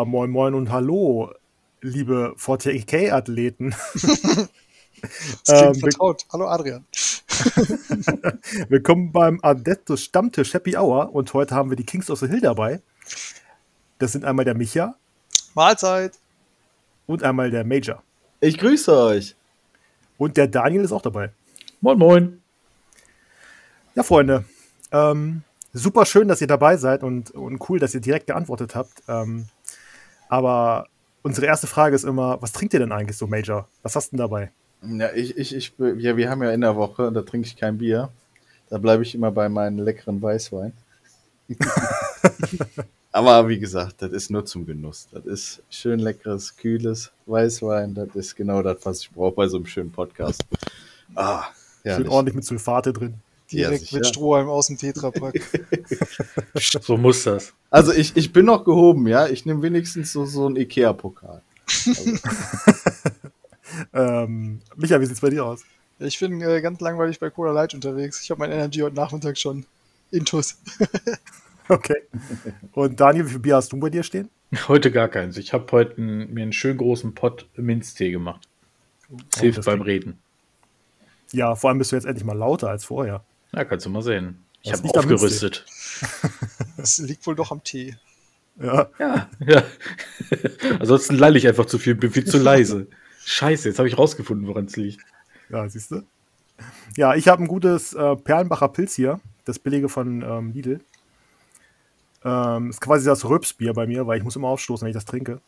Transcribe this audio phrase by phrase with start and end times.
[0.00, 1.30] Ja, moin moin und hallo,
[1.82, 3.74] liebe 40k-Athleten.
[3.92, 4.48] das
[5.44, 6.24] klingt ähm, vertraut.
[6.32, 6.86] Hallo Adrian.
[8.70, 12.40] Willkommen beim Adeptus Stammtisch Happy Hour und heute haben wir die Kings of the Hill
[12.40, 12.80] dabei.
[13.98, 14.94] Das sind einmal der Micha.
[15.52, 16.18] Mahlzeit.
[17.06, 18.02] Und einmal der Major.
[18.40, 19.36] Ich grüße euch.
[20.16, 21.30] Und der Daniel ist auch dabei.
[21.82, 22.42] Moin moin.
[23.94, 24.46] Ja, Freunde.
[24.92, 25.42] Ähm,
[25.74, 29.02] super schön, dass ihr dabei seid und, und cool, dass ihr direkt geantwortet habt.
[29.06, 29.46] Ähm,
[30.30, 30.86] aber
[31.22, 33.68] unsere erste Frage ist immer, was trinkt ihr denn eigentlich so, Major?
[33.82, 34.50] Was hast du denn dabei?
[34.82, 37.78] Ja, ich, ich, ich, ja, wir haben ja in der Woche, da trinke ich kein
[37.78, 38.08] Bier.
[38.70, 40.72] Da bleibe ich immer bei meinem leckeren Weißwein.
[43.12, 45.08] Aber wie gesagt, das ist nur zum Genuss.
[45.10, 47.92] Das ist schön leckeres, kühles Weißwein.
[47.94, 50.46] Das ist genau das, was ich brauche bei so einem schönen Podcast.
[51.16, 51.46] Ah,
[51.84, 53.14] schön ordentlich mit Sulfate drin.
[53.52, 55.40] Direkt ja, mit Strohhalm aus dem Tetrapack.
[56.54, 57.52] so muss das.
[57.70, 59.26] Also ich, ich bin noch gehoben, ja.
[59.26, 61.42] Ich nehme wenigstens so, so einen Ikea-Pokal.
[61.86, 62.12] Also.
[63.92, 65.62] ähm, Micha, wie sieht's bei dir aus?
[65.98, 68.22] Ich bin äh, ganz langweilig bei Cola Light unterwegs.
[68.22, 69.66] Ich habe mein Energy heute Nachmittag schon
[70.10, 70.58] intus.
[71.68, 72.02] okay.
[72.72, 74.30] Und Daniel, wie viel Bier hast du bei dir stehen?
[74.68, 75.36] Heute gar keins.
[75.36, 78.48] Ich habe heute mir einen schönen großen Pott Minztee gemacht.
[79.08, 80.18] Das oh, hilft das beim Reden.
[81.32, 83.22] Ja, vor allem bist du jetzt endlich mal lauter als vorher.
[83.52, 84.44] Ja, kannst du mal sehen.
[84.62, 85.64] Ich habe aufgerüstet.
[86.76, 87.96] Das liegt wohl doch am Tee.
[88.58, 88.88] Ja.
[88.98, 89.62] Ja, ja.
[90.78, 92.86] Ansonsten lall ich einfach zu viel, bin viel zu leise.
[93.26, 95.04] Scheiße, jetzt habe ich rausgefunden, woran es liegt.
[95.50, 96.02] Ja, siehst du?
[96.96, 100.80] Ja, ich habe ein gutes äh, Perlenbacher Pilz hier, das billige von ähm, Lidl.
[102.24, 105.06] Ähm, ist quasi das Röpsbier bei mir, weil ich muss immer aufstoßen, wenn ich das
[105.06, 105.40] trinke.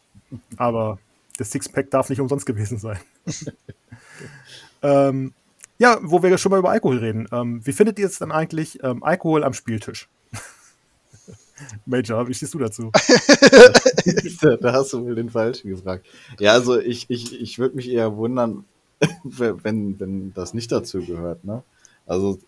[0.57, 0.99] Aber
[1.37, 2.99] das Sixpack darf nicht umsonst gewesen sein.
[4.83, 5.35] ähm,
[5.83, 7.27] ja, wo wir schon mal über Alkohol reden.
[7.33, 10.09] Ähm, wie findet ihr es dann eigentlich ähm, Alkohol am Spieltisch?
[11.87, 12.93] Major, wie stehst du dazu?
[14.61, 16.07] da hast du wohl den Falschen gefragt.
[16.39, 18.65] Ja, also ich, ich, ich würde mich eher wundern,
[19.25, 21.43] wenn, wenn das nicht dazu gehört.
[21.43, 21.65] Ne?
[22.07, 22.39] Also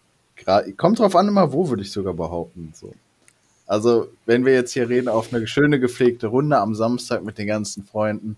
[0.77, 2.73] kommt drauf an, immer wo, würde ich sogar behaupten.
[2.73, 2.94] So.
[3.67, 7.49] Also, wenn wir jetzt hier reden auf eine schöne gepflegte Runde am Samstag mit den
[7.49, 8.37] ganzen Freunden,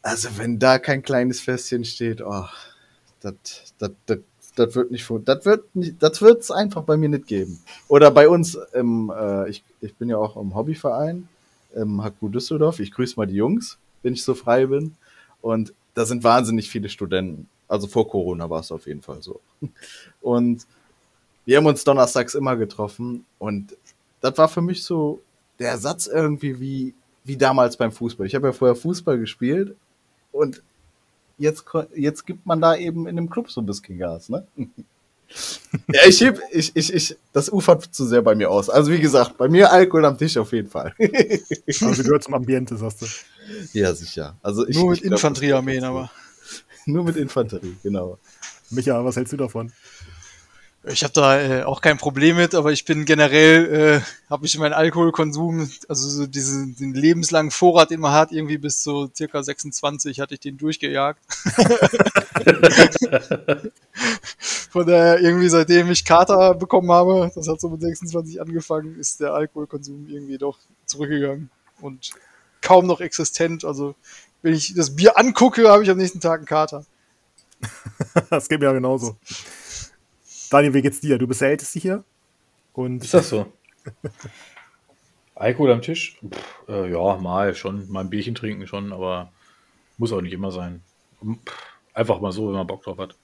[0.00, 2.46] also wenn da kein kleines Festchen steht, oh,
[3.20, 3.34] das,
[3.78, 4.18] das, das,
[4.56, 7.60] das wird nicht, das wird nicht, das wird es einfach bei mir nicht geben.
[7.88, 11.28] Oder bei uns im, äh, ich, ich bin ja auch im Hobbyverein
[11.74, 12.80] im Haku Düsseldorf.
[12.80, 14.96] Ich grüße mal die Jungs, wenn ich so frei bin.
[15.40, 17.48] Und da sind wahnsinnig viele Studenten.
[17.68, 19.40] Also vor Corona war es auf jeden Fall so.
[20.20, 20.66] Und
[21.48, 23.74] wir haben uns donnerstags immer getroffen und
[24.20, 25.22] das war für mich so
[25.58, 28.26] der Ersatz irgendwie wie, wie damals beim Fußball.
[28.26, 29.74] Ich habe ja vorher Fußball gespielt
[30.30, 30.62] und
[31.38, 34.46] jetzt, jetzt gibt man da eben in dem Club so ein bisschen Gas, ne?
[35.92, 38.70] ja, ich heb, ich, ich, ich, das ufert zu sehr bei mir aus.
[38.70, 40.94] Also wie gesagt, bei mir Alkohol am Tisch auf jeden Fall.
[41.80, 43.06] also gehört zum Ambiente, sagst du.
[43.72, 44.36] Ja, sicher.
[44.42, 46.10] Also ich, Nur mit Infanteriearmeen, aber.
[46.86, 48.18] Nur mit Infanterie, genau.
[48.70, 49.72] Micha, was hältst du davon?
[50.90, 54.00] Ich habe da äh, auch kein Problem mit, aber ich bin generell, äh,
[54.30, 58.82] habe ich meinen Alkoholkonsum, also so diesen den lebenslangen Vorrat, den man hat, irgendwie bis
[58.82, 61.20] so circa 26 hatte ich den durchgejagt.
[64.70, 69.20] Von daher irgendwie seitdem ich Kater bekommen habe, das hat so mit 26 angefangen, ist
[69.20, 71.50] der Alkoholkonsum irgendwie doch zurückgegangen
[71.80, 72.10] und
[72.62, 73.64] kaum noch existent.
[73.64, 73.94] Also
[74.42, 76.84] wenn ich das Bier angucke, habe ich am nächsten Tag einen Kater.
[78.30, 79.16] das geht mir ja genauso.
[80.50, 81.18] Daniel, wie geht's dir?
[81.18, 82.04] Du bist der Älteste hier.
[82.72, 83.52] Und ist das so?
[85.34, 86.18] Alkohol am Tisch?
[86.26, 87.90] Pff, äh, ja, mal schon.
[87.90, 89.32] Mal ein Bierchen trinken schon, aber
[89.98, 90.82] muss auch nicht immer sein.
[91.22, 91.54] Pff,
[91.94, 93.14] einfach mal so, wenn man Bock drauf hat.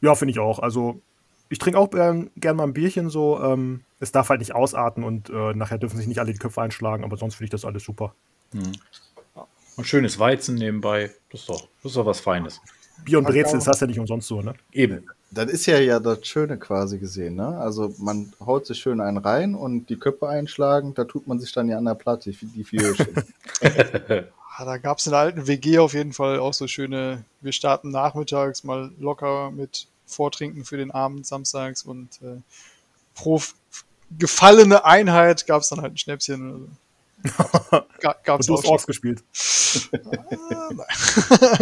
[0.00, 0.58] Ja, finde ich auch.
[0.58, 1.00] Also,
[1.48, 3.42] ich trinke auch gern, gern, mal ein Bierchen so.
[3.42, 6.60] Ähm, es darf halt nicht ausarten und äh, nachher dürfen sich nicht alle die Köpfe
[6.60, 8.14] einschlagen, aber sonst finde ich das alles super.
[8.52, 8.72] Hm.
[9.76, 11.10] Und schönes Weizen nebenbei.
[11.30, 12.60] Das ist doch, das ist doch was Feines.
[13.04, 14.54] Bier und Brezel ist das ja nicht umsonst so, ne?
[14.72, 15.06] Eben.
[15.30, 17.58] Das ist ja ja das Schöne quasi gesehen, ne?
[17.58, 21.52] Also man haut sich schön einen rein und die Köpfe einschlagen, da tut man sich
[21.52, 22.94] dann ja an der Platte, die viel
[24.56, 27.52] ah, Da gab es in der alten WG auf jeden Fall auch so schöne, wir
[27.52, 32.40] starten nachmittags mal locker mit Vortrinken für den Abend samstags und äh,
[33.14, 33.40] pro
[34.18, 36.50] gefallene Einheit gab es dann halt ein Schnäpschen.
[36.50, 36.68] Oder so.
[38.00, 39.22] Gab's und du hast Orks gespielt.
[39.74, 40.70] Ah,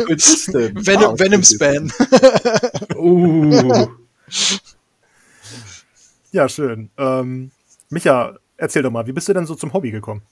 [0.05, 1.91] Venom, Venom Span.
[2.95, 3.87] uh.
[6.33, 6.91] Ja, schön.
[6.99, 7.51] Ähm,
[7.91, 10.23] Micha, erzähl doch mal, wie bist du denn so zum Hobby gekommen?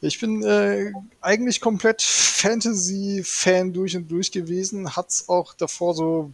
[0.00, 4.94] Ich bin äh, eigentlich komplett Fantasy-Fan durch und durch gewesen.
[4.96, 6.30] Hat's auch davor so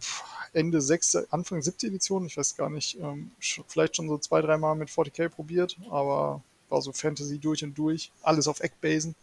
[0.53, 3.31] Ende sechste, Anfang siebte Edition, ich weiß gar nicht, ähm,
[3.67, 6.41] vielleicht schon so zwei, dreimal mit 40k probiert, aber
[6.73, 9.15] war so Fantasy durch und durch, alles auf Eckbasen,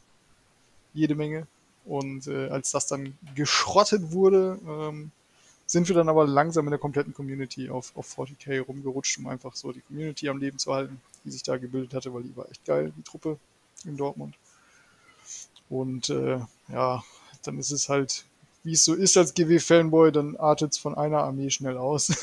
[0.94, 1.47] jede Menge.
[1.85, 5.11] Und äh, als das dann geschrottet wurde, ähm,
[5.67, 9.55] sind wir dann aber langsam in der kompletten Community auf, auf 40k rumgerutscht, um einfach
[9.55, 12.49] so die Community am Leben zu halten, die sich da gebildet hatte, weil die war
[12.50, 13.38] echt geil, die Truppe
[13.85, 14.37] in Dortmund.
[15.69, 17.05] Und äh, ja,
[17.43, 18.25] dann ist es halt,
[18.62, 22.08] wie es so ist als GW-Fanboy, dann artet es von einer Armee schnell aus.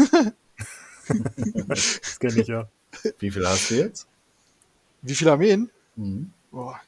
[1.67, 2.67] das kenne ich ja.
[3.19, 4.07] Wie viel hast du jetzt?
[5.07, 5.69] Wie viele Armeen?
[5.95, 6.31] Mhm.
[6.51, 6.79] Boah,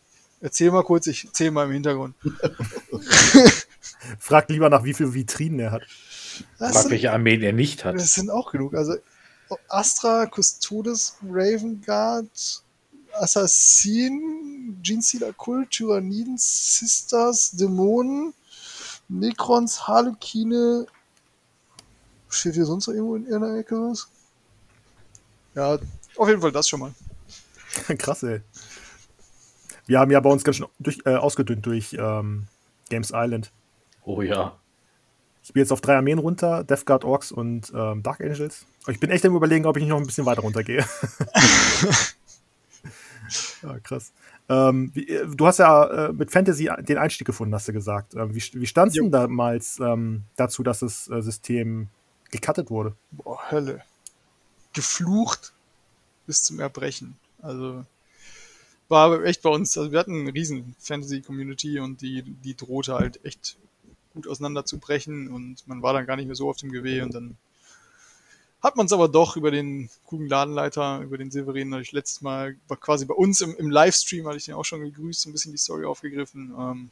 [0.41, 2.15] erzähl mal kurz, ich zähle mal im Hintergrund.
[4.19, 5.83] Frag lieber nach, wie viele Vitrinen er hat.
[6.57, 7.95] Das Frag, sind, welche Armeen er nicht hat.
[7.95, 8.73] das sind auch genug.
[8.73, 8.95] Also
[9.67, 12.63] Astra, Custodes, Raven Guard,
[13.13, 18.33] Assassin, Genestealer Kult, Tyranniden, Sisters, Dämonen,
[19.07, 20.85] Necrons, Harlekine.
[22.29, 24.07] Steht hier sonst noch irgendwo in irgendeiner Ecke was?
[25.55, 25.79] Ja,
[26.15, 26.93] auf jeden Fall das schon mal.
[27.97, 28.41] Krass, ey.
[29.85, 32.47] Wir haben ja bei uns ganz schön durch, äh, ausgedünnt durch ähm,
[32.89, 33.51] Games Island.
[34.03, 34.57] Oh ja.
[35.43, 38.65] Ich bin jetzt auf drei Armeen runter, Death Guard, Orks und ähm, Dark Angels.
[38.83, 40.85] Aber ich bin echt am überlegen, ob ich nicht noch ein bisschen weiter runtergehe.
[43.63, 44.11] ja, krass.
[44.47, 48.15] Ähm, wie, äh, du hast ja äh, mit Fantasy den Einstieg gefunden, hast du gesagt.
[48.15, 51.87] Ähm, wie wie stand es denn damals ähm, dazu, dass das äh, System
[52.31, 52.95] gecuttet wurde?
[53.11, 53.81] Boah, Hölle.
[54.73, 55.53] Geflucht
[56.25, 57.17] bis zum Erbrechen.
[57.41, 57.85] Also
[58.87, 63.23] war echt bei uns, also wir hatten eine riesen Fantasy-Community und die, die drohte halt
[63.23, 63.57] echt
[64.13, 67.37] gut auseinanderzubrechen und man war dann gar nicht mehr so auf dem GW und dann
[68.61, 72.21] hat man es aber doch über den klugen Ladenleiter, über den Severin, hatte ich letztes
[72.21, 75.29] Mal, war quasi bei uns im, im Livestream, hatte ich den auch schon gegrüßt, so
[75.29, 76.53] ein bisschen die Story aufgegriffen.
[76.57, 76.89] Ähm,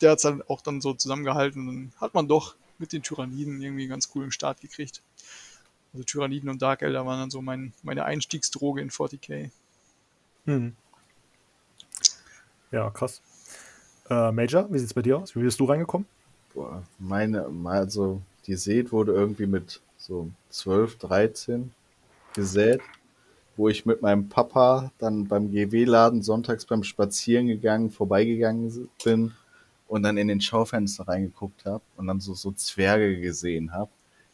[0.00, 3.02] der hat es dann auch dann so zusammengehalten und dann hat man doch mit den
[3.02, 5.02] Tyranniden irgendwie einen ganz coolen Start gekriegt.
[5.96, 9.50] Also Tyranniden und Dark Elder waren dann so mein, meine Einstiegsdroge in 40k.
[10.44, 10.76] Hm.
[12.70, 13.22] Ja, krass.
[14.10, 15.34] Äh, Major, wie sieht's bei dir aus?
[15.34, 16.06] Wie bist du reingekommen?
[16.52, 21.72] Boah, meine, also die Seed wurde irgendwie mit so 12, 13
[22.34, 22.82] gesät,
[23.56, 29.32] wo ich mit meinem Papa dann beim GW-Laden sonntags beim Spazieren gegangen, vorbeigegangen bin
[29.88, 33.90] und dann in den Schaufenster reingeguckt habe und dann so, so Zwerge gesehen habe,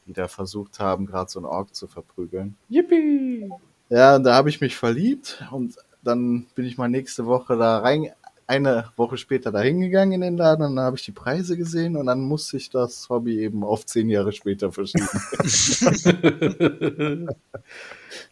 [0.07, 2.57] die da versucht haben, gerade so einen Ork zu verprügeln.
[2.69, 3.51] Yippie!
[3.89, 8.09] Ja, da habe ich mich verliebt und dann bin ich mal nächste Woche da rein,
[8.47, 11.97] eine Woche später da hingegangen in den Laden und dann habe ich die Preise gesehen
[11.97, 15.09] und dann musste ich das Hobby eben auf zehn Jahre später verschieben.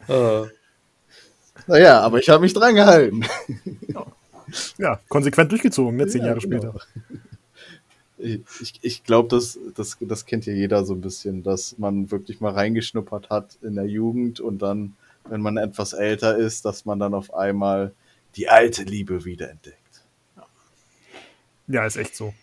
[0.07, 0.45] Ah,
[1.67, 3.23] naja, aber ich habe mich dran gehalten.
[4.77, 6.07] Ja, konsequent durchgezogen, ne?
[6.07, 6.73] Zehn Ja, Jahre genau.
[6.73, 6.85] später.
[8.21, 12.39] Ich, ich, glaube, das, das, das kennt ja jeder so ein bisschen, dass man wirklich
[12.39, 14.93] mal reingeschnuppert hat in der Jugend und dann,
[15.29, 17.93] wenn man etwas älter ist, dass man dann auf einmal
[18.35, 19.77] die alte Liebe wiederentdeckt.
[21.67, 22.33] Ja, ist echt so.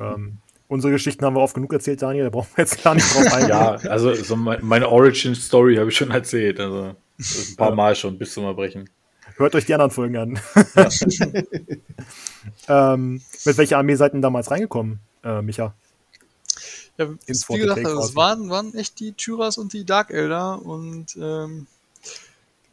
[0.00, 0.38] ähm,
[0.68, 3.26] unsere Geschichten haben wir oft genug erzählt, Daniel, da brauchen wir jetzt gar nicht drauf
[3.32, 3.48] eingehen.
[3.50, 6.60] ja, also so mein- meine Origin-Story habe ich schon erzählt.
[6.60, 8.88] Also ein paar Mal schon bis zum Erbrechen.
[9.36, 10.40] Hört euch die anderen Folgen an.
[12.68, 15.74] ähm, mit welcher Armee seid ihr denn damals reingekommen, äh, Micha?
[16.96, 20.10] Ja, Ins wie gesagt, 40K also es waren, waren echt die Tyras und die Dark
[20.10, 21.66] Elder und ähm,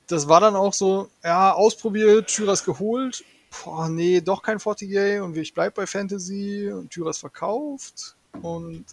[0.05, 3.23] das war dann auch so, ja, ausprobiert, Tyras geholt,
[3.63, 8.85] boah, nee, doch kein 40k und ich bleib bei Fantasy und Tyras verkauft und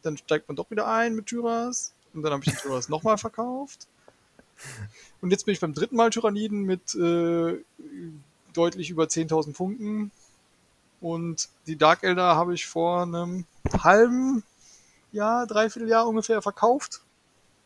[0.00, 3.18] dann steigt man doch wieder ein mit Tyras und dann habe ich die Tyras nochmal
[3.18, 3.86] verkauft
[5.20, 7.58] und jetzt bin ich beim dritten Mal Tyranniden mit äh,
[8.52, 10.10] deutlich über 10.000 Punkten
[11.00, 13.44] und die Dark Elder habe ich vor einem
[13.82, 14.44] halben
[15.10, 17.00] Jahr, dreiviertel Jahr ungefähr verkauft.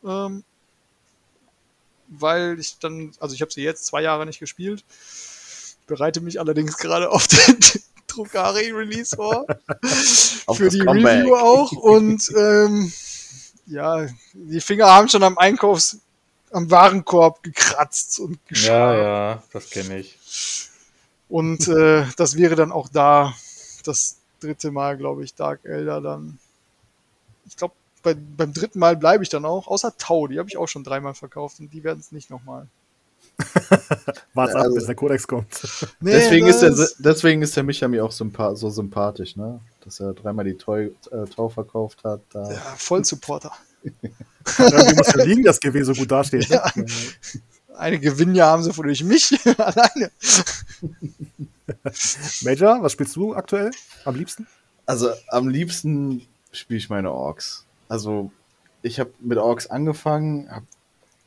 [0.05, 0.45] Ähm,
[2.09, 4.85] weil ich dann, also ich habe sie jetzt zwei Jahre nicht gespielt,
[5.87, 7.59] bereite mich allerdings gerade auf den
[8.07, 9.47] Druckari Release vor.
[10.55, 11.25] Für die Comeback.
[11.25, 11.73] Review auch.
[11.73, 12.93] Und ähm,
[13.67, 15.99] ja, die Finger haben schon am Einkaufs,
[16.57, 18.69] am Warenkorb gekratzt und geschaut.
[18.69, 20.19] Ja, ja, das kenne ich.
[21.29, 23.35] Und äh, das wäre dann auch da
[23.85, 26.39] das dritte Mal, glaube ich, Dark Elder dann.
[27.47, 30.57] Ich glaube, bei, beim dritten Mal bleibe ich dann auch, außer Tau, die habe ich
[30.57, 32.67] auch schon dreimal verkauft und die werden es nicht nochmal.
[34.35, 35.47] Wart's ab, Also- bis der Kodex kommt.
[36.01, 39.61] Nee, deswegen, ist der, deswegen ist der Micha mir auch so sympathisch, ne?
[39.85, 40.91] Dass er dreimal die Tau, äh,
[41.35, 42.21] Tau verkauft hat.
[42.33, 42.51] Da.
[42.51, 43.53] ja, Vollsupporter.
[44.59, 46.49] Irgendwie muss ja liegen, dass GW so gut dasteht.
[46.51, 46.57] Ne?
[46.57, 46.73] Ja.
[47.77, 50.11] Eine Gewinnjahr haben sie von durch mich alleine.
[52.43, 53.71] Major, was spielst du aktuell
[54.05, 54.47] am liebsten?
[54.87, 57.65] Also am liebsten spiele ich meine Orks.
[57.89, 58.31] Also
[58.83, 60.49] ich habe mit Orks angefangen.
[60.51, 60.63] Hab,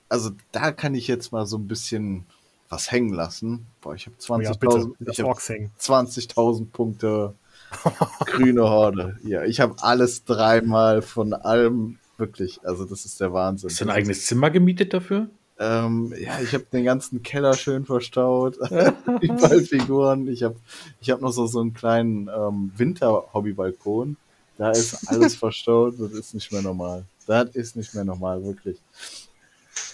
[0.08, 2.26] also da kann ich jetzt mal so ein bisschen
[2.70, 3.66] was hängen lassen.
[3.82, 4.92] Boah, ich habe Oh ja, 20.000 bitte.
[5.00, 5.72] ich Das hab Orks hängen.
[5.80, 7.36] 20.000 Punkte
[8.26, 9.18] grüne Horde.
[9.24, 12.60] Ja, ich habe alles dreimal von allem wirklich.
[12.64, 13.70] Also das ist der Wahnsinn.
[13.70, 15.30] Hast du ein eigenes Zimmer gemietet dafür?
[15.60, 18.58] ähm, ja, ich habe den ganzen Keller schön verstaut.
[19.22, 20.28] Überall Figuren.
[20.28, 20.56] Ich habe
[21.02, 24.16] ich hab noch so, so einen kleinen ähm, Winter-Hobby-Balkon.
[24.58, 25.96] Da ist alles verstaut.
[26.00, 27.04] Das ist nicht mehr normal.
[27.28, 28.78] Das ist nicht mehr normal, wirklich.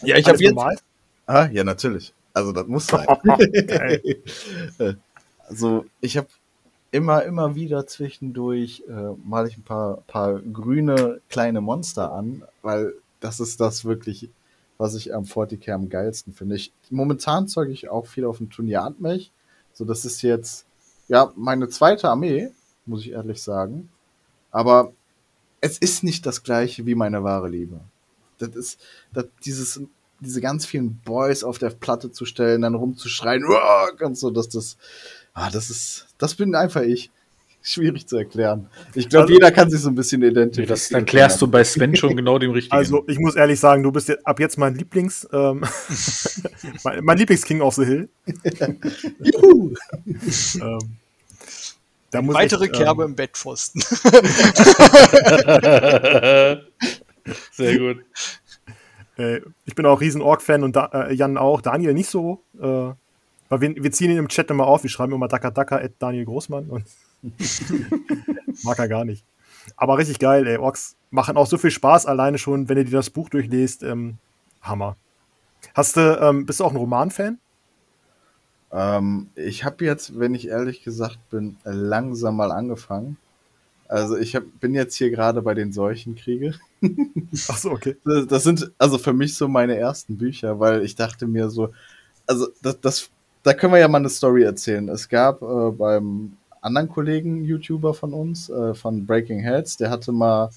[0.03, 0.53] Ja, ich habe jetzt.
[0.53, 0.77] normal?
[1.25, 2.13] Ah, ja, natürlich.
[2.33, 3.07] Also, das muss sein.
[5.47, 6.27] Also, ich habe
[6.95, 12.93] immer, immer wieder zwischendurch äh, mal ich ein paar, paar grüne kleine Monster an, weil
[13.19, 14.29] das ist das wirklich,
[14.77, 16.57] was ich am 40k am geilsten finde.
[16.89, 19.33] Momentan zeuge ich auch viel auf dem Turnier Antmech.
[19.73, 20.65] So, das ist jetzt,
[21.09, 22.51] ja, meine zweite Armee,
[22.85, 23.89] muss ich ehrlich sagen.
[24.51, 24.93] Aber
[25.59, 27.81] es ist nicht das gleiche wie meine wahre Liebe.
[28.37, 28.79] Das ist,
[29.13, 29.81] das, dieses,
[30.21, 33.43] diese ganz vielen Boys auf der Platte zu stellen, dann rumzuschreien,
[33.99, 34.77] und so, dass das,
[35.35, 37.11] ah, das ist, das bin einfach ich.
[37.67, 38.67] Schwierig zu erklären.
[38.93, 40.67] Ich glaube, Also- jeder kann sich so ein bisschen identifizieren.
[40.69, 42.75] das, dann klärst du bei Sven schon genau den richtigen.
[42.75, 45.63] Also, ich muss ehrlich sagen, du bist jetzt, ab jetzt mein Lieblings, ähm,
[46.83, 48.09] mein, mein Lieblings-King of the Hill.
[49.19, 49.73] Juhu!
[50.61, 50.79] Ähm,
[52.11, 53.81] da muss Weitere ich, Kerbe Ähm, im Bettpfosten.
[57.51, 57.97] Sehr gut.
[59.17, 61.61] äh, ich bin auch riesen Ork-Fan und da, äh, Jan auch.
[61.61, 62.43] Daniel nicht so.
[62.61, 62.91] Äh,
[63.49, 64.83] weil wir, wir ziehen ihn im Chat immer auf.
[64.83, 66.69] Wir schreiben immer Daka Daka at Daniel Großmann.
[66.69, 66.85] Und
[68.63, 69.25] mag er gar nicht.
[69.77, 70.57] Aber richtig geil, ey.
[70.57, 73.83] Orks machen auch so viel Spaß alleine schon, wenn ihr dir das Buch durchlest.
[73.83, 74.17] Ähm,
[74.61, 74.97] Hammer.
[75.73, 77.39] Hast du, ähm, bist du auch ein Roman-Fan?
[78.71, 83.17] Ähm, ich habe jetzt, wenn ich ehrlich gesagt bin, langsam mal angefangen.
[83.87, 86.55] Also ich hab, bin jetzt hier gerade bei den Seuchenkriege.
[87.47, 87.95] Ach so, okay.
[88.03, 91.71] Das, das sind also für mich so meine ersten Bücher, weil ich dachte mir so,
[92.25, 93.11] also das, das
[93.45, 94.89] da können wir ja mal eine Story erzählen.
[94.89, 100.11] Es gab äh, beim anderen Kollegen, YouTuber von uns, äh, von Breaking Heads, der hatte
[100.11, 100.49] mal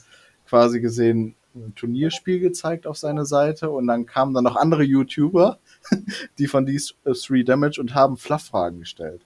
[0.47, 5.59] quasi gesehen ein Turnierspiel gezeigt auf seine Seite und dann kamen dann noch andere YouTuber,
[6.39, 9.21] die von dies äh, Three Damage und haben Flufffragen gestellt.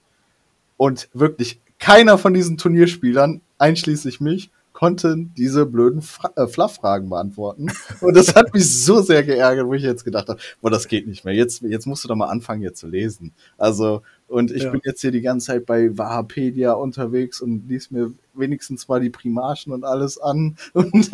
[0.77, 4.51] Und wirklich keiner von diesen Turnierspielern, einschließlich mich,
[4.83, 7.69] konnten diese blöden Fra äh, Flufffragen beantworten.
[8.01, 11.07] Und das hat mich so sehr geärgert, wo ich jetzt gedacht habe, boah, das geht
[11.07, 11.33] nicht mehr.
[11.33, 13.33] Jetzt, jetzt musst du doch mal anfangen, hier zu lesen.
[13.59, 14.73] Also, und ich Ja.
[14.73, 19.11] bin jetzt hier die ganze Zeit bei Wahapedia unterwegs und lies mir wenigstens mal die
[19.11, 20.57] Primarchen und alles an.
[20.75, 21.13] Und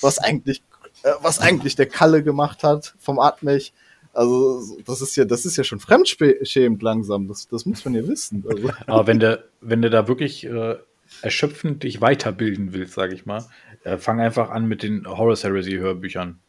[0.00, 0.62] was eigentlich,
[1.02, 3.74] äh, was eigentlich der Kalle gemacht hat vom Atmech.
[4.14, 7.28] Also, das ist ja, das ist ja schon fremdschämend langsam.
[7.28, 8.42] Das, das muss man ja wissen.
[8.48, 10.76] Also, Aber wenn du, wenn du da wirklich äh,
[11.20, 13.44] erschöpfend dich weiterbilden willst, sage ich mal,
[13.84, 16.40] äh, fang einfach an mit den Horus Heresy Hörbüchern.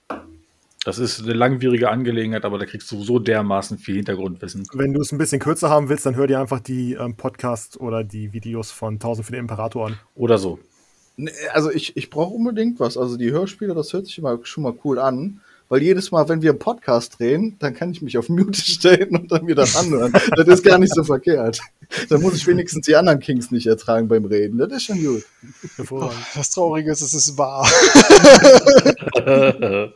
[0.86, 4.66] Das ist eine langwierige Angelegenheit, aber da kriegst du so dermaßen viel Hintergrundwissen.
[4.74, 7.80] Wenn du es ein bisschen kürzer haben willst, dann hör dir einfach die ähm, Podcasts
[7.80, 10.00] oder die Videos von 1000 für den Imperator an.
[10.16, 10.60] Oder so.
[11.16, 12.98] Nee, Also ich, ich brauche unbedingt was.
[12.98, 15.40] Also die Hörspiele, das hört sich immer schon mal cool an.
[15.74, 19.16] Weil jedes Mal, wenn wir einen Podcast drehen, dann kann ich mich auf Mute stellen
[19.16, 20.14] und dann wieder anhören.
[20.36, 21.62] das ist gar nicht so verkehrt.
[22.10, 24.60] Dann muss ich wenigstens die anderen Kings nicht ertragen beim Reden.
[24.60, 25.26] Das ist schon gut.
[25.76, 26.28] Hervorragend.
[26.36, 27.68] Das Traurige ist, es ist wahr.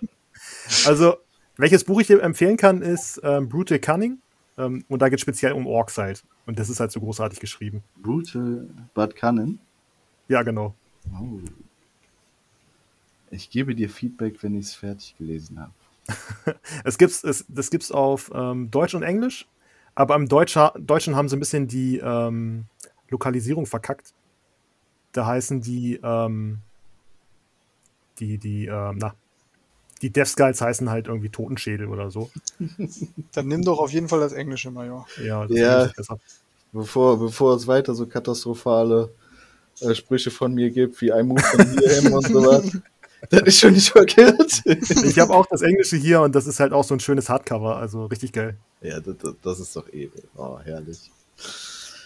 [0.85, 1.17] Also,
[1.57, 4.17] welches Buch ich dir empfehlen kann, ist ähm, Brutal Cunning.
[4.57, 6.23] Ähm, und da geht es speziell um Orks halt.
[6.47, 7.83] Und das ist halt so großartig geschrieben.
[8.01, 9.59] Brutal Bud Cannon.
[10.27, 10.73] Ja, genau.
[11.13, 11.39] Oh.
[13.31, 15.71] Ich gebe dir Feedback, wenn ich es fertig gelesen habe.
[16.83, 19.45] Es gibt's, es, das gibt's auf ähm, Deutsch und Englisch,
[19.95, 22.65] aber im Deutscher, Deutschen haben sie ein bisschen die ähm,
[23.09, 24.13] Lokalisierung verkackt.
[25.11, 26.59] Da heißen die, ähm,
[28.19, 29.15] die, die, ähm, na,
[30.01, 32.29] die Death Skulls heißen halt irgendwie Totenschädel oder so.
[33.33, 35.07] Dann nimm doch auf jeden Fall das Englische, Major.
[35.21, 35.83] Ja, das Ja.
[35.85, 36.19] ist besser.
[36.71, 39.11] Bevor, bevor es weiter so katastrophale
[39.81, 42.77] äh, Sprüche von mir gibt, wie ein Move von mir und sowas.
[43.29, 44.61] Das ist schon nicht verkehrt.
[44.65, 47.77] Ich habe auch das Englische hier und das ist halt auch so ein schönes Hardcover,
[47.77, 48.57] also richtig geil.
[48.81, 50.23] ja, das, das, ist doch edel.
[50.35, 51.11] Oh, herrlich.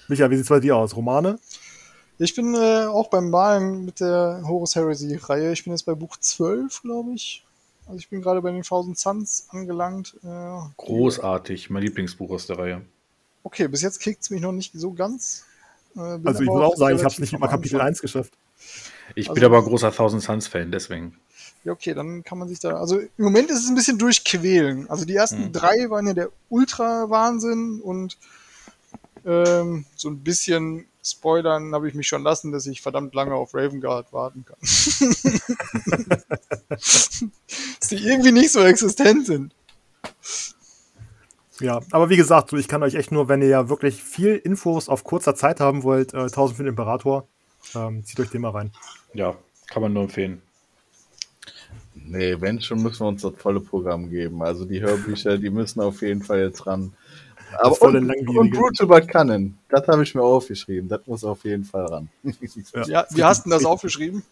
[0.08, 0.96] Micha, wie sieht's bei dir aus?
[0.96, 1.38] Romane?
[2.18, 5.54] Ich bin äh, auch beim Malen mit der Horus Heresy-Reihe.
[5.54, 7.44] Ich bin jetzt bei Buch 12, glaube ich.
[7.88, 10.16] Also ich bin gerade bei den 1000 Suns angelangt.
[10.24, 12.82] Äh, Großartig, mein Lieblingsbuch aus der Reihe.
[13.44, 15.46] Okay, bis jetzt kriegt es mich noch nicht so ganz.
[15.96, 17.88] Äh, Also ich muss auch sagen, ich habe es nicht über Kapitel Anfang.
[17.88, 18.34] 1 geschafft.
[19.16, 21.18] Ich Also- bin aber ein großer Thousand Suns Fan, deswegen.
[21.64, 22.76] Ja, okay, dann kann man sich da.
[22.78, 24.90] Also im Moment ist es ein bisschen durchquälen.
[24.90, 25.52] Also die ersten Mhm.
[25.54, 28.18] drei waren ja der Ultra-Wahnsinn und
[29.26, 33.54] ähm, so ein bisschen spoilern habe ich mich schon lassen, dass ich verdammt lange auf
[33.54, 34.58] Ravengard warten kann.
[36.70, 37.20] dass
[37.90, 39.54] die irgendwie nicht so existent sind.
[41.60, 44.36] Ja, aber wie gesagt, so, ich kann euch echt nur, wenn ihr ja wirklich viel
[44.36, 47.28] Infos auf kurzer Zeit haben wollt, äh, 1000 für den Imperator,
[47.76, 48.72] ähm, zieht euch den mal rein.
[49.14, 49.36] Ja,
[49.68, 50.42] kann man nur empfehlen.
[51.94, 54.42] Nee, wenn schon, müssen wir uns das volle Programm geben.
[54.42, 56.94] Also die Hörbücher, die müssen auf jeden Fall jetzt ran.
[57.58, 60.88] Aber volle und, und Brutal But Cannon, das habe ich mir aufgeschrieben.
[60.88, 62.10] Das muss auf jeden Fall ran.
[62.74, 62.86] Ja.
[62.86, 64.24] Ja, wie hast du denn das aufgeschrieben?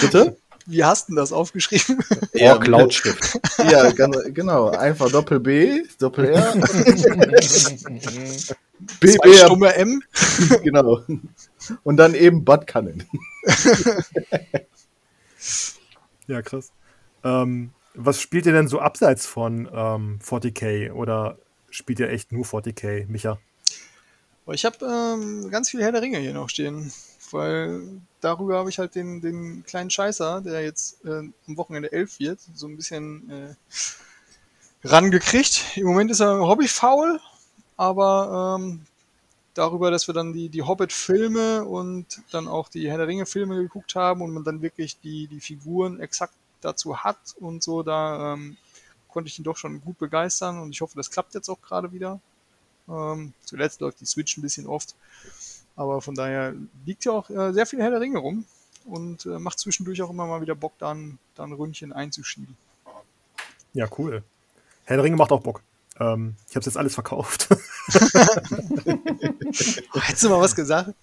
[0.00, 0.36] Bitte?
[0.66, 1.98] Wie hast du denn das aufgeschrieben?
[2.32, 3.38] Ja, Org Lautschrift.
[3.70, 4.68] Ja, ganz, genau.
[4.68, 6.54] Einfach Doppel B, Doppel R.
[9.00, 10.02] B, Zwei B, stumme M.
[10.62, 11.00] genau.
[11.82, 13.04] Und dann eben Bud Cannon.
[16.30, 16.70] Ja, krass.
[17.24, 21.36] Ähm, was spielt ihr denn so abseits von ähm, 40k oder
[21.70, 23.38] spielt ihr echt nur 40k, Micha?
[24.44, 26.92] Aber ich habe ähm, ganz viel Herr der Ringe hier noch stehen,
[27.32, 27.82] weil
[28.20, 32.38] darüber habe ich halt den, den kleinen Scheißer, der jetzt äh, am Wochenende elf wird,
[32.54, 35.76] so ein bisschen äh, rangekriegt.
[35.76, 37.18] Im Moment ist er hobbyfaul,
[37.80, 38.82] aber ähm,
[39.54, 43.94] darüber, dass wir dann die, die Hobbit-Filme und dann auch die Herr der Ringe-Filme geguckt
[43.94, 48.58] haben und man dann wirklich die, die Figuren exakt dazu hat und so, da ähm,
[49.08, 51.90] konnte ich ihn doch schon gut begeistern und ich hoffe, das klappt jetzt auch gerade
[51.90, 52.20] wieder.
[52.86, 54.94] Ähm, zuletzt läuft die Switch ein bisschen oft,
[55.74, 56.52] aber von daher
[56.84, 58.44] liegt ja auch äh, sehr viel Herr der Ringe rum
[58.84, 62.58] und äh, macht zwischendurch auch immer mal wieder Bock, da ein, da ein Ründchen einzuschieben.
[63.72, 64.22] Ja, cool.
[64.84, 65.62] Herr der Ringe macht auch Bock.
[66.00, 67.48] Ähm, ich habe jetzt alles verkauft.
[69.92, 70.94] Hättest du mal was gesagt?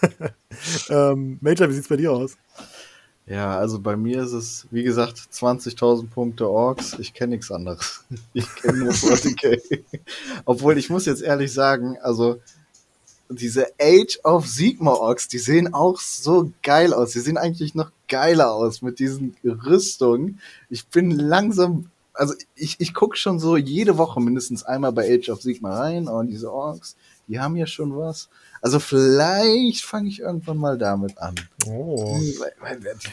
[0.88, 2.36] ähm, Major, wie sieht's bei dir aus?
[3.26, 6.96] Ja, also bei mir ist es, wie gesagt, 20.000 Punkte Orks.
[6.98, 8.04] Ich kenne nichts anderes.
[8.34, 9.82] Ich kenne nur 40k.
[10.44, 12.40] Obwohl, ich muss jetzt ehrlich sagen, also
[13.30, 17.12] diese Age of Sigma Orks, die sehen auch so geil aus.
[17.12, 20.40] Die sehen eigentlich noch geiler aus mit diesen Rüstungen.
[20.68, 25.30] Ich bin langsam, also ich, ich gucke schon so jede Woche mindestens einmal bei Age
[25.30, 26.96] of Sigma rein und diese Orks,
[27.26, 28.28] die haben ja schon was.
[28.62, 31.34] Also vielleicht fange ich irgendwann mal damit an.
[31.66, 32.18] Oh.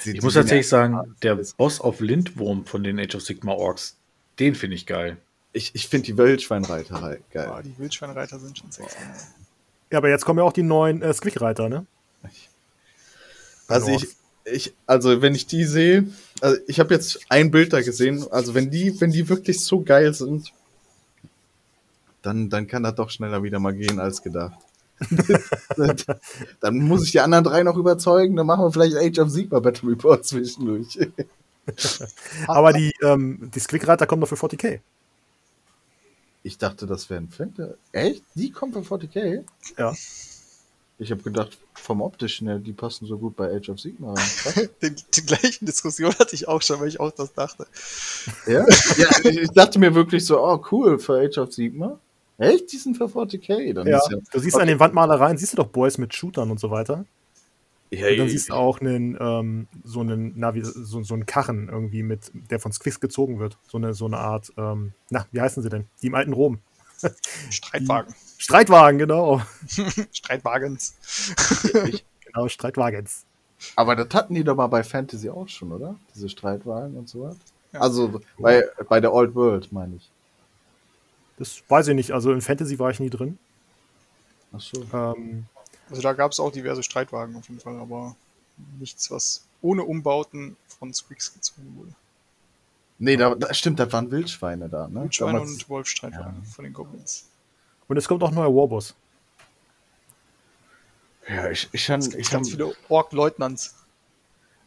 [0.06, 3.96] Die Ich muss tatsächlich sagen, der Boss auf Lindwurm von den Age of Sigma Orks,
[4.40, 5.18] den finde ich geil.
[5.54, 7.48] Ich, ich finde die Wildschweinreiter halt geil.
[7.48, 8.96] Boah, die Wildschweinreiter sind schon sexy.
[9.92, 11.86] Ja, aber jetzt kommen ja auch die neuen äh, Squick-Reiter, ne?
[13.68, 14.08] Also ich,
[14.46, 16.08] ich, also wenn ich die sehe,
[16.42, 19.82] also ich habe jetzt ein Bild da gesehen, also wenn die, wenn die wirklich so
[19.82, 20.54] geil sind,
[22.22, 24.60] dann, dann kann das doch schneller wieder mal gehen als gedacht.
[26.60, 29.60] dann muss ich die anderen drei noch überzeugen, dann machen wir vielleicht Age of Sigma
[29.60, 31.00] Battle Report zwischendurch.
[32.48, 34.80] Aber die, ähm, die Squick-Reiter kommen doch für 40k.
[36.44, 37.78] Ich dachte, das wären Fente.
[37.92, 38.24] Echt?
[38.36, 39.44] Die kommen von 40k?
[39.78, 39.94] Ja.
[41.02, 44.70] Ich habe gedacht, vom optischen her, die passen so gut bei Age of Sigma rein.
[44.84, 47.66] Den, die gleichen Diskussion hatte ich auch schon, weil ich auch das dachte.
[48.46, 48.64] Ja?
[48.98, 51.98] ja, ich ich dachte mir wirklich so, oh cool, für Age of Sigma.
[52.38, 52.72] Echt?
[52.72, 53.74] Die sind für 40k?
[53.74, 53.98] Dann Ja.
[53.98, 56.70] ist ja, Du siehst an den Wandmalereien, siehst du doch Boys mit Shootern und so
[56.70, 57.06] weiter.
[57.90, 61.26] ja, Und dann siehst du auch einen, ähm, so einen, na, wie, so, so einen
[61.26, 63.58] Karren irgendwie mit, der von Squicks gezogen wird.
[63.68, 65.86] So eine, so eine Art, ähm, na, wie heißen sie denn?
[66.04, 66.60] Die im alten Rom.
[67.50, 68.14] Streitwagen.
[68.38, 69.42] Streitwagen, genau.
[70.12, 70.96] Streitwagens.
[72.26, 73.26] Genau, Streitwagens.
[73.76, 75.96] aber das hatten die doch mal bei Fantasy auch schon, oder?
[76.16, 77.36] Diese Streitwagen und so was.
[77.74, 77.82] Ja.
[77.82, 80.10] Also bei, bei der Old World, meine ich.
[81.38, 82.12] Das weiß ich nicht.
[82.12, 83.38] Also in Fantasy war ich nie drin.
[84.54, 84.84] Ach so.
[84.94, 85.46] Ähm,
[85.90, 88.16] Also da gab es auch diverse Streitwagen auf jeden Fall, aber
[88.80, 91.92] nichts, was ohne Umbauten von Squeaks gezogen wurde.
[93.04, 95.02] Nee, da, da stimmt, das waren Wildschweine da, ne?
[95.02, 97.26] Wildschweine Damals- und Wolfstreitwagen von den Goblins.
[97.88, 98.94] und es kommt auch ein neuer Warboss.
[101.28, 103.76] Ja, ich, ich, kann, ich ganz hab, viele Ork-Leutnants.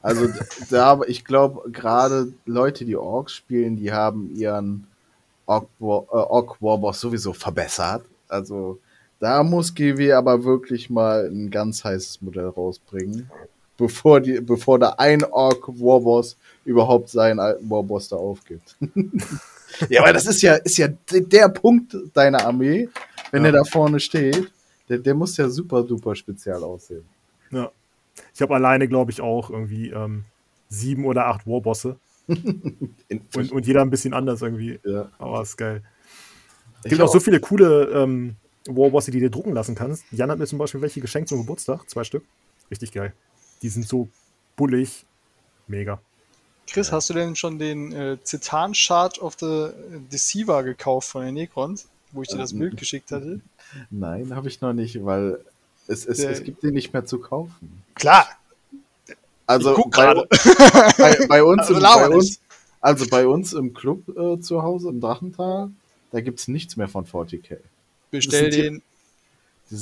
[0.02, 0.28] Also
[0.68, 4.88] da, ich glaube, gerade Leute, die Orks spielen, die haben ihren
[5.46, 8.04] äh, Ork Warboss sowieso verbessert.
[8.26, 8.80] Also
[9.20, 13.30] da muss GW aber wirklich mal ein ganz heißes Modell rausbringen,
[13.76, 18.76] bevor die, bevor da ein Ork Warboss überhaupt seinen alten Warboss da aufgibt.
[19.88, 22.88] ja, aber das ist ja, ist ja der Punkt deiner Armee,
[23.30, 23.50] wenn Ja.
[23.52, 24.50] der da vorne steht.
[24.88, 27.04] Der, der muss ja super, super spezial aussehen.
[27.50, 27.70] Ja.
[28.34, 30.24] Ich habe alleine, glaube ich, auch irgendwie ähm,
[30.68, 31.96] sieben oder acht Warbosse.
[32.28, 34.78] Und, und jeder ein bisschen anders irgendwie.
[34.84, 35.10] ja.
[35.18, 35.82] Aber ist geil.
[36.82, 37.12] Es gibt auch auch.
[37.12, 40.04] so viele coole ähm, Warbosse, die du dir drucken lassen kannst.
[40.10, 41.88] Jan hat mir zum Beispiel welche geschenkt zum Geburtstag.
[41.88, 42.24] Zwei Stück.
[42.70, 43.12] Richtig geil.
[43.64, 44.08] Die sind so
[44.56, 45.06] bullig.
[45.68, 45.98] Mega.
[46.66, 49.70] Chris, hast du denn schon den äh, Zitan Shard of the
[50.12, 53.40] Deceiver gekauft von den Necrons, wo ich dir das Ähm, Bild geschickt hatte?
[53.90, 55.38] Nein, habe ich noch nicht, weil
[55.86, 57.82] es, es, Der- es gibt den nicht mehr zu kaufen.
[57.94, 58.28] Klar,
[59.46, 60.28] Also Ich guck bei, gerade.
[60.98, 62.40] bei, bei uns, Also im, bei uns,
[62.82, 65.70] also bei uns im Club äh, zu Hause im Drachental,
[66.12, 67.56] da gibt es nichts mehr von 40k.
[68.10, 68.82] Bestell den.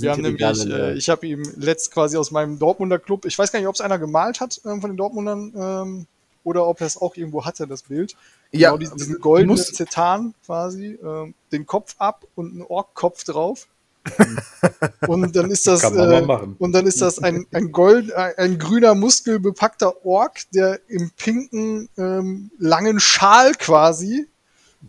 [0.00, 3.52] Wir haben nämlich, äh, ich habe ihm letzt quasi aus meinem Dortmunder Club, ich weiß
[3.52, 6.06] gar nicht, ob es einer gemalt hat ähm, von den Dortmundern ähm,
[6.44, 8.16] oder ob er es auch irgendwo hatte, das Bild.
[8.50, 13.68] Ja, genau, diesen, diesen goldenen Zetan quasi, ähm, den Kopf ab und einen Ork-Kopf drauf.
[15.06, 16.26] und dann ist das, äh,
[16.58, 21.88] und dann ist das ein, ein gold, ein, ein grüner muskelbepackter Ork, der im pinken
[21.96, 24.26] ähm, langen Schal quasi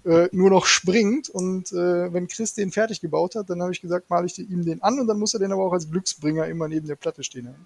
[0.06, 1.30] äh, nur noch springt.
[1.30, 4.66] Und äh, wenn Chris den fertig gebaut hat, dann habe ich gesagt, male ich ihm
[4.66, 7.24] den an und dann muss er den aber auch als Glücksbringer immer neben der Platte
[7.24, 7.64] stehen haben.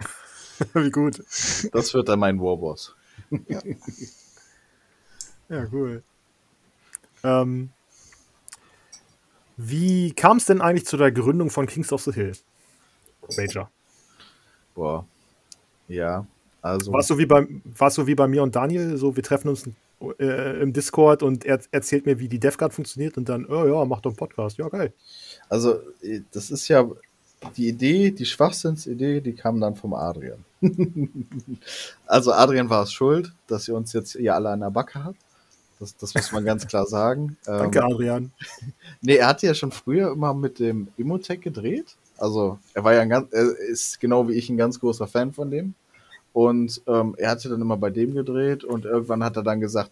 [0.86, 1.24] Wie gut.
[1.72, 2.96] Das wird dann mein Warboss.
[5.50, 6.04] Ja, cool.
[7.24, 7.70] Ähm,
[9.56, 12.34] wie kam es denn eigentlich zu der Gründung von Kings of the Hill?
[13.36, 13.72] Major.
[14.76, 15.08] Boah.
[15.88, 16.28] Ja,
[16.62, 16.92] also.
[16.92, 18.98] War es so wie bei, war's so wie bei mir und Daniel?
[18.98, 19.70] So, wir treffen uns
[20.20, 23.86] äh, im Discord und er erzählt mir, wie die DevGuard funktioniert und dann, oh ja,
[23.86, 24.58] mach doch einen Podcast.
[24.58, 24.94] Ja, geil.
[25.50, 26.88] Also, äh, das ist ja
[27.56, 30.44] die Idee, die Schwachsinnsidee, die kam dann vom Adrian.
[32.06, 35.20] also, Adrian war es schuld, dass ihr uns jetzt hier alle an der Backe habt.
[35.80, 37.38] Das, das muss man ganz klar sagen.
[37.46, 38.32] Danke, Ähm, Adrian.
[39.02, 41.96] nee, er hat ja schon früher immer mit dem Immotech gedreht.
[42.18, 45.34] Also, er war ja ein ganz, er ist genau wie ich ein ganz großer Fan
[45.34, 45.76] von dem.
[46.38, 49.90] Und ähm, er hatte dann immer bei dem gedreht und irgendwann hat er dann gesagt,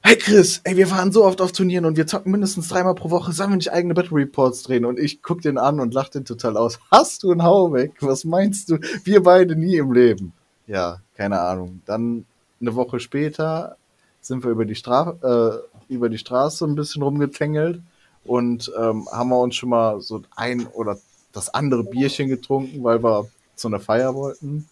[0.00, 3.10] Hey Chris, ey, wir fahren so oft auf Turnieren und wir zocken mindestens dreimal pro
[3.10, 4.84] Woche, sollen wir nicht eigene Battle Reports drehen?
[4.84, 6.78] Und ich guck den an und lach den total aus.
[6.92, 7.94] Hast du einen Hau weg?
[7.98, 8.78] Was meinst du?
[9.02, 10.34] Wir beide nie im Leben.
[10.68, 11.82] Ja, keine Ahnung.
[11.84, 12.24] Dann
[12.60, 13.76] eine Woche später
[14.20, 17.82] sind wir über die, Stra äh, über die Straße ein bisschen rumgetängelt
[18.22, 20.96] und ähm, haben wir uns schon mal so ein oder
[21.32, 23.26] das andere Bierchen getrunken, weil wir
[23.60, 24.68] zu einer Feier wollten.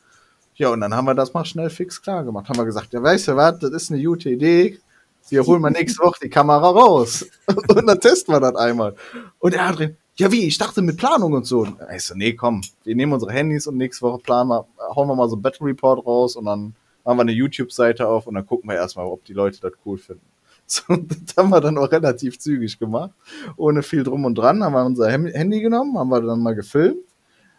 [0.55, 2.49] Ja, und dann haben wir das mal schnell fix klar gemacht.
[2.49, 4.81] Haben wir gesagt, ja, weißt du was, das ist eine gute Idee.
[5.29, 7.27] Wir holen mal nächste Woche die Kamera raus.
[7.47, 8.95] Und dann testen wir das einmal.
[9.39, 11.61] Und er hat drin, ja wie, ich dachte mit Planung und so.
[11.61, 15.09] Und ich so, nee, komm, wir nehmen unsere Handys und nächste Woche planen wir, hauen
[15.09, 16.75] wir mal so einen Battle Report raus und dann
[17.05, 19.99] machen wir eine YouTube-Seite auf und dann gucken wir erstmal, ob die Leute das cool
[19.99, 20.23] finden.
[20.71, 23.13] So, das haben wir dann auch relativ zügig gemacht.
[23.57, 24.63] Ohne viel drum und dran.
[24.63, 26.99] Haben wir unser Handy genommen, haben wir dann mal gefilmt,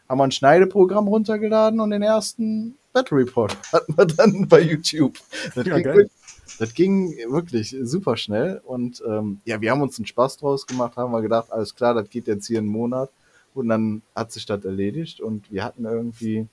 [0.09, 5.17] haben wir ein Schneideprogramm runtergeladen und den ersten Battle Report hatten wir dann bei YouTube.
[5.53, 6.11] Das, Ja, ging, wirklich,
[6.57, 10.97] das ging wirklich super schnell und ähm, ja, wir haben uns einen Spaß draus gemacht,
[10.97, 13.11] haben wir gedacht, alles klar, das geht jetzt hier einen Monat
[13.53, 16.47] und dann hat sich das erledigt und wir hatten irgendwie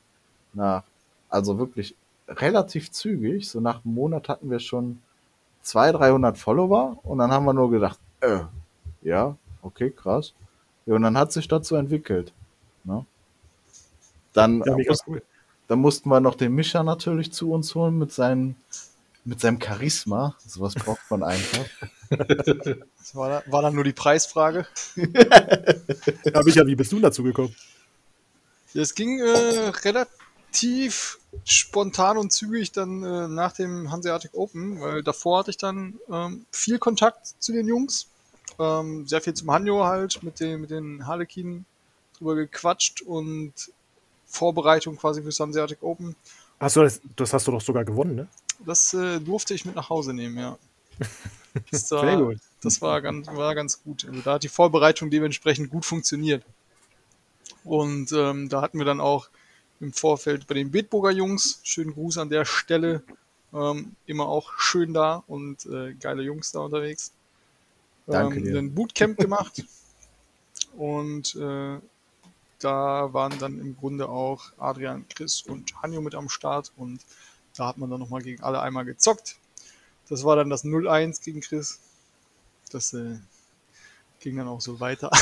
[0.52, 0.84] nach,
[1.30, 1.94] also wirklich
[2.28, 5.00] relativ zügig, so nach einem Monat hatten wir schon
[5.62, 8.40] 200, 300 Follower und dann haben wir nur gedacht, äh,
[9.02, 10.34] ja, okay, krass.
[10.84, 12.32] Ja, und dann hat sich das so entwickelt.
[12.84, 13.04] Ne?
[14.36, 15.22] Dann, Ja, mega muss, cool.
[15.68, 18.54] dann mussten wir noch den Mischer natürlich zu uns holen mit seinem,
[19.24, 20.36] mit seinem Charisma.
[20.46, 21.64] Sowas braucht man einfach.
[22.08, 24.64] Das war, war dann nur die Preisfrage.
[24.96, 27.52] Ja, Micha, wie bist du dazu gekommen?
[28.74, 35.40] Es ging äh, relativ spontan und zügig dann äh, nach dem Hanseatic Open, weil davor
[35.40, 38.06] hatte ich dann ähm, viel Kontakt zu den Jungs.
[38.60, 41.64] Ähm, sehr viel zum Hanjo halt, mit den, mit den Harlekin
[42.18, 43.52] drüber gequatscht und
[44.36, 46.14] Vorbereitung quasi fürs Hanseatic Open.
[46.60, 48.28] Hast du das, das hast du doch sogar gewonnen, ne?
[48.64, 50.58] Das äh, durfte ich mit nach Hause nehmen, ja.
[51.70, 52.38] Das, Sehr war, gut.
[52.62, 54.04] das war ganz, war ganz gut.
[54.06, 56.44] Also da hat die Vorbereitung dementsprechend gut funktioniert.
[57.64, 59.30] Und ähm, da hatten wir dann auch
[59.80, 63.02] im Vorfeld bei den Bitburger Jungs, schönen Gruß an der Stelle,
[63.54, 67.12] ähm, immer auch schön da und äh, geile Jungs da unterwegs.
[68.06, 68.58] Danke ähm, dir.
[68.58, 69.64] Ein Bootcamp gemacht
[70.76, 71.78] und äh,
[72.58, 77.00] da waren dann im Grunde auch Adrian, Chris und Hanjo mit am Start und
[77.56, 79.36] da hat man dann nochmal gegen alle einmal gezockt.
[80.08, 81.80] Das war dann das 0-1 gegen Chris.
[82.70, 83.18] Das äh,
[84.20, 85.10] ging dann auch so weiter.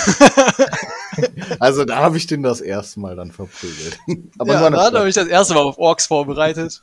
[1.61, 3.99] Also da habe ich den das erste Mal dann verprügelt.
[4.39, 6.83] Aber ja, da habe ich das erste Mal auf Orks vorbereitet.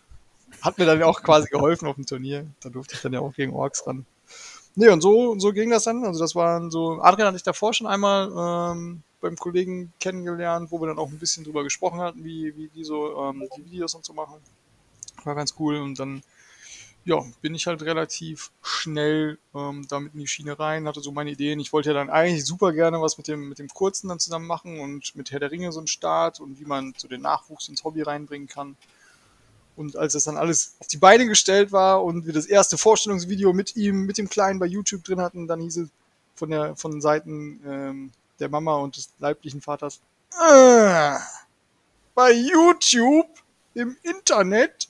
[0.62, 2.46] Hat mir dann auch quasi geholfen auf dem Turnier.
[2.62, 4.06] Da durfte ich dann ja auch gegen Orks ran.
[4.76, 6.06] Nee, und so, so ging das dann.
[6.06, 10.80] Also das waren so, Adrian hatte ich davor schon einmal ähm, beim Kollegen kennengelernt, wo
[10.80, 13.96] wir dann auch ein bisschen drüber gesprochen hatten, wie, wie die so ähm, die Videos
[13.96, 14.40] und so machen.
[15.24, 15.78] War ganz cool.
[15.78, 16.24] Und dann,
[17.04, 21.32] ja, bin ich halt relativ schnell ähm, damit in die Schiene rein, hatte so meine
[21.32, 21.60] Ideen.
[21.60, 24.48] Ich wollte ja dann eigentlich super gerne was mit dem, mit dem Kurzen dann zusammen
[24.48, 27.68] machen und mit Herr der Ringe so einen Start und wie man so den Nachwuchs
[27.68, 28.78] ins Hobby reinbringen kann.
[29.82, 33.52] Und als das dann alles auf die Beine gestellt war und wir das erste Vorstellungsvideo
[33.52, 35.90] mit ihm, mit dem Kleinen bei YouTube drin hatten, dann hieß es
[36.36, 40.00] von der von Seiten ähm, der Mama und des leiblichen Vaters,
[40.40, 41.16] äh,
[42.16, 43.28] bei YouTube
[43.74, 44.90] im Internet?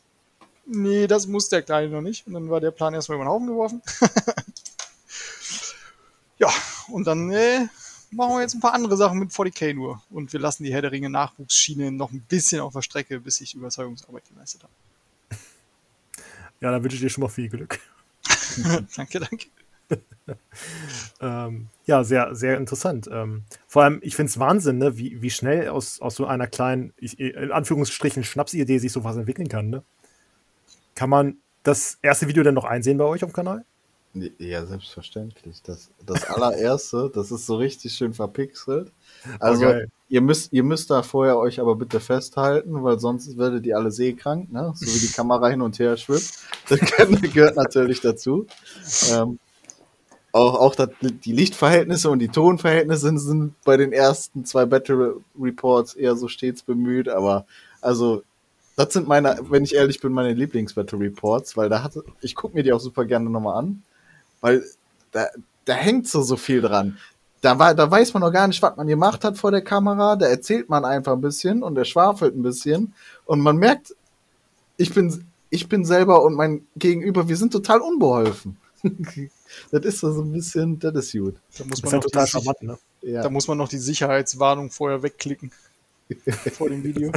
[0.65, 2.27] Nee, das muss der Kleine noch nicht.
[2.27, 3.81] Und dann war der Plan erstmal über den Haufen geworfen.
[6.89, 7.67] und dann äh,
[8.11, 10.01] machen wir jetzt ein paar andere Sachen mit 40k nur.
[10.09, 13.41] Und wir lassen die Herr der Ringe Nachwuchsschiene noch ein bisschen auf der Strecke, bis
[13.41, 14.73] ich Überzeugungsarbeit geleistet habe.
[16.59, 17.79] Ja, dann wünsche ich dir schon mal viel Glück.
[18.95, 19.47] danke, danke.
[21.21, 23.09] ähm, ja, sehr, sehr interessant.
[23.11, 26.47] Ähm, vor allem, ich finde es Wahnsinn, ne, wie, wie schnell aus, aus so einer
[26.47, 29.69] kleinen, ich, in Anführungsstrichen, Schnapsidee sich sowas entwickeln kann.
[29.69, 29.83] Ne?
[30.95, 33.65] Kann man das erste Video denn noch einsehen bei euch auf dem Kanal?
[34.13, 35.61] Ja, selbstverständlich.
[35.63, 38.91] Das, das allererste, das ist so richtig schön verpixelt.
[39.39, 39.85] Also okay.
[40.09, 43.91] ihr müsst, ihr müsst da vorher euch aber bitte festhalten, weil sonst werdet ihr alle
[43.91, 44.73] seekrank, ne?
[44.75, 46.29] So wie die Kamera hin und her schwimmt.
[46.67, 48.47] Das gehört natürlich dazu.
[49.11, 49.39] Ähm,
[50.33, 55.93] auch, auch das, die Lichtverhältnisse und die Tonverhältnisse sind bei den ersten zwei Battle Reports
[55.93, 57.45] eher so stets bemüht, aber
[57.81, 58.23] also
[58.77, 62.55] das sind meine, wenn ich ehrlich bin, meine Lieblings-Battle Reports, weil da hatte, ich gucke
[62.55, 63.83] mir die auch super gerne nochmal an,
[64.41, 64.63] weil
[65.11, 65.27] da,
[65.65, 66.97] da hängt so, so viel dran.
[67.41, 70.15] Da, war, da weiß man noch gar nicht, was man gemacht hat vor der Kamera,
[70.15, 72.93] da erzählt man einfach ein bisschen und der schwafelt ein bisschen
[73.25, 73.95] und man merkt,
[74.77, 78.57] ich bin, ich bin selber und mein Gegenüber, wir sind total unbeholfen.
[79.71, 81.35] das ist so ein bisschen, das ist gut.
[81.57, 82.77] Da muss man, total charmant, ne?
[83.01, 83.23] ja.
[83.23, 85.51] da muss man noch die Sicherheitswarnung vorher wegklicken.
[86.53, 87.11] vor dem Video.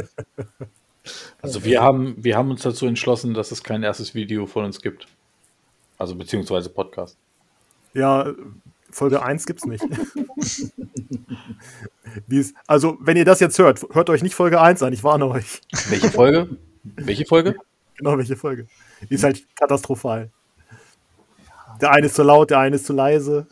[1.41, 4.81] Also wir haben, wir haben uns dazu entschlossen, dass es kein erstes Video von uns
[4.81, 5.07] gibt.
[5.97, 7.17] Also beziehungsweise Podcast.
[7.93, 8.33] Ja,
[8.91, 9.83] Folge 1 gibt es nicht.
[12.67, 15.61] also, wenn ihr das jetzt hört, hört euch nicht Folge 1 an, ich warne euch.
[15.89, 16.57] Welche Folge?
[16.83, 17.55] Welche Folge?
[17.97, 18.67] Genau, welche Folge.
[19.09, 20.29] Die ist halt katastrophal.
[21.81, 23.47] Der eine ist zu laut, der eine ist zu leise.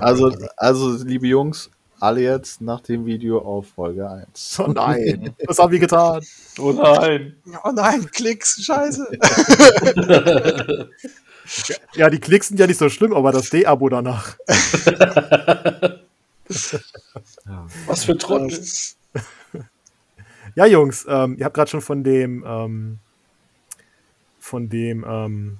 [0.00, 1.70] also, also, liebe Jungs,
[2.04, 4.60] alle jetzt nach dem Video auf Folge 1.
[4.60, 6.22] Oh nein, was haben wir getan?
[6.58, 7.34] Oh nein.
[7.64, 9.08] Oh nein, Klicks, scheiße.
[11.94, 14.36] ja, die Klicks sind ja nicht so schlimm, aber das D-Abo danach.
[17.86, 18.62] was für Trottel.
[20.54, 22.98] Ja, Jungs, ähm, ihr habt gerade schon von dem ähm,
[24.38, 25.58] von dem ähm,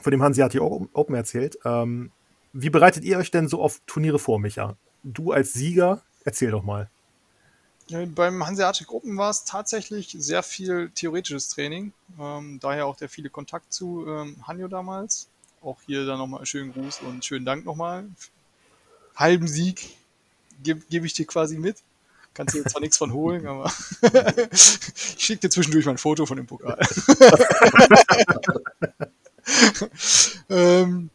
[0.00, 1.56] von dem Hanseatic Open erzählt.
[1.64, 2.10] Ähm,
[2.52, 4.76] wie bereitet ihr euch denn so auf Turniere vor, Micha?
[5.04, 6.88] Du als Sieger, erzähl doch mal.
[7.90, 11.92] Beim Hanseatic Open war es tatsächlich sehr viel theoretisches Training.
[12.18, 15.28] Ähm, daher auch der viele Kontakt zu ähm, Hanjo damals.
[15.62, 18.06] Auch hier dann nochmal einen schönen Gruß und schönen Dank nochmal.
[19.14, 19.96] Halben Sieg
[20.62, 21.76] gebe geb ich dir quasi mit.
[22.32, 23.70] Kannst du jetzt zwar nichts von holen, aber
[24.50, 26.78] ich schicke dir zwischendurch mal ein Foto von dem Pokal.
[30.48, 31.10] ähm,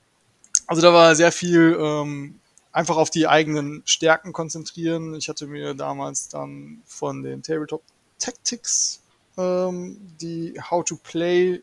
[0.68, 2.39] also da war sehr viel ähm,
[2.80, 5.14] einfach auf die eigenen Stärken konzentrieren.
[5.14, 7.84] Ich hatte mir damals dann von den Tabletop
[8.20, 9.02] Tactics
[9.38, 11.62] ähm, die How to Play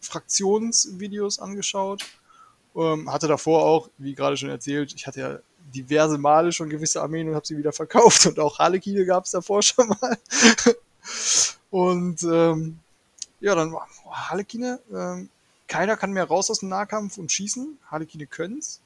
[0.00, 2.04] Fraktionsvideos angeschaut.
[2.74, 5.38] Ähm, hatte davor auch, wie gerade schon erzählt, ich hatte ja
[5.72, 9.30] diverse Male schon gewisse Armeen und habe sie wieder verkauft und auch Harlekine gab es
[9.30, 10.18] davor schon mal.
[11.70, 12.80] und ähm,
[13.38, 15.28] ja, dann war oh, Harlekine, ähm,
[15.68, 17.78] keiner kann mehr raus aus dem Nahkampf und schießen.
[17.88, 18.80] Harlekine können's.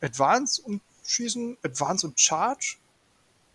[0.00, 2.76] Advance und schießen, Advance und Charge.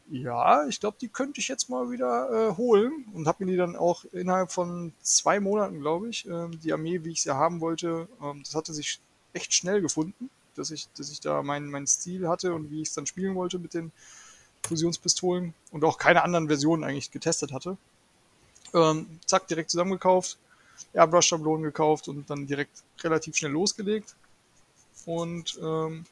[0.09, 3.57] Ja, ich glaube, die könnte ich jetzt mal wieder äh, holen und habe mir die
[3.57, 7.59] dann auch innerhalb von zwei Monaten, glaube ich, äh, die Armee, wie ich sie haben
[7.59, 9.01] wollte, ähm, das hatte sich
[9.33, 12.87] echt schnell gefunden, dass ich, dass ich da meinen mein Stil hatte und wie ich
[12.87, 13.91] es dann spielen wollte mit den
[14.65, 17.77] Fusionspistolen und auch keine anderen Versionen eigentlich getestet hatte.
[18.73, 20.37] Ähm, zack, direkt zusammengekauft,
[20.93, 24.15] Airbrush-Schablonen gekauft und dann direkt relativ schnell losgelegt.
[25.05, 26.05] Und ähm,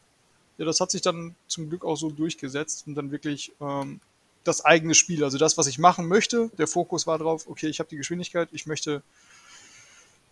[0.57, 3.99] ja, das hat sich dann zum Glück auch so durchgesetzt und dann wirklich ähm,
[4.43, 6.49] das eigene Spiel, also das, was ich machen möchte.
[6.57, 9.01] Der Fokus war drauf, okay, ich habe die Geschwindigkeit, ich möchte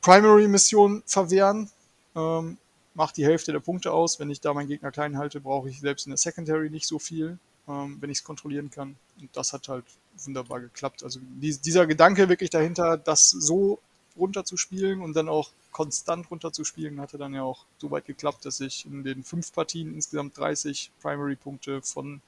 [0.01, 1.69] Primary-Missionen verwehren,
[2.15, 2.57] ähm,
[2.93, 4.19] mache die Hälfte der Punkte aus.
[4.19, 6.99] Wenn ich da meinen Gegner klein halte, brauche ich selbst in der Secondary nicht so
[6.99, 8.95] viel, ähm, wenn ich es kontrollieren kann.
[9.19, 9.86] Und das hat halt
[10.23, 11.03] wunderbar geklappt.
[11.03, 13.79] Also die, dieser Gedanke wirklich dahinter, das so
[14.17, 18.86] runterzuspielen und dann auch konstant runterzuspielen, hatte dann ja auch so weit geklappt, dass ich
[18.86, 22.21] in den fünf Partien insgesamt 30 Primary-Punkte von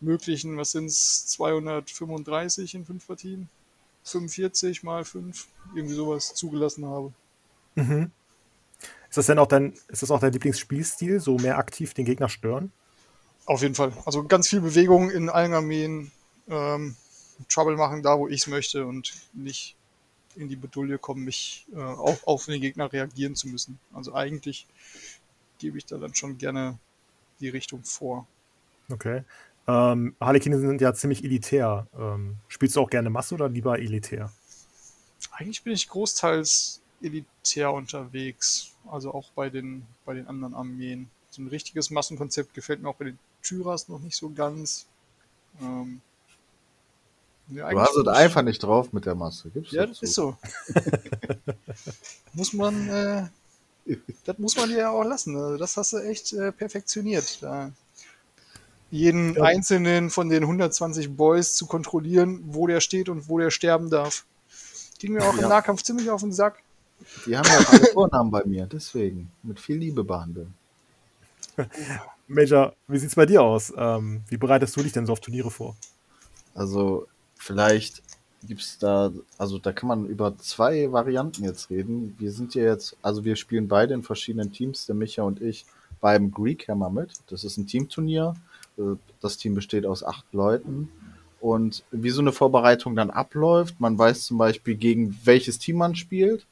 [0.00, 3.48] möglichen, was sind es, 235 in fünf Partien?
[4.04, 7.12] 45 mal 5, irgendwie sowas zugelassen habe.
[7.74, 8.10] Mhm.
[9.08, 12.28] Ist das denn auch dein, ist das auch dein Lieblingsspielstil, so mehr aktiv den Gegner
[12.28, 12.72] stören?
[13.46, 13.92] Auf jeden Fall.
[14.04, 16.10] Also ganz viel Bewegung in allen Armeen,
[16.48, 16.96] ähm,
[17.48, 19.76] Trouble machen da, wo ich es möchte und nicht
[20.36, 23.78] in die Bedulie kommen, mich äh, auch auf den Gegner reagieren zu müssen.
[23.92, 24.66] Also eigentlich
[25.58, 26.78] gebe ich da dann schon gerne
[27.40, 28.26] die Richtung vor.
[28.90, 29.22] Okay.
[29.66, 31.86] Ähm, Harlekine sind ja ziemlich elitär.
[31.98, 34.30] Ähm, spielst du auch gerne Masse oder lieber elitär?
[35.32, 38.72] Eigentlich bin ich großteils elitär unterwegs.
[38.90, 41.08] Also auch bei den, bei den anderen Armeen.
[41.30, 44.86] so ein richtiges Massenkonzept gefällt mir auch bei den Tyras noch nicht so ganz.
[45.60, 46.00] Ähm,
[47.48, 49.50] ja, du hast es einfach nicht drauf mit der Masse.
[49.50, 50.36] Gibt's ja, das ist so.
[52.32, 55.36] muss man, äh, das muss man dir ja auch lassen.
[55.36, 57.42] Also das hast du echt äh, perfektioniert.
[57.42, 57.70] Da
[58.94, 59.42] jeden ja.
[59.42, 64.24] einzelnen von den 120 Boys zu kontrollieren, wo der steht und wo der sterben darf.
[65.00, 65.42] Ging mir auch ja.
[65.42, 66.62] im Nahkampf ziemlich auf den Sack.
[67.26, 69.32] Die haben ja auch alle Vornamen bei mir, deswegen.
[69.42, 70.54] Mit viel Liebe behandeln.
[72.28, 73.72] Major, wie sieht's bei dir aus?
[73.76, 75.76] Ähm, wie bereitest du dich denn so auf Turniere vor?
[76.54, 77.08] Also,
[77.44, 78.02] vielleicht
[78.46, 82.14] gibt es da, also da kann man über zwei Varianten jetzt reden.
[82.18, 85.64] Wir sind ja jetzt, also wir spielen beide in verschiedenen Teams, der Micha und ich,
[86.00, 87.12] beim Greek Hammer mit.
[87.28, 88.34] Das ist ein Teamturnier.
[88.78, 90.90] Äh, das Team besteht aus acht Leuten.
[91.40, 95.94] Und wie so eine Vorbereitung dann abläuft, man weiß zum Beispiel, gegen welches Team man
[95.94, 96.46] spielt.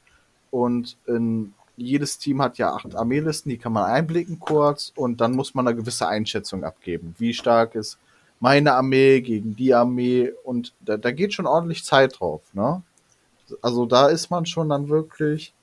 [0.51, 4.91] Und in, jedes Team hat ja acht Armeelisten, die kann man einblicken kurz.
[4.95, 7.15] Und dann muss man eine gewisse Einschätzung abgeben.
[7.17, 7.97] Wie stark ist
[8.43, 12.81] meine Armee gegen die Armee und da, da geht schon ordentlich Zeit drauf, ne?
[13.61, 15.53] Also da ist man schon dann wirklich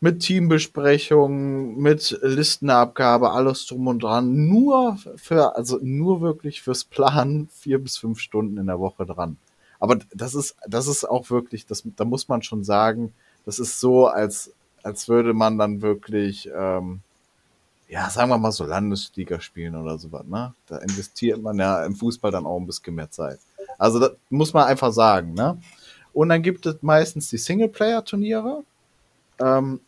[0.00, 7.50] mit Teambesprechungen, mit Listenabgabe, alles drum und dran, nur für, also nur wirklich fürs Planen
[7.52, 9.36] vier bis fünf Stunden in der Woche dran.
[9.78, 13.12] Aber das ist, das ist auch wirklich, das, da muss man schon sagen,
[13.44, 14.50] das ist so, als,
[14.82, 17.02] als würde man dann wirklich, ähm,
[17.88, 20.54] ja, sagen wir mal so Landesliga spielen oder sowas, ne?
[20.66, 23.38] Da investiert man ja im Fußball dann auch ein bisschen mehr Zeit.
[23.78, 25.58] Also das muss man einfach sagen, ne?
[26.12, 28.64] Und dann gibt es meistens die Singleplayer-Turniere.
[29.38, 29.80] Ähm,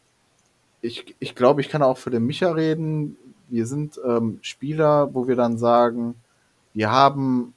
[0.81, 3.17] ich, ich glaube, ich kann auch für den Micha reden.
[3.49, 6.15] Wir sind ähm, Spieler, wo wir dann sagen,
[6.75, 7.55] wir haben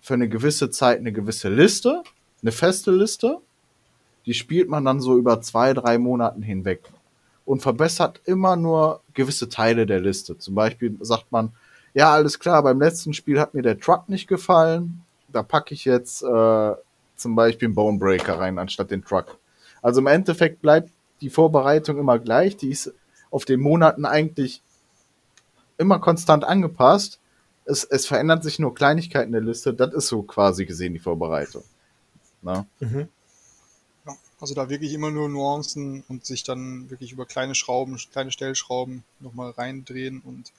[0.00, 2.02] für eine gewisse Zeit eine gewisse Liste,
[2.42, 3.38] eine feste Liste.
[4.26, 6.82] Die spielt man dann so über zwei, drei Monaten hinweg
[7.48, 10.36] und verbessert immer nur gewisse Teile der Liste.
[10.36, 11.52] Zum Beispiel sagt man,
[11.94, 15.00] ja, alles klar, beim letzten Spiel hat mir der Truck nicht gefallen.
[15.28, 16.72] Da packe ich jetzt äh,
[17.16, 19.38] zum Beispiel einen Bonebreaker rein, anstatt den Truck.
[19.80, 20.90] Also im Endeffekt bleibt
[21.22, 22.58] die Vorbereitung immer gleich.
[22.58, 22.92] Die ist
[23.30, 24.62] auf den Monaten eigentlich
[25.78, 27.18] immer konstant angepasst.
[27.64, 29.72] Es, es verändert sich nur Kleinigkeiten der Liste.
[29.72, 31.62] Das ist so quasi gesehen die Vorbereitung.
[32.42, 32.66] Na?
[32.80, 33.08] Mhm.
[34.40, 39.02] Also da wirklich immer nur Nuancen und sich dann wirklich über kleine Schrauben, kleine Stellschrauben
[39.18, 40.52] nochmal reindrehen und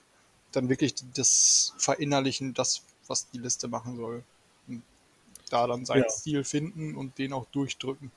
[0.51, 4.23] dann wirklich das verinnerlichen, das, was die Liste machen soll.
[4.67, 4.83] Und
[5.49, 6.09] da dann seinen ja.
[6.09, 8.11] Stil finden und den auch durchdrücken.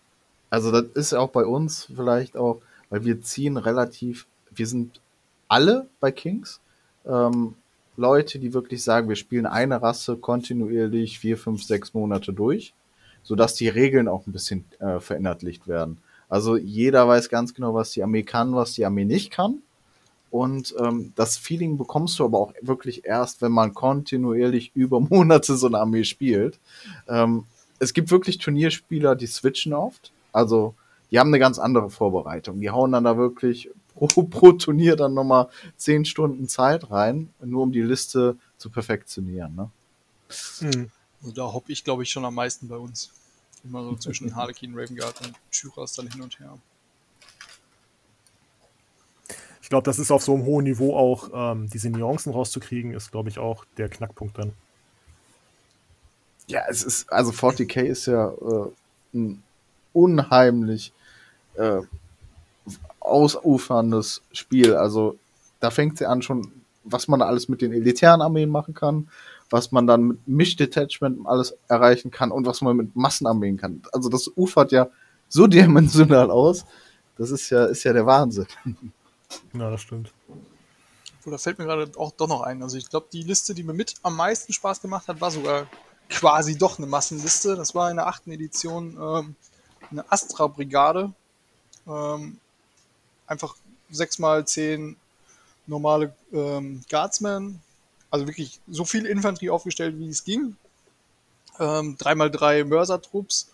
[0.50, 5.00] Also das ist auch bei uns vielleicht auch, weil wir ziehen relativ, wir sind
[5.48, 6.60] alle bei Kings
[7.06, 7.54] ähm,
[7.96, 12.74] Leute, die wirklich sagen, wir spielen eine Rasse kontinuierlich vier, fünf, sechs Monate durch
[13.22, 15.98] sodass die Regeln auch ein bisschen äh, verinnerlicht werden.
[16.28, 19.62] Also jeder weiß ganz genau, was die Armee kann, was die Armee nicht kann.
[20.30, 25.56] Und ähm, das Feeling bekommst du aber auch wirklich erst, wenn man kontinuierlich über Monate
[25.56, 26.58] so eine Armee spielt.
[27.06, 27.44] Ähm,
[27.78, 30.10] es gibt wirklich Turnierspieler, die switchen oft.
[30.32, 30.74] Also
[31.10, 32.60] die haben eine ganz andere Vorbereitung.
[32.60, 37.62] Die hauen dann da wirklich pro, pro Turnier dann nochmal zehn Stunden Zeit rein, nur
[37.62, 39.54] um die Liste zu perfektionieren.
[39.54, 39.70] Ne?
[40.60, 40.90] Mhm.
[41.22, 43.12] Also da hoppe ich, glaube ich, schon am meisten bei uns.
[43.64, 46.58] Immer so zwischen Harlequin, Ravengard und Tyras dann hin und her.
[49.62, 53.12] Ich glaube, das ist auf so einem hohen Niveau auch, ähm, diese Nuancen rauszukriegen, ist,
[53.12, 54.52] glaube ich, auch der Knackpunkt dann.
[56.48, 58.70] Ja, es ist, also 40k ist ja äh,
[59.14, 59.42] ein
[59.92, 60.92] unheimlich
[61.54, 61.80] äh,
[63.00, 64.74] ausuferndes Spiel.
[64.74, 65.18] Also
[65.60, 66.52] da fängt sie an schon,
[66.84, 69.08] was man alles mit den elitären Armeen machen kann,
[69.52, 73.82] was man dann mit Mischdetachment alles erreichen kann und was man mit Massenarmeen kann.
[73.92, 74.88] Also das ufert ja
[75.28, 76.64] so dimensional aus.
[77.18, 78.46] Das ist ja, ist ja der Wahnsinn.
[79.52, 80.12] Ja, das stimmt.
[81.24, 82.62] da fällt mir gerade auch doch noch ein.
[82.62, 85.66] Also ich glaube, die Liste, die mir mit am meisten Spaß gemacht hat, war sogar
[86.08, 87.54] quasi doch eine Massenliste.
[87.54, 89.36] Das war in der achten Edition ähm,
[89.90, 91.12] eine Astra-Brigade.
[91.86, 92.38] Ähm,
[93.26, 93.56] einfach
[93.90, 94.96] sechs mal zehn
[95.66, 97.60] normale ähm, Guardsmen,
[98.12, 100.54] also wirklich so viel Infanterie aufgestellt, wie es ging.
[101.58, 103.50] Ähm, 3x3 Mörsertrupps,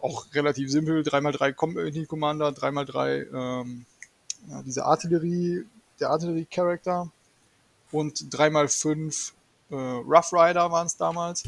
[0.00, 3.86] auch relativ simpel, 3x3 Company Commander, 3x3 ähm,
[4.48, 5.64] ja, diese Artillerie,
[6.00, 7.08] der Artillerie-Character
[7.92, 9.32] und 3x5
[9.70, 11.44] äh, Rough Rider waren es damals.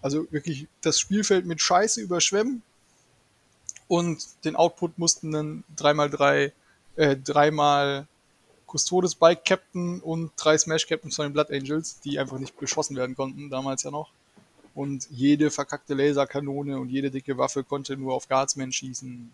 [0.00, 2.62] Also wirklich das Spielfeld mit Scheiße überschwemmen
[3.86, 6.52] und den Output mussten dann 3x3,
[6.96, 8.06] äh, 3x
[8.70, 12.96] Custodes Bike Captain und drei Smash Captains von den Blood Angels, die einfach nicht beschossen
[12.96, 14.10] werden konnten, damals ja noch.
[14.74, 19.32] Und jede verkackte Laserkanone und jede dicke Waffe konnte nur auf Guardsmen schießen.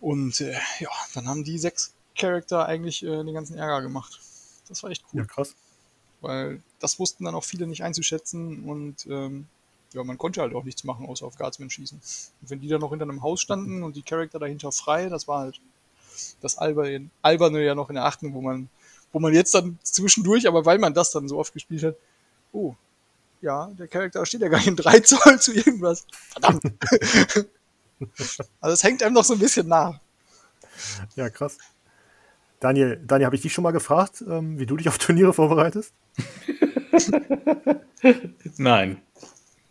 [0.00, 4.20] Und äh, ja, dann haben die sechs Hauptcharakter eigentlich äh, den ganzen Ärger gemacht.
[4.68, 5.20] Das war echt cool.
[5.20, 5.54] Ja, krass.
[6.20, 9.46] Weil das wussten dann auch viele nicht einzuschätzen und ähm,
[9.92, 11.98] ja, man konnte halt auch nichts machen, außer auf Guardsmen schießen.
[12.42, 15.26] Und wenn die dann noch hinter einem Haus standen und die Charakter dahinter frei, das
[15.26, 15.60] war halt
[16.40, 18.68] das Alberne, Alberne ja noch in der achten, wo man,
[19.12, 21.96] wo man jetzt dann zwischendurch, aber weil man das dann so oft gespielt hat,
[22.52, 22.74] oh,
[23.42, 26.06] ja, der Charakter steht ja gar nicht in 3 Zoll zu irgendwas.
[26.12, 26.62] Verdammt.
[28.60, 29.98] also es hängt einem noch so ein bisschen nach.
[31.16, 31.58] Ja, krass.
[32.60, 35.94] Daniel, Daniel, habe ich dich schon mal gefragt, ähm, wie du dich auf Turniere vorbereitest?
[38.58, 39.00] Nein.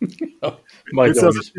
[0.00, 0.58] ja,
[0.92, 1.54] mach ich auch nicht.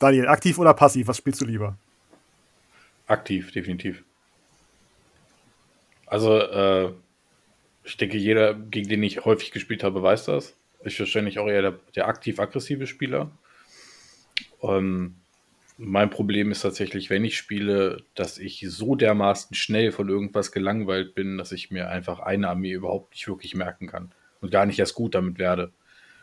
[0.00, 1.06] Daniel, aktiv oder passiv?
[1.06, 1.76] Was spielst du lieber?
[3.06, 4.02] Aktiv, definitiv.
[6.06, 6.92] Also, äh,
[7.84, 10.56] ich denke, jeder, gegen den ich häufig gespielt habe, weiß das.
[10.84, 13.30] Ich wahrscheinlich auch eher der, der aktiv-aggressive Spieler.
[14.62, 15.16] Ähm,
[15.76, 21.14] mein Problem ist tatsächlich, wenn ich spiele, dass ich so dermaßen schnell von irgendwas gelangweilt
[21.14, 24.78] bin, dass ich mir einfach eine Armee überhaupt nicht wirklich merken kann und gar nicht
[24.78, 25.72] erst gut damit werde.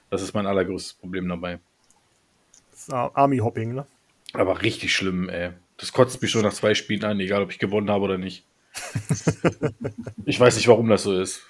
[0.09, 1.59] Das ist mein allergrößtes Problem dabei.
[2.86, 3.86] Das Army-Hopping, ne?
[4.34, 5.51] Aber richtig schlimm, ey.
[5.78, 8.45] Das kotzt mich schon nach zwei Spielen an, egal ob ich gewonnen habe oder nicht.
[10.25, 11.41] ich weiß nicht, warum das so ist.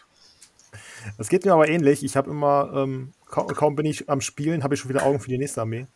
[1.18, 2.04] Das geht mir aber ähnlich.
[2.04, 5.20] Ich habe immer, ähm, kaum, kaum bin ich am Spielen, habe ich schon wieder Augen
[5.20, 5.88] für die nächste Armee.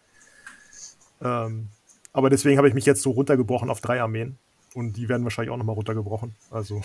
[1.21, 1.69] Ähm,
[2.13, 4.38] aber deswegen habe ich mich jetzt so runtergebrochen auf drei Armeen.
[4.73, 6.36] Und die werden wahrscheinlich auch nochmal runtergebrochen.
[6.49, 6.82] Also,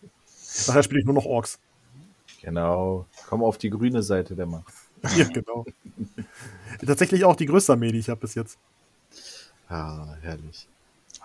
[0.66, 1.58] nachher spiele ich nur noch Orks.
[2.42, 3.06] Genau.
[3.28, 4.72] Komm auf die grüne Seite der Macht.
[5.16, 5.64] Ja, genau.
[6.84, 8.58] Tatsächlich auch die größte Armee, die ich habe bis jetzt.
[9.68, 10.66] Ah, herrlich.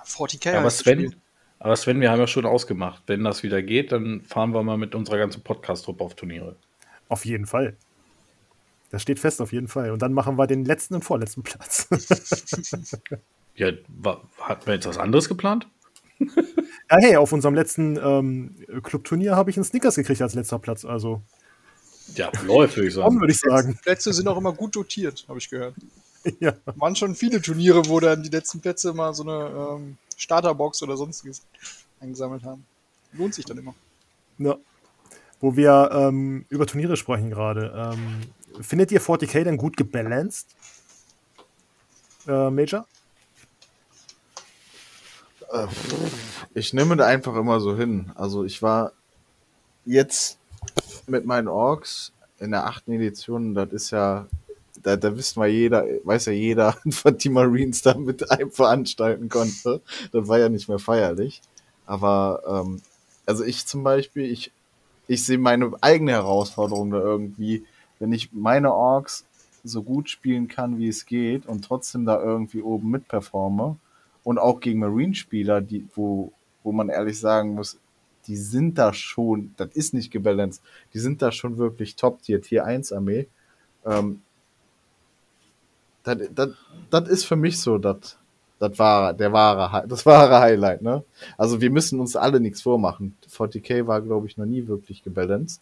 [0.05, 1.21] 40k aber Sven, gespielt.
[1.59, 3.03] aber Sven, wir haben ja schon ausgemacht.
[3.07, 6.55] Wenn das wieder geht, dann fahren wir mal mit unserer ganzen Podcast-Truppe auf Turniere.
[7.09, 7.75] Auf jeden Fall.
[8.91, 9.91] Das steht fest, auf jeden Fall.
[9.91, 11.87] Und dann machen wir den letzten und vorletzten Platz.
[13.57, 15.65] Ja, wa- hatten wir jetzt was anderes geplant?
[16.19, 18.53] ja, hey, auf unserem letzten ähm,
[18.83, 20.83] Clubturnier habe ich einen Snickers gekriegt als letzter Platz.
[20.83, 21.21] Also,
[22.15, 23.19] Ja, läuft, würde ich sagen.
[23.19, 23.77] würde ich sagen.
[23.81, 25.75] Plätze sind auch immer gut dotiert, habe ich gehört.
[26.39, 26.53] ja.
[26.75, 30.97] Waren schon viele Turniere, wo dann die letzten Plätze mal so eine ähm, Starterbox oder
[30.97, 31.41] sonstiges
[31.99, 32.65] eingesammelt haben.
[33.13, 33.73] Lohnt sich dann immer.
[34.37, 34.55] Ja.
[35.41, 37.93] Wo wir ähm, über Turniere sprechen gerade.
[37.93, 38.21] Ähm,
[38.61, 40.47] findet ihr 40k denn gut gebalanced?
[42.27, 42.85] Äh, Major?
[45.51, 45.67] Äh,
[46.53, 48.11] Ich nehme da einfach immer so hin.
[48.15, 48.93] Also ich war
[49.85, 50.37] jetzt
[51.09, 54.27] mit meinen Orks in der achten Edition, das ist ja,
[54.83, 59.29] da, da wissen wir jeder, weiß ja jeder, was die Marines da mit einem veranstalten
[59.29, 59.81] konnte.
[60.11, 61.41] Das war ja nicht mehr feierlich.
[61.85, 62.81] Aber ähm,
[63.25, 64.51] also ich zum Beispiel, ich,
[65.07, 67.65] ich sehe meine eigene Herausforderung da irgendwie,
[67.99, 69.25] wenn ich meine Orks
[69.63, 73.77] so gut spielen kann, wie es geht und trotzdem da irgendwie oben mitperforme
[74.23, 76.31] und auch gegen Marine-Spieler, die, wo,
[76.63, 77.77] wo man ehrlich sagen muss,
[78.27, 80.61] die sind da schon, das ist nicht gebalanced,
[80.93, 83.27] die sind da schon wirklich top-tier, Tier 1 Armee.
[83.85, 84.21] Ähm,
[86.03, 88.17] das, ist für mich so das,
[88.59, 91.03] das wahre, der wahre, das wahre Highlight, ne?
[91.37, 93.15] Also wir müssen uns alle nichts vormachen.
[93.29, 95.61] 40k war, glaube ich, noch nie wirklich gebalanced.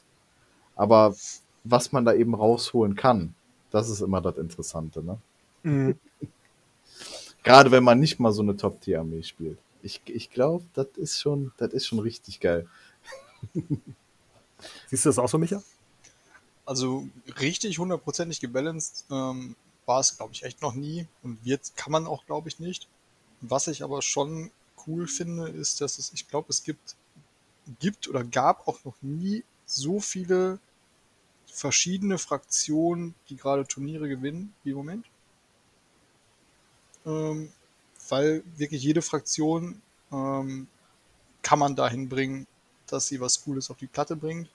[0.76, 1.16] Aber
[1.64, 3.34] was man da eben rausholen kann,
[3.72, 5.18] das ist immer das Interessante, ne?
[5.64, 5.96] Mhm.
[7.44, 9.58] Gerade wenn man nicht mal so eine Top-Tier-Armee spielt.
[9.84, 12.68] Ich, ich glaube, das ist schon, das ist schon richtig geil.
[14.88, 15.62] Siehst du das auch so, Micha?
[16.66, 17.08] Also
[17.40, 19.56] richtig hundertprozentig gebalanced ähm,
[19.86, 21.08] war es, glaube ich, echt noch nie.
[21.22, 22.88] Und wird kann man auch, glaube ich, nicht.
[23.42, 24.52] Was ich aber schon
[24.88, 26.96] cool finde, ist, dass es, ich glaube, es gibt,
[27.80, 30.60] gibt oder gab auch noch nie so viele
[31.46, 35.06] verschiedene Fraktionen, die gerade Turniere gewinnen, wie im Moment.
[37.06, 37.52] Ähm,
[38.10, 39.82] weil wirklich jede Fraktion
[40.12, 40.68] ähm,
[41.42, 42.48] kann man dahin bringen,
[42.88, 44.50] dass sie was Cooles auf die Platte bringt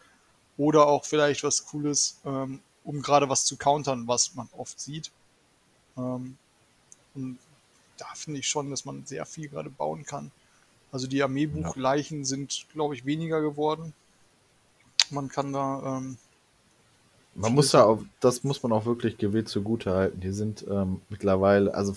[0.56, 5.10] oder auch vielleicht was Cooles, ähm, um gerade was zu countern, was man oft sieht.
[5.96, 6.36] Ähm,
[7.14, 7.38] und
[7.96, 10.30] da finde ich schon, dass man sehr viel gerade bauen kann.
[10.90, 13.92] Also die Armeebuchleichen sind, glaube ich, weniger geworden.
[15.10, 16.16] Man kann da, ähm,
[17.34, 20.20] Man muss da auch, das muss man auch wirklich GW zugute halten.
[20.20, 21.94] Die sind ähm, mittlerweile, also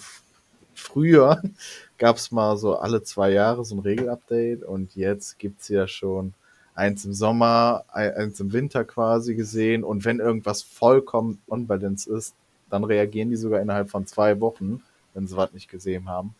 [0.74, 1.42] früher
[1.98, 6.34] gab es mal so alle zwei Jahre so ein Regelupdate und jetzt gibt's ja schon
[6.74, 12.34] eins im Sommer, ein- eins im Winter quasi gesehen und wenn irgendwas vollkommen unbalanced ist,
[12.70, 14.82] dann reagieren die sogar innerhalb von zwei Wochen,
[15.14, 16.34] wenn sie was nicht gesehen haben.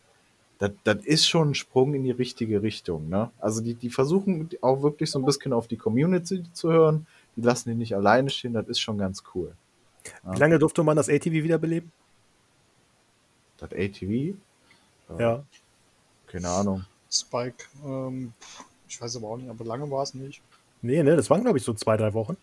[0.58, 3.08] Das, das ist schon ein Sprung in die richtige Richtung.
[3.08, 3.30] Ne?
[3.40, 7.06] Also die, die versuchen auch wirklich so ein bisschen auf die Community zu hören.
[7.36, 9.52] Die lassen die nicht alleine stehen, das ist schon ganz cool.
[10.24, 11.92] Wie lange durfte man das ATV wiederbeleben?
[13.62, 14.34] Das ATV,
[15.18, 15.42] Ja.
[16.26, 16.84] Keine Ahnung.
[17.10, 18.32] Spike, ähm,
[18.88, 20.40] ich weiß aber auch nicht, aber lange war es nicht.
[20.80, 22.36] Nee, ne, das waren, glaube ich, so zwei, drei Wochen.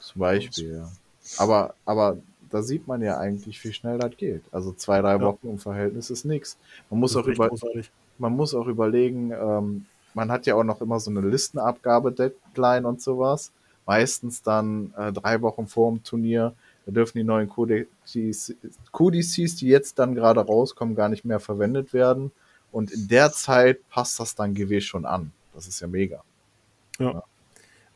[0.00, 0.90] Zum Beispiel, ja.
[1.38, 2.16] Aber, aber
[2.50, 4.42] da sieht man ja eigentlich, wie schnell das geht.
[4.50, 5.20] Also zwei, drei Ja.
[5.20, 6.56] Wochen im Verhältnis ist nichts.
[6.88, 7.90] Man muss auch über, großartig.
[8.18, 13.00] man muss auch überlegen, ähm, man hat ja auch noch immer so eine Listenabgabe-Deadline und
[13.00, 13.52] sowas.
[13.86, 16.54] Meistens dann äh, drei Wochen vor dem Turnier.
[16.90, 18.56] Da dürfen die neuen Codices,
[18.90, 22.32] Codices, die jetzt dann gerade rauskommen, gar nicht mehr verwendet werden.
[22.72, 25.30] Und in der Zeit passt das dann GW schon an.
[25.54, 26.24] Das ist ja mega.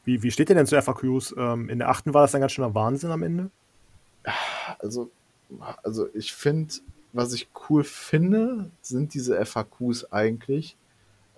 [0.04, 1.34] Wie, wie steht ihr denn zu FAQs?
[1.36, 3.50] Ähm, in der achten war das dann ganz schöner Wahnsinn am Ende.
[4.78, 5.10] Also,
[5.82, 6.74] also ich finde,
[7.12, 10.76] was ich cool finde, sind diese FAQs eigentlich.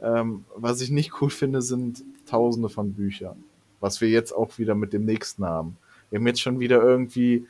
[0.02, 3.42] Ähm, was ich nicht cool finde, sind tausende von Büchern.
[3.80, 5.78] Was wir jetzt auch wieder mit dem nächsten haben.
[6.11, 7.46] Wir haben jetzt schon wieder irgendwie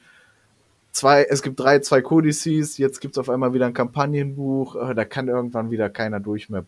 [0.92, 4.94] zwei, es gibt drei, zwei Codices, jetzt gibt es auf einmal wieder ein Kampagnenbuch, äh,
[4.94, 6.64] da kann irgendwann wieder keiner durch mehr.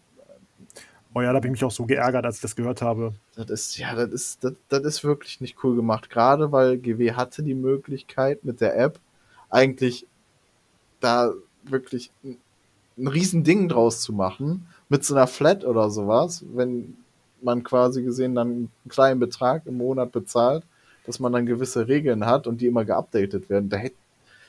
[1.15, 3.15] Oh ja, da habe ich mich auch so geärgert, als ich das gehört habe.
[3.35, 6.11] Das ist, ja, das ist, das, das ist wirklich nicht cool gemacht.
[6.11, 9.01] Gerade weil GW hatte die Möglichkeit mit der App
[9.49, 10.07] eigentlich
[11.01, 11.33] da
[11.65, 12.37] wirklich ein,
[12.99, 14.67] ein riesen Ding draus zu machen.
[14.91, 16.97] Mit so einer Flat oder sowas, wenn
[17.41, 20.65] man quasi gesehen dann einen kleinen Betrag im Monat bezahlt,
[21.09, 23.71] dass man dann gewisse Regeln hat und die immer geupdatet werden.
[23.71, 23.97] Da hätte,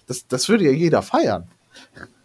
[0.08, 1.48] das, das würde ja jeder feiern.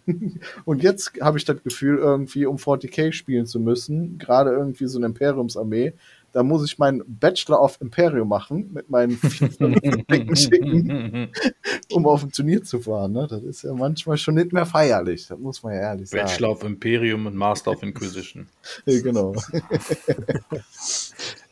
[0.65, 4.99] Und jetzt habe ich das Gefühl, irgendwie, um 40k spielen zu müssen, gerade irgendwie so
[4.99, 5.95] eine Imperiumsarmee,
[6.33, 9.17] da muss ich meinen Bachelor of Imperium machen mit meinen
[10.37, 11.31] Schicken,
[11.93, 13.13] um auf ein Turnier zu fahren.
[13.13, 13.29] Ne?
[13.31, 16.25] Das ist ja manchmal schon nicht mehr feierlich, das muss man ja ehrlich sagen.
[16.25, 18.49] Bachelor of Imperium und Master of Inquisition.
[18.85, 19.37] Ja, genau.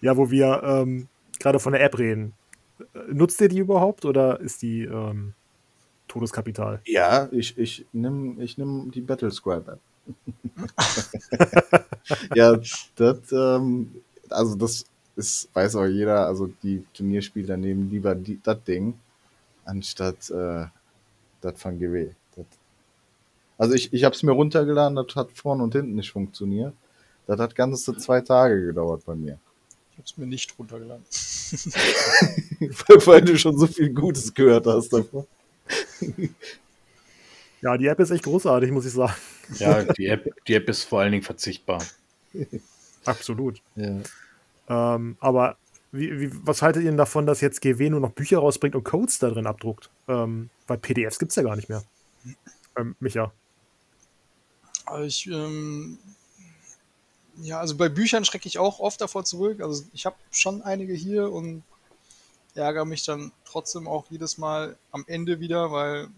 [0.00, 1.06] Ja, wo wir ähm,
[1.38, 2.34] gerade von der App reden.
[3.08, 5.34] Nutzt ihr die überhaupt oder ist die ähm,
[6.08, 6.80] Todeskapital?
[6.84, 9.80] Ja, ich, ich nehme ich nimm die Battle Scribe App.
[12.34, 12.58] ja,
[12.96, 14.84] das, ähm, also das
[15.16, 18.94] ist, weiß auch jeder, also die Turnierspieler nehmen lieber das Ding,
[19.64, 20.66] anstatt äh,
[21.40, 22.10] das von GW.
[22.36, 22.46] Das,
[23.58, 26.74] also ich, ich habe es mir runtergeladen, das hat vorne und hinten nicht funktioniert.
[27.26, 29.38] Das hat ganze zwei Tage gedauert bei mir.
[29.92, 31.04] Ich habe es mir nicht runtergeladen.
[33.06, 35.26] Weil du schon so viel Gutes gehört hast davon.
[37.60, 39.12] Ja, die App ist echt großartig, muss ich sagen.
[39.58, 41.84] Ja, die App, die App ist vor allen Dingen verzichtbar.
[43.04, 43.60] Absolut.
[43.76, 44.00] Ja.
[44.68, 45.56] Ähm, aber
[45.92, 48.84] wie, wie, was haltet ihr denn davon, dass jetzt GW nur noch Bücher rausbringt und
[48.84, 49.90] Codes da drin abdruckt?
[50.08, 51.84] Ähm, weil PDFs gibt es ja gar nicht mehr.
[52.78, 53.30] Ähm, Micha.
[54.86, 55.98] Aber ich, ähm,
[57.42, 59.60] ja, also bei Büchern schrecke ich auch oft davor zurück.
[59.60, 61.62] Also ich habe schon einige hier und
[62.54, 66.08] ärgere mich dann trotzdem auch jedes Mal am Ende wieder, weil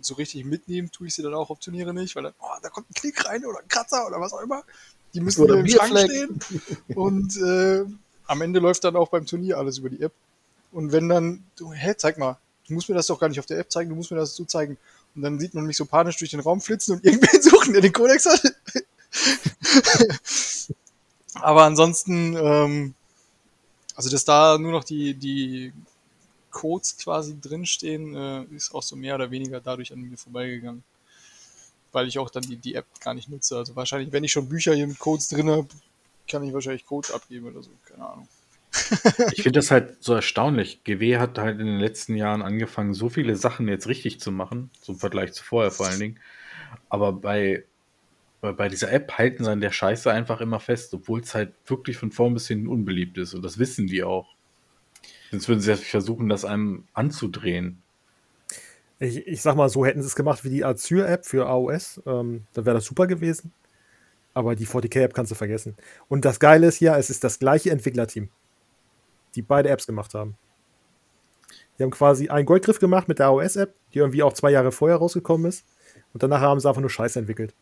[0.00, 2.68] so richtig mitnehmen tue ich sie dann auch auf Turniere nicht, weil dann, oh, da
[2.68, 4.62] kommt ein Klick rein oder ein Kratzer oder was auch immer.
[5.12, 6.40] Die müssen Oder im Schrank stehen.
[6.94, 7.84] Und äh,
[8.26, 10.12] am Ende läuft dann auch beim Turnier alles über die App.
[10.70, 12.38] Und wenn dann, du, hä, zeig mal,
[12.68, 14.36] du musst mir das doch gar nicht auf der App zeigen, du musst mir das
[14.36, 14.78] so zeigen.
[15.16, 17.82] Und dann sieht man mich so panisch durch den Raum flitzen und irgendwen suchen, der
[17.82, 18.54] den Kodex hat.
[21.34, 22.94] Aber ansonsten, ähm,
[23.94, 25.72] also dass da nur noch die, die
[26.50, 30.82] Codes quasi drinstehen, äh, ist auch so mehr oder weniger dadurch an mir vorbeigegangen.
[31.92, 33.56] Weil ich auch dann die, die App gar nicht nutze.
[33.56, 35.68] Also wahrscheinlich, wenn ich schon Bücher hier mit Codes drin habe,
[36.28, 38.28] kann ich wahrscheinlich Codes abgeben oder so, keine Ahnung.
[39.32, 40.84] Ich finde das halt so erstaunlich.
[40.84, 44.70] GW hat halt in den letzten Jahren angefangen, so viele Sachen jetzt richtig zu machen,
[44.80, 46.20] zum Vergleich zu vorher vor allen Dingen.
[46.88, 47.64] Aber bei,
[48.40, 51.52] bei bei dieser App halten sie an der Scheiße einfach immer fest, obwohl es halt
[51.66, 53.34] wirklich von vorn bis hinten unbeliebt ist.
[53.34, 54.34] Und das wissen die auch.
[55.30, 57.82] Sonst würden sie ja versuchen, das einem anzudrehen.
[58.98, 62.46] Ich, ich sag mal so, hätten sie es gemacht wie die Azure-App für AOS, ähm,
[62.52, 63.52] dann wäre das super gewesen.
[64.34, 65.76] Aber die 40k-App kannst du vergessen.
[66.08, 68.28] Und das Geile ist ja, es ist das gleiche Entwicklerteam,
[69.34, 70.36] die beide Apps gemacht haben.
[71.78, 74.98] Die haben quasi einen Goldgriff gemacht mit der AOS-App, die irgendwie auch zwei Jahre vorher
[74.98, 75.64] rausgekommen ist.
[76.12, 77.54] Und danach haben sie einfach nur Scheiße entwickelt.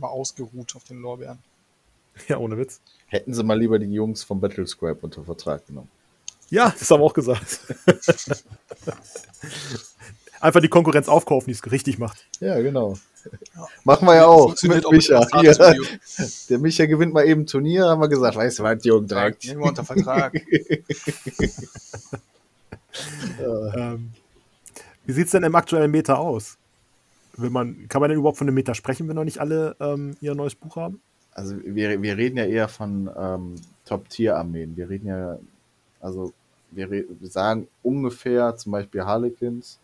[0.00, 1.38] Aber ausgeruht auf den Lorbeeren.
[2.28, 2.80] Ja, ohne Witz.
[3.06, 5.88] Hätten sie mal lieber die Jungs vom Battle Scribe unter Vertrag genommen.
[6.50, 7.60] Ja, das haben wir auch gesagt.
[10.40, 12.26] Einfach die Konkurrenz aufkaufen, die es richtig macht.
[12.40, 12.98] Ja, genau.
[13.54, 13.68] Ja.
[13.84, 15.20] Machen wir ja auch mit auch mit Micha.
[15.40, 16.28] Hier, Gratis-Video.
[16.50, 19.46] der Micha gewinnt mal eben ein Turnier, haben wir gesagt, weißt du was, Jürgen, direkt.
[19.46, 20.34] Nehmen wir unter Vertrag.
[23.40, 24.10] Ähm,
[25.06, 26.58] wie sieht es denn im aktuellen Meta aus?
[27.40, 30.16] Will man, kann man denn überhaupt von einem Meta sprechen, wenn noch nicht alle ähm,
[30.20, 31.00] ihr neues Buch haben?
[31.32, 34.76] Also wir, wir reden ja eher von ähm, Top-Tier-Armeen.
[34.76, 35.38] Wir reden ja,
[36.00, 36.32] also
[36.70, 39.78] wir, wir sagen ungefähr zum Beispiel Harlequins,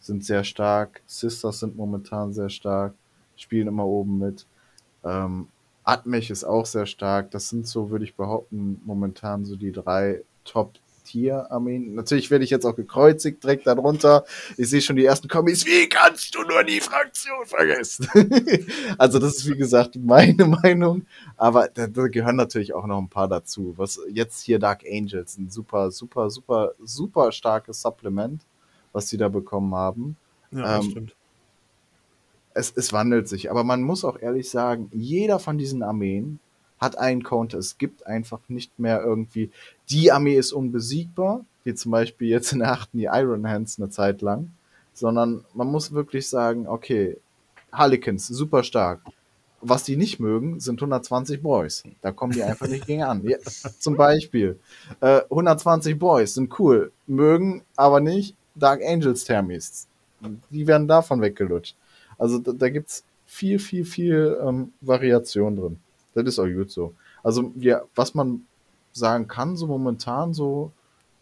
[0.00, 1.02] sind sehr stark.
[1.06, 2.94] Sisters sind momentan sehr stark,
[3.36, 4.46] spielen immer oben mit.
[5.04, 5.48] Ähm,
[5.84, 7.30] Atmech ist auch sehr stark.
[7.30, 10.74] Das sind so, würde ich behaupten, momentan so die drei Top
[11.08, 11.94] Tier-Armeen.
[11.94, 14.24] Natürlich werde ich jetzt auch gekreuzigt direkt darunter.
[14.56, 15.64] Ich sehe schon die ersten Kommis.
[15.64, 18.08] Wie kannst du nur die Fraktion vergessen?
[18.98, 21.06] also das ist wie gesagt meine Meinung.
[21.36, 23.74] Aber da, da, gehören natürlich auch noch ein paar dazu.
[23.76, 28.42] Was jetzt hier Dark Angels, ein super, super, super, super starkes Supplement,
[28.92, 30.16] was sie da bekommen haben.
[30.50, 31.16] Ja, ähm, stimmt.
[32.52, 36.40] Es, es wandelt sich, aber man muss auch ehrlich sagen, jeder von diesen Armeen
[36.80, 37.58] hat einen Counter.
[37.58, 39.50] Es gibt einfach nicht mehr irgendwie,
[39.90, 43.90] die Armee ist unbesiegbar, wie zum Beispiel jetzt in der achten die Iron Hands eine
[43.90, 44.50] Zeit lang,
[44.94, 47.18] sondern man muss wirklich sagen, okay,
[47.72, 49.00] Harlequins, super stark.
[49.60, 51.82] Was die nicht mögen, sind 120 Boys.
[52.00, 53.22] Da kommen die einfach nicht gegen an.
[53.24, 53.38] Ja,
[53.78, 54.58] zum Beispiel.
[55.00, 59.88] Äh, 120 Boys sind cool, mögen aber nicht Dark Angels Thermis.
[60.50, 61.76] Die werden davon weggelutscht.
[62.18, 65.78] Also da, da gibt's viel, viel, viel ähm, Variation drin.
[66.24, 66.94] Das ist auch gut so.
[67.22, 68.46] Also, wir, was man
[68.92, 70.72] sagen kann, so momentan so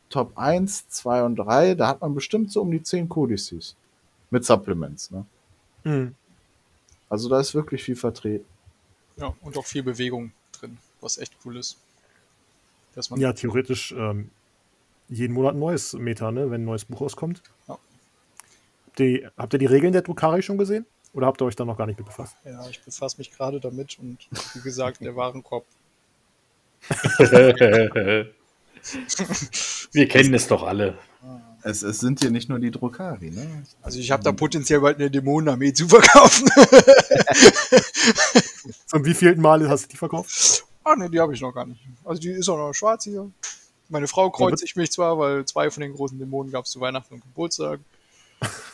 [0.09, 3.77] Top 1, 2 und 3, da hat man bestimmt so um die 10 Codices.
[4.31, 5.25] Mit Supplements, ne?
[5.85, 6.15] Mhm.
[7.09, 8.47] Also da ist wirklich viel vertreten.
[9.17, 11.79] Ja, und auch viel Bewegung drin, was echt cool ist.
[12.95, 14.31] Dass man ja, theoretisch ähm,
[15.09, 17.43] jeden Monat ein neues Meta, ne, wenn ein neues Buch rauskommt.
[17.69, 17.79] Ja.
[18.87, 20.87] Habt, ihr, habt ihr die Regeln der Drukari schon gesehen?
[21.17, 22.37] Oder habt ihr euch da noch gar nicht mit befasst?
[22.45, 24.19] Ja, ich befasse mich gerade damit und
[24.53, 25.65] wie gesagt, der Warenkorb.
[29.93, 30.99] Wir kennen es doch alle.
[31.63, 33.65] Es, es, sind hier nicht nur die Drukari, ne?
[33.81, 36.49] Also ich habe da potenziell bald eine Dämonenarmee zu verkaufen.
[38.87, 40.67] Zum wievielten Mal hast du die verkauft?
[40.85, 41.81] Ah ne, die habe ich noch gar nicht.
[42.05, 43.31] Also die ist auch noch schwarz hier.
[43.89, 46.81] Meine Frau kreuzt ich mich zwar, weil zwei von den großen Dämonen gab es zu
[46.81, 47.81] Weihnachten und Geburtstag.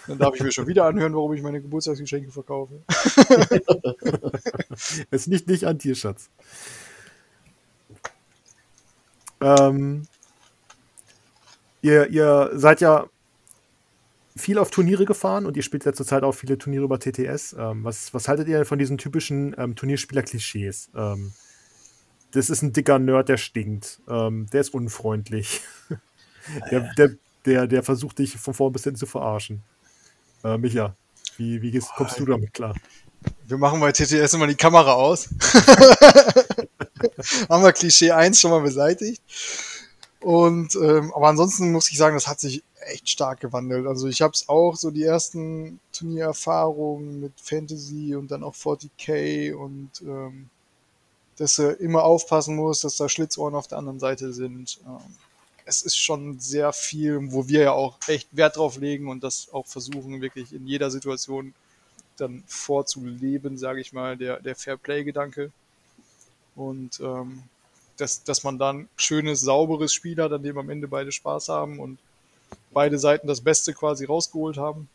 [0.06, 2.82] Dann darf ich mir schon wieder anhören, warum ich meine Geburtstagsgeschenke verkaufe.
[5.10, 6.28] es liegt nicht an Tierschatz.
[9.40, 10.06] Ähm,
[11.82, 13.06] ihr, ihr seid ja
[14.36, 17.54] viel auf Turniere gefahren und ihr spielt ja zurzeit auch viele Turniere über TTS.
[17.58, 20.90] Ähm, was, was haltet ihr von diesen typischen ähm, Turnierspieler-Klischees?
[20.96, 21.32] Ähm,
[22.32, 24.00] das ist ein dicker Nerd, der stinkt.
[24.08, 25.60] Ähm, der ist unfreundlich.
[26.70, 27.10] der, der,
[27.44, 29.62] der, der versucht dich von vorn bis hinten zu verarschen.
[30.44, 30.94] Äh, Micha,
[31.36, 32.74] wie, wie gehst, kommst du damit klar?
[33.46, 35.28] Wir machen bei TTS immer die Kamera aus.
[37.48, 39.22] Haben wir Klischee 1 schon mal beseitigt.
[40.20, 43.86] Und ähm, aber ansonsten muss ich sagen, das hat sich echt stark gewandelt.
[43.86, 49.54] Also ich habe es auch so die ersten Turniererfahrungen mit Fantasy und dann auch 40k
[49.54, 50.48] und ähm,
[51.38, 54.78] dass du immer aufpassen musst, dass da Schlitzohren auf der anderen Seite sind.
[54.86, 55.16] Ähm,
[55.64, 59.48] es ist schon sehr viel, wo wir ja auch echt Wert drauf legen und das
[59.52, 61.54] auch versuchen, wirklich in jeder Situation
[62.16, 65.50] dann vorzuleben, sage ich mal, der, der Fair-Play-Gedanke.
[66.54, 67.42] Und ähm,
[67.96, 71.78] dass, dass man dann schönes, sauberes Spiel hat, an dem am Ende beide Spaß haben
[71.78, 71.98] und
[72.72, 74.88] beide Seiten das Beste quasi rausgeholt haben,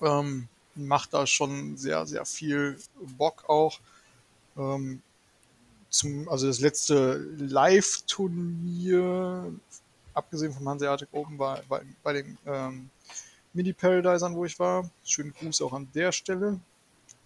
[0.00, 2.78] ähm, macht da schon sehr, sehr viel
[3.16, 3.80] Bock auch.
[4.56, 5.02] Ähm,
[5.98, 9.52] zum, also das letzte Live-Turnier,
[10.14, 12.90] abgesehen vom Hanseatic Open, war bei, bei den ähm,
[13.52, 14.90] Mini-Paradisern, wo ich war.
[15.04, 16.58] Schönen Gruß auch an der Stelle.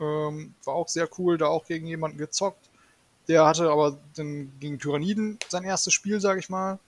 [0.00, 2.68] Ähm, war auch sehr cool, da auch gegen jemanden gezockt.
[3.28, 6.78] Der hatte aber dann gegen Tyranniden sein erstes Spiel, sage ich mal.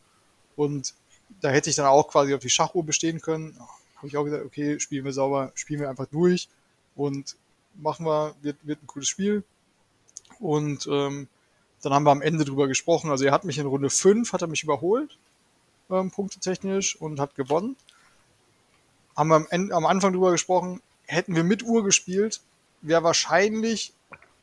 [0.56, 0.94] Und
[1.40, 3.56] da hätte ich dann auch quasi auf die Schachuhr bestehen können.
[3.96, 6.48] Habe ich auch gesagt, okay, spielen wir sauber, spielen wir einfach durch
[6.96, 7.36] und
[7.74, 9.44] machen wir, wird, wird ein cooles Spiel.
[10.40, 11.28] Und ähm,
[11.84, 13.10] dann haben wir am Ende drüber gesprochen.
[13.10, 15.18] Also er hat mich in Runde 5, hat er mich überholt,
[15.90, 17.76] ähm, punktetechnisch, und hat gewonnen.
[19.16, 22.40] Haben wir am, Ende, am Anfang drüber gesprochen, hätten wir mit Uhr gespielt,
[22.80, 23.92] wäre wahrscheinlich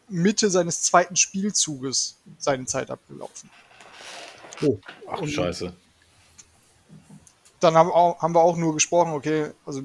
[0.07, 3.49] Mitte seines zweiten Spielzuges seine Zeit abgelaufen.
[4.61, 4.77] Oh,
[5.09, 5.73] ach und Scheiße.
[7.59, 9.81] Dann haben, auch, haben wir auch nur gesprochen, okay, also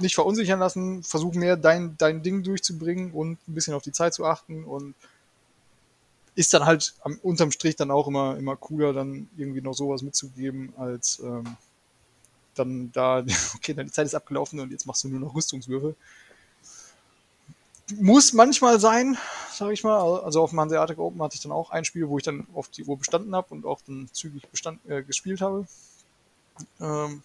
[0.00, 4.14] nicht verunsichern lassen, versuch mehr dein, dein Ding durchzubringen und ein bisschen auf die Zeit
[4.14, 4.94] zu achten und
[6.38, 10.02] ist dann halt am, unterm Strich dann auch immer, immer cooler, dann irgendwie noch sowas
[10.02, 11.56] mitzugeben, als ähm,
[12.54, 13.24] dann da,
[13.56, 15.96] okay, deine Zeit ist abgelaufen und jetzt machst du nur noch Rüstungswürfe.
[17.96, 19.18] Muss manchmal sein,
[19.52, 19.98] sage ich mal.
[20.20, 22.68] Also auf dem Hanseatic Open hatte ich dann auch ein Spiel, wo ich dann auf
[22.68, 25.66] die Uhr bestanden habe und auch dann zügig bestand, äh, gespielt habe.
[26.80, 27.22] Ähm,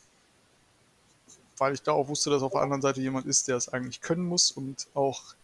[1.59, 4.01] weil ich da auch wusste, dass auf der anderen Seite jemand ist, der es eigentlich
[4.01, 5.36] können muss und auch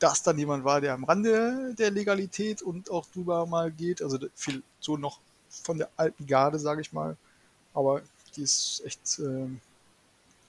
[0.00, 4.02] das dann jemand war, der am Rande der Legalität und auch drüber mal geht.
[4.02, 7.16] Also viel so noch von der alten Garde, sage ich mal.
[7.74, 8.02] Aber
[8.34, 9.46] die ist echt äh,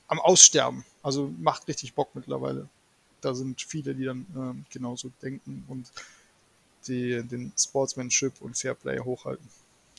[0.07, 0.85] am Aussterben.
[1.03, 2.67] Also macht richtig Bock mittlerweile.
[3.19, 5.91] Da sind viele, die dann ähm, genauso denken und
[6.87, 9.47] die, den Sportsmanship und Fairplay hochhalten.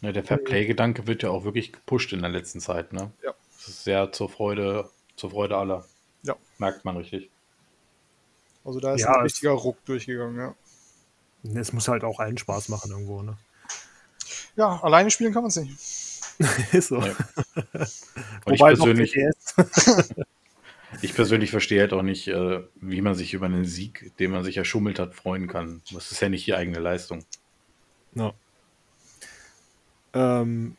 [0.01, 3.13] Ja, der Fairplay-Gedanke wird ja auch wirklich gepusht in der letzten Zeit, ne?
[3.23, 3.35] Ja.
[3.57, 5.87] Das ist sehr zur Freude, zur Freude aller.
[6.25, 6.37] Ja.
[6.59, 7.31] Merkt man richtig.
[8.65, 10.55] Also da ist Ja, ein richtiger Ruck durchgegangen, ja.
[11.61, 13.37] Es muss halt auch allen Spaß machen irgendwo, ne?
[14.57, 15.77] Ja, alleine spielen kann man es nicht.
[16.73, 17.01] Ist so.
[17.01, 17.15] Ja.
[18.45, 19.17] Und ich Wobei noch persönlich,
[21.03, 24.45] ich persönlich verstehe halt auch nicht, äh, wie man sich über einen Sieg, den man
[24.45, 25.83] sich erschummelt hat, freuen kann.
[25.93, 27.25] Das ist ja nicht die eigene Leistung.
[28.15, 28.33] Ja.
[30.15, 30.77] Ähm,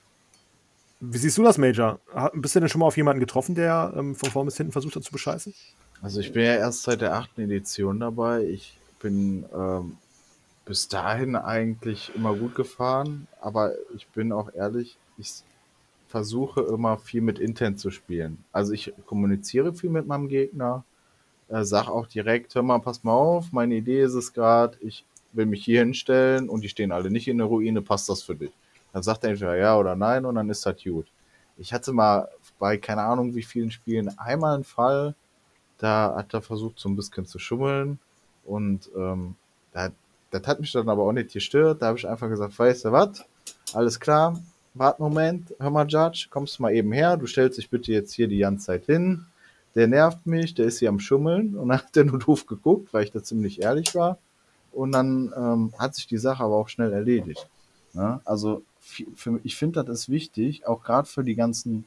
[0.99, 1.99] wie siehst du das, Major?
[2.34, 4.95] Bist du denn schon mal auf jemanden getroffen, der ähm, von vorn bis hinten versucht
[4.95, 5.53] hat zu bescheißen?
[6.04, 8.43] Also ich bin ja erst seit der achten Edition dabei.
[8.43, 9.97] Ich bin ähm,
[10.66, 15.32] bis dahin eigentlich immer gut gefahren, aber ich bin auch ehrlich, ich
[16.10, 18.43] versuche immer viel mit Intent zu spielen.
[18.51, 20.84] Also ich kommuniziere viel mit meinem Gegner,
[21.47, 25.06] äh, sag auch direkt, hör mal, pass mal auf, meine Idee ist es gerade, ich
[25.32, 28.36] will mich hier hinstellen und die stehen alle nicht in der Ruine, passt das für
[28.36, 28.51] dich?
[28.91, 31.08] Dann sagt er entweder ja oder nein und dann ist das gut.
[31.58, 32.28] Ich hatte mal
[32.60, 35.16] bei keine Ahnung wie vielen Spielen einmal einen Fall,
[35.84, 37.99] da hat er versucht, so ein bisschen zu schummeln.
[38.45, 39.36] Und ähm,
[39.73, 39.91] das,
[40.31, 41.81] das hat mich dann aber auch nicht gestört.
[41.81, 43.25] Da habe ich einfach gesagt, weißt du was?
[43.73, 44.39] Alles klar,
[44.73, 47.91] wart einen Moment, hör mal, Judge, kommst du mal eben her, du stellst dich bitte
[47.91, 49.25] jetzt hier die ganze Zeit hin.
[49.75, 51.55] Der nervt mich, der ist hier am Schummeln.
[51.57, 54.17] Und dann hat der nur doof geguckt, weil ich da ziemlich ehrlich war.
[54.71, 57.49] Und dann ähm, hat sich die Sache aber auch schnell erledigt.
[57.93, 58.21] Ne?
[58.23, 61.86] Also für, ich finde, das ist wichtig, auch gerade für die ganzen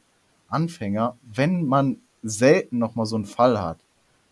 [0.48, 3.78] Anfänger, wenn man selten noch mal so einen Fall hat,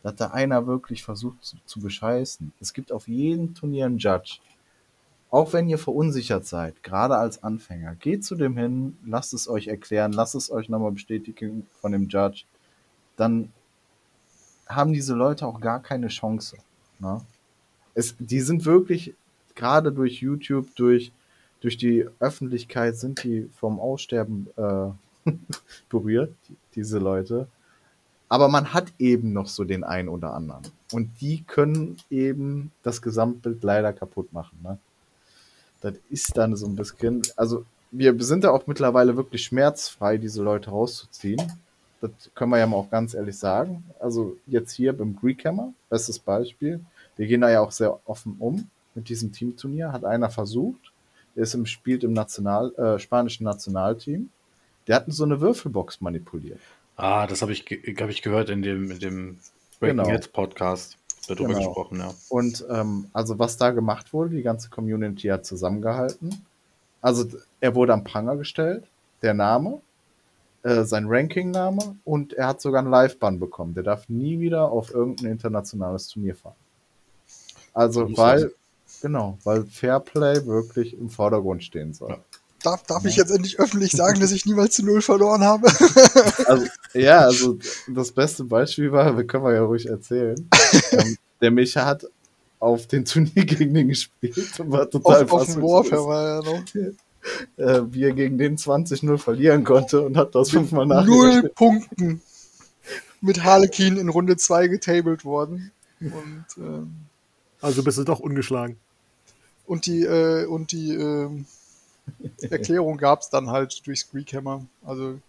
[0.04, 2.52] dass da einer wirklich versucht zu, zu bescheißen.
[2.60, 4.38] Es gibt auf jedem Turnier einen Judge.
[5.30, 9.66] Auch wenn ihr verunsichert seid, gerade als Anfänger, geht zu dem hin, lasst es euch
[9.66, 12.44] erklären, lasst es euch nochmal bestätigen von dem Judge.
[13.16, 13.50] Dann
[14.68, 16.58] haben diese Leute auch gar keine Chance.
[16.98, 17.22] Ne?
[17.94, 19.14] Es, die sind wirklich,
[19.54, 21.12] gerade durch YouTube, durch,
[21.60, 25.30] durch die Öffentlichkeit, sind die vom Aussterben äh,
[25.88, 27.48] berührt, die, diese Leute.
[28.28, 30.62] Aber man hat eben noch so den einen oder anderen.
[30.92, 34.58] Und die können eben das Gesamtbild leider kaputt machen.
[34.62, 34.78] Ne?
[35.80, 37.22] Das ist dann so ein bisschen.
[37.36, 41.40] Also, wir sind da auch mittlerweile wirklich schmerzfrei, diese Leute rauszuziehen.
[42.00, 43.84] Das können wir ja mal auch ganz ehrlich sagen.
[44.00, 46.80] Also, jetzt hier beim Greekhammer, bestes Beispiel.
[47.16, 49.92] Wir gehen da ja auch sehr offen um mit diesem Teamturnier.
[49.92, 50.92] Hat einer versucht.
[51.36, 54.30] Der ist im, spielt im National, äh, spanischen Nationalteam.
[54.86, 56.60] Der hat so eine Würfelbox manipuliert.
[56.96, 57.64] Ah, das habe ich,
[58.00, 59.38] hab ich gehört in dem, in dem
[59.80, 60.08] Breaking Genau.
[60.08, 60.96] Heads Podcast.
[61.26, 61.66] Wird darüber Genau.
[61.68, 62.14] gesprochen, ja.
[62.28, 66.44] Und ähm, also was da gemacht wurde, die ganze Community hat zusammengehalten.
[67.00, 67.24] Also
[67.60, 68.84] er wurde am Pranger gestellt,
[69.22, 69.80] der Name,
[70.62, 73.74] äh, sein Ranking-Name und er hat sogar einen Live-Ban bekommen.
[73.74, 76.54] Der darf nie wieder auf irgendein internationales Turnier fahren.
[77.72, 78.52] Also weil,
[79.02, 82.10] genau, weil Fairplay wirklich im Vordergrund stehen soll.
[82.10, 82.18] Ja.
[82.64, 85.68] Darf, darf ich jetzt endlich öffentlich sagen, dass ich niemals zu Null verloren habe?
[86.46, 87.58] Also, ja, also
[87.88, 90.48] das beste Beispiel war, wir können wir ja ruhig erzählen.
[90.92, 92.06] ähm, der Micha hat
[92.58, 95.56] auf den Turnier gegen den gespielt und war total auf, auf.
[95.56, 96.64] Warfare war er noch.
[97.56, 101.54] äh, wie er gegen den 20-0 verlieren konnte und hat das fünfmal Null nachgerechnet.
[101.54, 102.22] Punkten
[103.20, 105.70] mit Harlequin in Runde 2 getabled worden.
[106.00, 106.94] Und, ähm,
[107.60, 108.76] Also bist du doch ungeschlagen.
[109.66, 111.46] und die, äh, und die ähm,
[112.50, 114.64] Erklärung gab es dann halt durch Screekhammer.
[114.84, 115.20] Also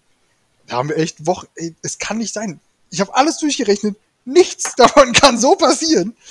[0.68, 1.48] da haben wir echt Wochen.
[1.56, 2.60] Ey, es kann nicht sein.
[2.90, 3.96] Ich habe alles durchgerechnet.
[4.26, 6.16] Nichts davon kann so passieren.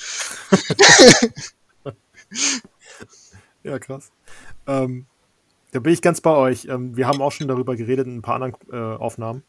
[3.65, 4.13] Ja, krass.
[4.67, 5.07] Ähm,
[5.73, 6.67] da bin ich ganz bei euch.
[6.67, 9.43] Ähm, wir haben auch schon darüber geredet in ein paar anderen äh, Aufnahmen.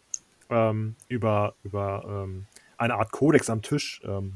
[0.49, 2.45] Ähm, über über ähm,
[2.77, 4.01] eine Art Kodex am Tisch.
[4.05, 4.33] Ähm,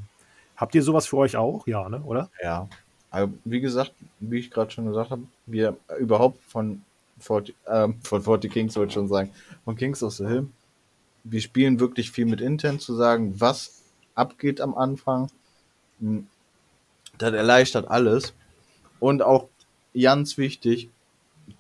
[0.58, 1.66] habt ihr sowas für euch auch?
[1.66, 2.02] Ja, ne?
[2.02, 2.30] Oder?
[2.44, 2.68] Ja.
[3.12, 6.82] Also, wie gesagt, wie ich gerade schon gesagt habe, wir überhaupt von
[7.20, 9.32] 40, ähm, von 40 Kings wollte ich schon sagen,
[9.66, 10.48] von Kings of the Hill,
[11.26, 13.82] wir spielen wirklich viel mit Intent zu sagen, was
[14.16, 15.30] abgeht am Anfang.
[16.02, 16.28] Hm,
[17.20, 18.34] Das erleichtert alles.
[19.00, 19.50] Und auch
[19.96, 20.90] ganz wichtig,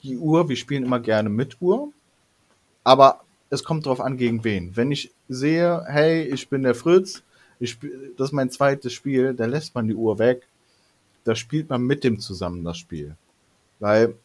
[0.04, 1.91] die Uhr, wir spielen immer gerne mit Uhr,
[2.84, 4.76] aber es kommt drauf an, gegen wen.
[4.76, 7.24] Wenn ich sehe, hey, ich bin der Fritz,
[7.60, 7.80] ich
[8.18, 10.47] das ist mein zweites Spiel, da lässt man die Uhr weg.
[11.24, 13.16] Da spielt man mit dem zusammen das Spiel.
[13.80, 14.16] Weil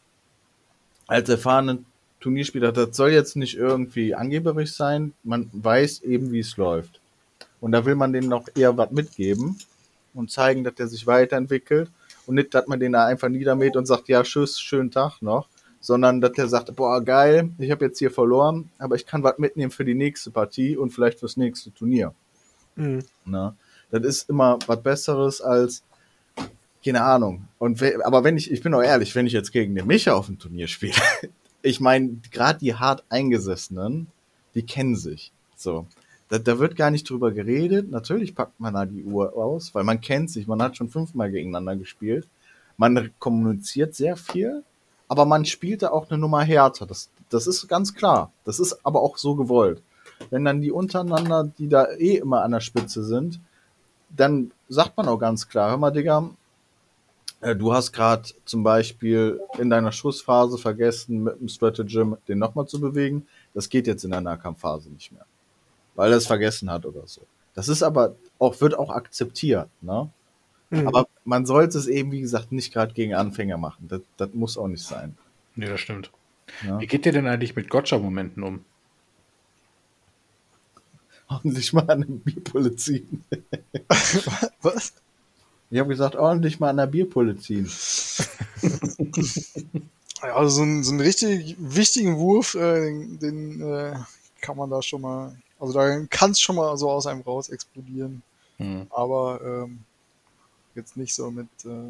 [1.07, 1.79] als erfahrener
[2.19, 6.99] Turnierspieler, das soll jetzt nicht irgendwie angeberisch sein, man weiß eben, wie es läuft.
[7.61, 9.57] Und da will man denen noch eher was mitgeben
[10.13, 11.91] und zeigen, dass der sich weiterentwickelt
[12.25, 15.47] und nicht, dass man den da einfach niedermäht und sagt, ja, tschüss, schönen Tag noch,
[15.79, 19.37] sondern dass der sagt, boah, geil, ich habe jetzt hier verloren, aber ich kann was
[19.37, 22.13] mitnehmen für die nächste Partie und vielleicht fürs nächste Turnier.
[22.75, 23.03] Mhm.
[23.25, 23.55] Ne?
[23.91, 25.83] Das ist immer was Besseres als,
[26.85, 27.47] keine Ahnung.
[27.57, 30.27] Und aber wenn ich, ich bin auch ehrlich, wenn ich jetzt gegen den Micha auf
[30.27, 30.93] dem Turnier spiele,
[31.61, 34.07] ich meine, gerade die hart Eingesessenen,
[34.53, 35.31] die kennen sich.
[35.55, 35.87] So.
[36.29, 37.89] Da, da wird gar nicht drüber geredet.
[37.89, 41.31] Natürlich packt man da die Uhr aus, weil man kennt sich, man hat schon fünfmal
[41.31, 42.27] gegeneinander gespielt.
[42.77, 44.63] Man kommuniziert sehr viel,
[45.07, 46.85] aber man spielt da auch eine Nummer härter.
[46.85, 48.31] Das, das ist ganz klar.
[48.43, 49.81] Das ist aber auch so gewollt.
[50.29, 53.39] Wenn dann die untereinander, die da eh immer an der Spitze sind,
[54.09, 56.29] dann sagt man auch ganz klar, hör mal, Digga,
[57.53, 62.79] du hast gerade zum Beispiel in deiner Schussphase vergessen, mit dem Stratagem den nochmal zu
[62.79, 63.27] bewegen.
[63.53, 65.25] Das geht jetzt in der Nahkampfphase nicht mehr.
[65.93, 67.21] Weil er es vergessen hat oder so.
[67.53, 70.09] Das ist aber auch, wird auch akzeptiert, ne?
[70.71, 70.87] Mhm.
[70.87, 73.87] Aber man sollte es eben, wie gesagt, nicht gerade gegen Anfänger machen.
[73.87, 75.15] Das, das muss auch nicht sein.
[75.55, 76.11] Nee, das stimmt.
[76.65, 76.79] Ja.
[76.79, 78.65] Wie geht ihr denn eigentlich mit Gotcha-Momenten um?
[81.27, 83.23] Ordentlich mal an der Bierpulle ziehen.
[84.61, 84.93] Was?
[85.71, 87.69] Ich habe gesagt, ordentlich mal an der Bierpulle ziehen.
[90.25, 93.95] Ja, also so, einen, so einen richtig wichtigen Wurf, äh, den, den äh,
[94.41, 97.49] kann man da schon mal, also da kann es schon mal so aus einem raus
[97.49, 98.23] explodieren.
[98.57, 98.87] Hm.
[98.89, 99.79] Aber ähm,
[100.73, 101.89] jetzt nicht so mit, äh,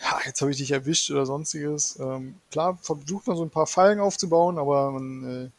[0.00, 1.98] ja, jetzt habe ich dich erwischt oder sonstiges.
[1.98, 5.50] Ähm, klar, versucht man so ein paar Fallen aufzubauen, aber man, äh,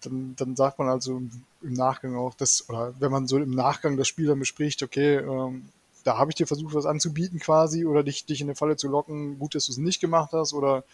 [0.00, 1.20] dann, dann sagt man also
[1.62, 5.16] im, Nachgang auch, dass, oder wenn man so im Nachgang das Spiel dann bespricht, okay,
[5.16, 5.68] ähm,
[6.04, 8.88] da habe ich dir versucht, was anzubieten quasi oder dich, dich in eine Falle zu
[8.88, 10.84] locken, gut, dass du es nicht gemacht hast oder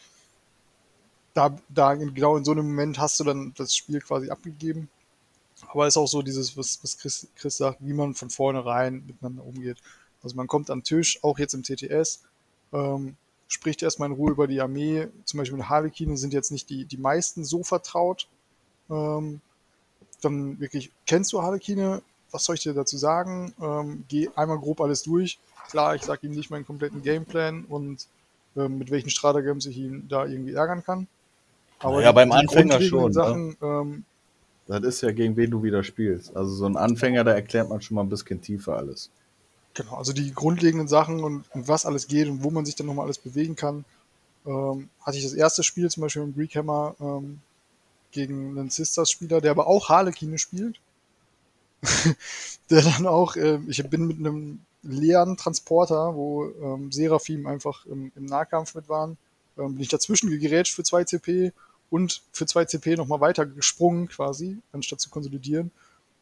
[1.34, 4.88] da, da genau in so einem Moment hast du dann das Spiel quasi abgegeben.
[5.68, 9.04] Aber es ist auch so dieses, was, was Chris, Chris sagt, wie man von vornherein
[9.06, 9.78] miteinander umgeht.
[10.22, 12.22] Also man kommt den Tisch, auch jetzt im TTS,
[12.72, 13.16] ähm,
[13.48, 15.08] spricht erstmal in Ruhe über die Armee.
[15.24, 18.28] Zum Beispiel mit Harlekine sind jetzt nicht die, die meisten so vertraut.
[18.90, 19.40] Ähm,
[20.24, 22.02] dann wirklich, kennst du Harlekine?
[22.30, 23.54] Was soll ich dir dazu sagen?
[23.60, 25.38] Ähm, geh einmal grob alles durch.
[25.68, 28.06] Klar, ich sage ihm nicht meinen kompletten Gameplan und
[28.56, 31.06] ähm, mit welchen Stratagems ich ihn da irgendwie ärgern kann.
[31.80, 33.12] Aber Ja, beim Anfänger schon, ne?
[33.12, 34.04] Sachen, ähm,
[34.66, 36.36] Das ist ja gegen wen du wieder spielst.
[36.36, 39.10] Also so ein Anfänger, da erklärt man schon mal ein bisschen tiefer alles.
[39.74, 42.86] Genau, also die grundlegenden Sachen und, und was alles geht und wo man sich dann
[42.86, 43.84] nochmal alles bewegen kann.
[44.46, 47.40] Ähm, hatte ich das erste Spiel zum Beispiel im Greekhammer ähm,
[48.14, 50.80] gegen einen Sisters-Spieler, der aber auch Harlekine spielt.
[52.70, 58.10] der dann auch, äh, ich bin mit einem leeren Transporter, wo ähm, Seraphim einfach im,
[58.16, 59.18] im Nahkampf mit waren,
[59.58, 61.52] ähm, bin ich dazwischen gegrätscht für 2 CP
[61.90, 65.70] und für 2 CP nochmal weiter gesprungen quasi, anstatt zu konsolidieren.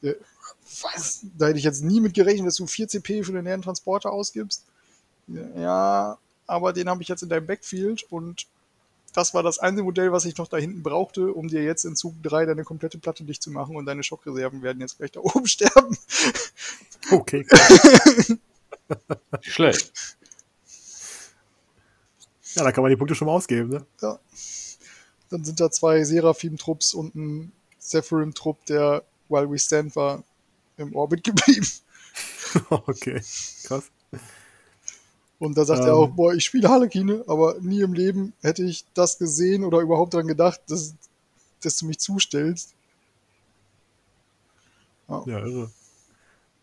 [0.02, 0.14] Äh,
[0.82, 1.24] was?
[1.38, 4.10] Da hätte ich jetzt nie mit gerechnet, dass du 4 CP für den leeren Transporter
[4.10, 4.64] ausgibst.
[5.28, 8.46] Ja, aber den habe ich jetzt in deinem Backfield und
[9.12, 11.96] das war das einzige Modell, was ich noch da hinten brauchte, um dir jetzt in
[11.96, 15.20] Zug 3 deine komplette Platte dicht zu machen und deine Schockreserven werden jetzt gleich da
[15.22, 15.96] oben sterben.
[17.10, 17.46] Okay.
[19.42, 19.92] Schlecht.
[22.54, 23.86] Ja, da kann man die Punkte schon mal ausgeben, ne?
[24.00, 24.18] Ja.
[25.30, 30.22] Dann sind da zwei Seraphim-Trupps und ein Sephirim-Trupp, der While We Stand war,
[30.76, 31.66] im Orbit geblieben.
[32.70, 33.22] okay.
[33.64, 33.90] Krass.
[35.42, 35.94] Und da sagt er Ähm.
[35.94, 40.14] auch, boah, ich spiele Harlekine, aber nie im Leben hätte ich das gesehen oder überhaupt
[40.14, 40.94] daran gedacht, dass,
[41.60, 42.74] dass du mich zustellst.
[45.08, 45.72] Ja, irre.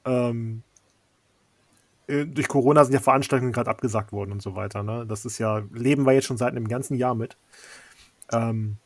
[0.06, 0.64] Ähm,
[2.08, 4.82] äh, durch Corona sind ja Veranstaltungen gerade abgesagt worden und so weiter.
[4.82, 5.06] Ne?
[5.06, 7.36] Das ist ja, leben wir jetzt schon seit einem ganzen Jahr mit.
[8.32, 8.78] Ähm,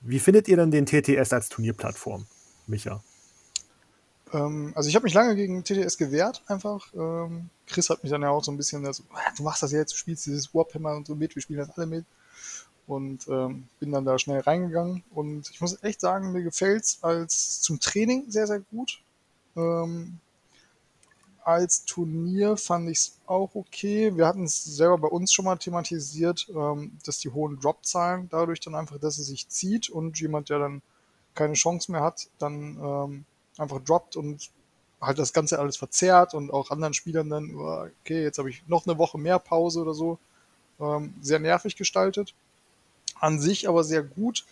[0.00, 2.24] wie findet ihr denn den TTS als Turnierplattform,
[2.66, 3.02] Micha?
[4.32, 6.92] Ähm, also ich habe mich lange gegen TTS gewehrt, einfach.
[6.94, 9.72] Ähm, Chris hat mich dann ja auch so ein bisschen so, "Ah, du machst das
[9.72, 12.04] jetzt, du spielst dieses Warhammer und so mit, wir spielen das alle mit.
[12.86, 15.04] Und ähm, bin dann da schnell reingegangen.
[15.10, 19.00] Und ich muss echt sagen, mir gefällt's als zum Training sehr, sehr gut.
[19.56, 20.18] Ähm,
[21.44, 24.14] als Turnier fand ich es auch okay.
[24.16, 28.60] Wir hatten es selber bei uns schon mal thematisiert, ähm, dass die hohen Drop-Zahlen dadurch
[28.60, 30.82] dann einfach, dass es sich zieht und jemand, der dann
[31.34, 33.24] keine Chance mehr hat, dann ähm,
[33.58, 34.50] einfach droppt und
[35.00, 38.62] halt das Ganze alles verzerrt und auch anderen Spielern dann, oh, okay, jetzt habe ich
[38.66, 40.18] noch eine Woche mehr Pause oder so.
[40.80, 42.34] Ähm, sehr nervig gestaltet.
[43.20, 44.44] An sich aber sehr gut.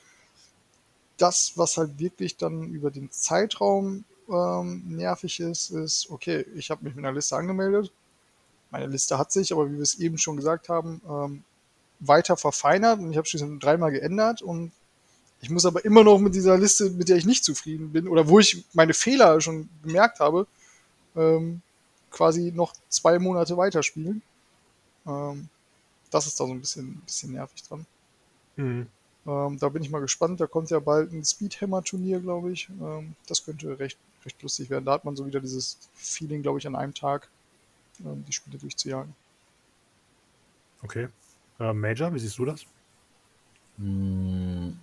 [1.16, 6.84] Das, was halt wirklich dann über den Zeitraum ähm, nervig ist, ist, okay, ich habe
[6.84, 7.92] mich mit einer Liste angemeldet.
[8.70, 11.44] Meine Liste hat sich, aber wie wir es eben schon gesagt haben, ähm,
[12.00, 14.72] weiter verfeinert und ich habe schließlich dreimal geändert und
[15.46, 18.26] ich muss aber immer noch mit dieser Liste, mit der ich nicht zufrieden bin oder
[18.26, 20.48] wo ich meine Fehler schon gemerkt habe,
[21.14, 21.62] ähm,
[22.10, 24.22] quasi noch zwei Monate weiterspielen.
[25.06, 25.48] Ähm,
[26.10, 27.86] das ist da so ein bisschen, bisschen nervig dran.
[28.56, 28.88] Mhm.
[29.24, 30.40] Ähm, da bin ich mal gespannt.
[30.40, 32.68] Da kommt ja bald ein Speedhammer-Turnier, glaube ich.
[32.80, 34.84] Ähm, das könnte recht, recht lustig werden.
[34.84, 37.28] Da hat man so wieder dieses Feeling, glaube ich, an einem Tag
[38.04, 39.14] ähm, die Spiele durchzujagen.
[40.82, 41.06] Okay.
[41.60, 42.66] Äh, Major, wie siehst du das?
[43.78, 44.76] Hm.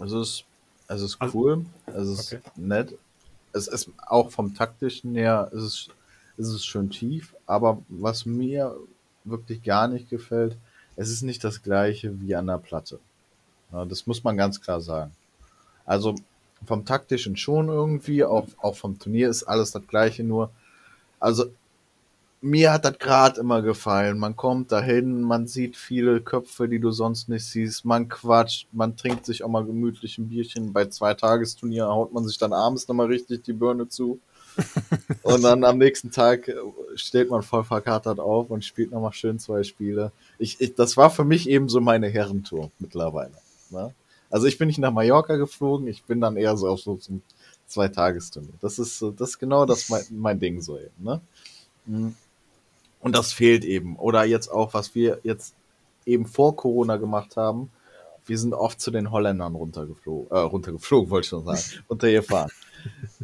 [0.00, 0.44] Also es,
[0.88, 2.42] also es ist Also- cool, es ist Okay.
[2.56, 2.98] nett.
[3.52, 5.88] Es ist auch vom taktischen her, ist es,
[6.36, 8.76] ist es schön tief, aber was mir
[9.24, 10.56] wirklich gar nicht gefällt,
[10.96, 12.98] es ist nicht das gleiche wie an der Platte.
[13.72, 15.12] Ja, das muss man ganz klar sagen.
[15.84, 16.14] Also
[16.66, 20.50] vom taktischen schon irgendwie, auch, auch vom Turnier ist alles das gleiche, nur
[21.18, 21.46] also
[22.42, 24.18] mir hat das gerade immer gefallen.
[24.18, 27.84] Man kommt dahin, man sieht viele Köpfe, die du sonst nicht siehst.
[27.84, 30.72] Man quatscht, man trinkt sich auch mal gemütlich ein Bierchen.
[30.72, 34.20] Bei zwei Tagesturnier haut man sich dann abends nochmal richtig die Birne zu.
[35.22, 36.54] und dann am nächsten Tag äh,
[36.96, 40.10] steht man voll verkatert auf und spielt nochmal schön zwei Spiele.
[40.38, 43.34] Ich, ich, das war für mich eben so meine Herrentour mittlerweile.
[43.70, 43.94] Ne?
[44.28, 47.22] Also ich bin nicht nach Mallorca geflogen, ich bin dann eher so auf so zum
[47.66, 48.54] Zwei-Tagesturnier.
[48.60, 50.90] Das ist, das ist genau das mein, mein Ding so eben.
[50.98, 51.20] Ne?
[51.86, 52.16] Mhm.
[53.00, 53.96] Und das fehlt eben.
[53.96, 55.54] Oder jetzt auch, was wir jetzt
[56.06, 57.70] eben vor Corona gemacht haben.
[58.26, 62.50] Wir sind oft zu den Holländern runtergeflogen, äh, runtergeflogen, wollte ich schon sagen, runtergefahren.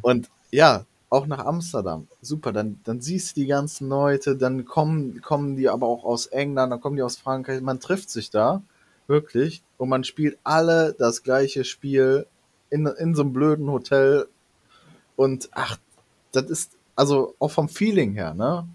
[0.02, 2.08] Und ja, auch nach Amsterdam.
[2.20, 6.26] Super, dann, dann siehst du die ganzen Leute, dann kommen, kommen die aber auch aus
[6.26, 7.60] England, dann kommen die aus Frankreich.
[7.60, 8.62] Man trifft sich da,
[9.06, 12.26] wirklich, und man spielt alle das gleiche Spiel
[12.70, 14.26] in, in so einem blöden Hotel.
[15.14, 15.76] Und ach,
[16.32, 18.66] das ist, also auch vom Feeling her, ne?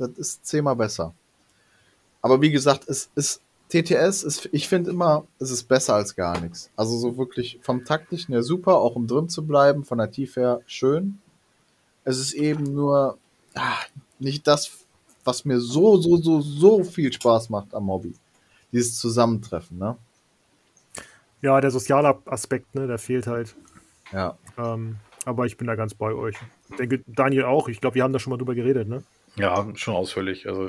[0.00, 1.14] Das ist zehnmal besser.
[2.22, 6.40] Aber wie gesagt, es ist TTS ist, ich finde immer, es ist besser als gar
[6.40, 6.70] nichts.
[6.74, 10.40] Also so wirklich vom taktischen her super, auch um drin zu bleiben, von der Tiefe
[10.40, 11.20] her schön.
[12.04, 13.18] Es ist eben nur
[13.54, 13.78] ah,
[14.18, 14.70] nicht das,
[15.24, 18.14] was mir so, so, so, so viel Spaß macht am Hobby.
[18.72, 19.96] Dieses Zusammentreffen, ne?
[21.42, 23.54] Ja, der soziale Aspekt, ne, der fehlt halt.
[24.12, 24.36] Ja.
[24.58, 26.36] Ähm, aber ich bin da ganz bei euch.
[26.70, 27.68] Ich denke, Daniel auch.
[27.68, 29.02] Ich glaube, wir haben da schon mal drüber geredet, ne?
[29.40, 30.46] Ja, schon ausführlich.
[30.48, 30.66] Also,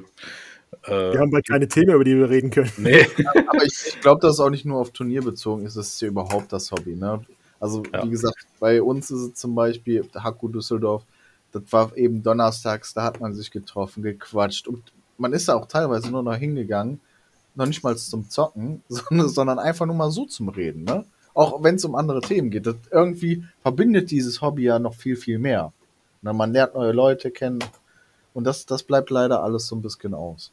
[0.83, 2.71] äh, Wir haben bald keine Themen, über die wir reden können.
[2.77, 3.05] nee.
[3.47, 6.01] Aber ich, ich glaube, dass es auch nicht nur auf Turnier bezogen ist, es ist
[6.01, 6.95] ja überhaupt das Hobby.
[6.95, 7.23] Ne?
[7.59, 8.03] Also, Ja.
[8.05, 11.03] wie gesagt, bei uns ist es zum Beispiel Haku Düsseldorf,
[11.51, 14.81] das war eben donnerstags, da hat man sich getroffen, gequatscht und
[15.17, 16.99] man ist da auch teilweise nur noch hingegangen,
[17.55, 20.85] noch nicht mal zum Zocken, sondern, sondern einfach nur mal so zum Reden.
[20.85, 21.05] Ne?
[21.33, 22.65] Auch wenn es um andere Themen geht.
[22.65, 25.71] Das irgendwie verbindet dieses Hobby ja noch viel, viel mehr.
[26.21, 27.59] Na, man lernt neue Leute kennen
[28.33, 30.51] und das, das bleibt leider alles so ein bisschen aus.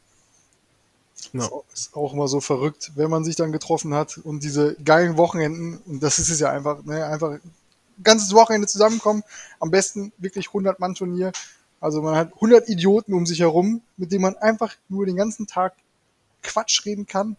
[1.33, 1.49] Ja.
[1.73, 5.79] Ist, auch, immer so verrückt, wenn man sich dann getroffen hat und diese geilen Wochenenden,
[5.87, 7.41] und das ist es ja einfach, ne, einfach ein
[8.03, 9.23] ganzes Wochenende zusammenkommen,
[9.61, 11.33] am besten wirklich 100 Mann Turnier.
[11.81, 15.47] Also man hat 100 Idioten um sich herum, mit denen man einfach nur den ganzen
[15.47, 15.75] Tag
[16.43, 17.37] Quatsch reden kann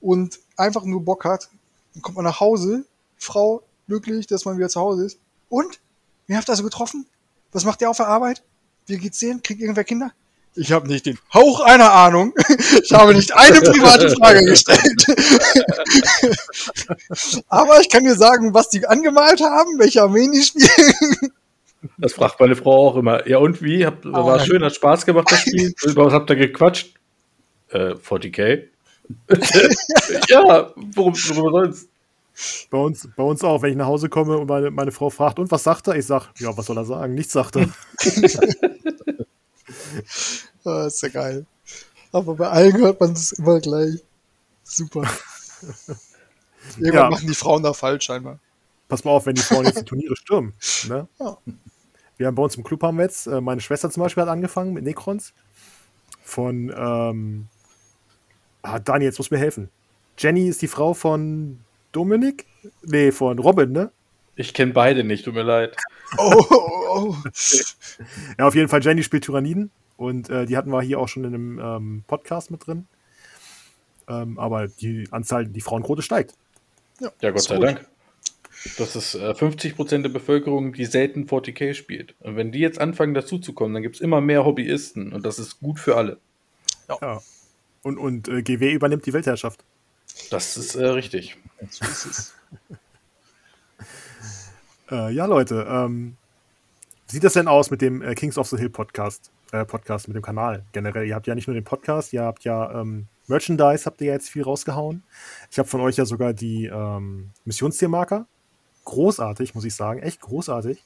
[0.00, 1.48] und einfach nur Bock hat.
[1.94, 2.84] Dann kommt man nach Hause,
[3.18, 5.18] Frau glücklich, dass man wieder zu Hause ist.
[5.48, 5.80] Und?
[6.26, 7.06] Wer habt ihr also getroffen?
[7.52, 8.42] Was macht ihr auf der Arbeit?
[8.92, 9.42] Wie geht's denen?
[9.42, 10.12] Kriegt irgendwer Kinder?
[10.54, 12.34] Ich habe nicht den Hauch einer Ahnung.
[12.82, 15.06] Ich habe nicht eine private Frage gestellt.
[17.48, 21.32] Aber ich kann dir sagen, was die angemalt haben, welche Armeen die spielen.
[21.96, 23.26] Das fragt meine Frau auch immer.
[23.26, 23.86] Ja, und wie?
[23.86, 24.44] Habt, war Ah.
[24.44, 25.72] schön, hat Spaß gemacht, das Spiel.
[25.84, 26.94] Über was habt ihr gequatscht?
[27.70, 28.64] Äh, 40k.
[30.28, 31.88] ja, worum, worüber sonst?
[32.70, 35.38] Bei uns, bei uns auch, wenn ich nach Hause komme und meine, meine Frau fragt,
[35.38, 35.96] und was sagt er?
[35.96, 37.14] Ich sag, ja, was soll er sagen?
[37.14, 37.68] Nichts sagt er.
[40.64, 41.46] Ah, ist ja geil.
[42.12, 44.02] Aber bei allen hört man es immer gleich.
[44.62, 45.02] Super.
[46.78, 47.10] Irgendwann Ja.
[47.10, 48.38] machen die Frauen da falsch scheinbar.
[48.88, 50.52] Pass mal auf, wenn die Frauen jetzt die Turniere stürmen.
[50.88, 51.08] Ne?
[51.18, 51.36] Ja.
[52.16, 54.28] Wir haben bei uns im Club haben wir jetzt, äh, meine Schwester zum Beispiel hat
[54.30, 55.32] angefangen mit Necrons.
[56.22, 57.48] Von, ähm,
[58.62, 59.68] ah, Dani, jetzt muss mir helfen.
[60.18, 61.58] Jenny ist die Frau von
[61.92, 62.46] Dominik?
[62.82, 63.90] Nee, von Robin, ne?
[64.34, 65.76] Ich kenne beide nicht, tut mir leid.
[66.18, 67.16] Oh, oh, oh.
[68.38, 71.24] Ja, auf jeden Fall, Jenny spielt Tyranniden und äh, die hatten wir hier auch schon
[71.24, 72.86] in einem ähm, Podcast mit drin.
[74.08, 76.34] Ähm, aber die Anzahl, die Frauenquote steigt.
[77.00, 77.64] Ja, Gott Ist sei gut.
[77.64, 77.86] Dank.
[78.78, 82.14] Das ist äh, 50% der Bevölkerung, die selten 40k spielt.
[82.20, 85.60] Und wenn die jetzt anfangen dazuzukommen, dann gibt es immer mehr Hobbyisten und das ist
[85.60, 86.18] gut für alle.
[86.88, 87.20] Ja.
[87.82, 89.64] Und, und äh, GW übernimmt die Weltherrschaft.
[90.30, 91.36] Das ist äh, richtig.
[91.70, 92.34] So ist es.
[94.90, 96.16] Äh, ja, Leute, ähm,
[97.08, 99.30] wie sieht das denn aus mit dem äh, Kings of the Hill Podcast?
[99.52, 101.06] Äh, Podcast mit dem Kanal generell.
[101.06, 104.12] Ihr habt ja nicht nur den Podcast, ihr habt ja ähm, Merchandise, habt ihr ja
[104.14, 105.02] jetzt viel rausgehauen.
[105.50, 108.26] Ich habe von euch ja sogar die ähm, Missionstiermarker.
[108.84, 110.00] Großartig, muss ich sagen.
[110.00, 110.82] Echt großartig.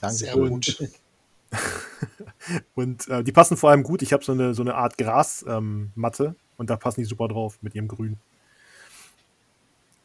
[0.00, 0.16] Danke.
[0.16, 0.90] Sehr gut.
[2.74, 4.02] Und äh, die passen vor allem gut.
[4.02, 7.58] Ich habe so eine, so eine Art Grasmatte ähm, und da passen die super drauf
[7.62, 8.18] mit ihrem Grün.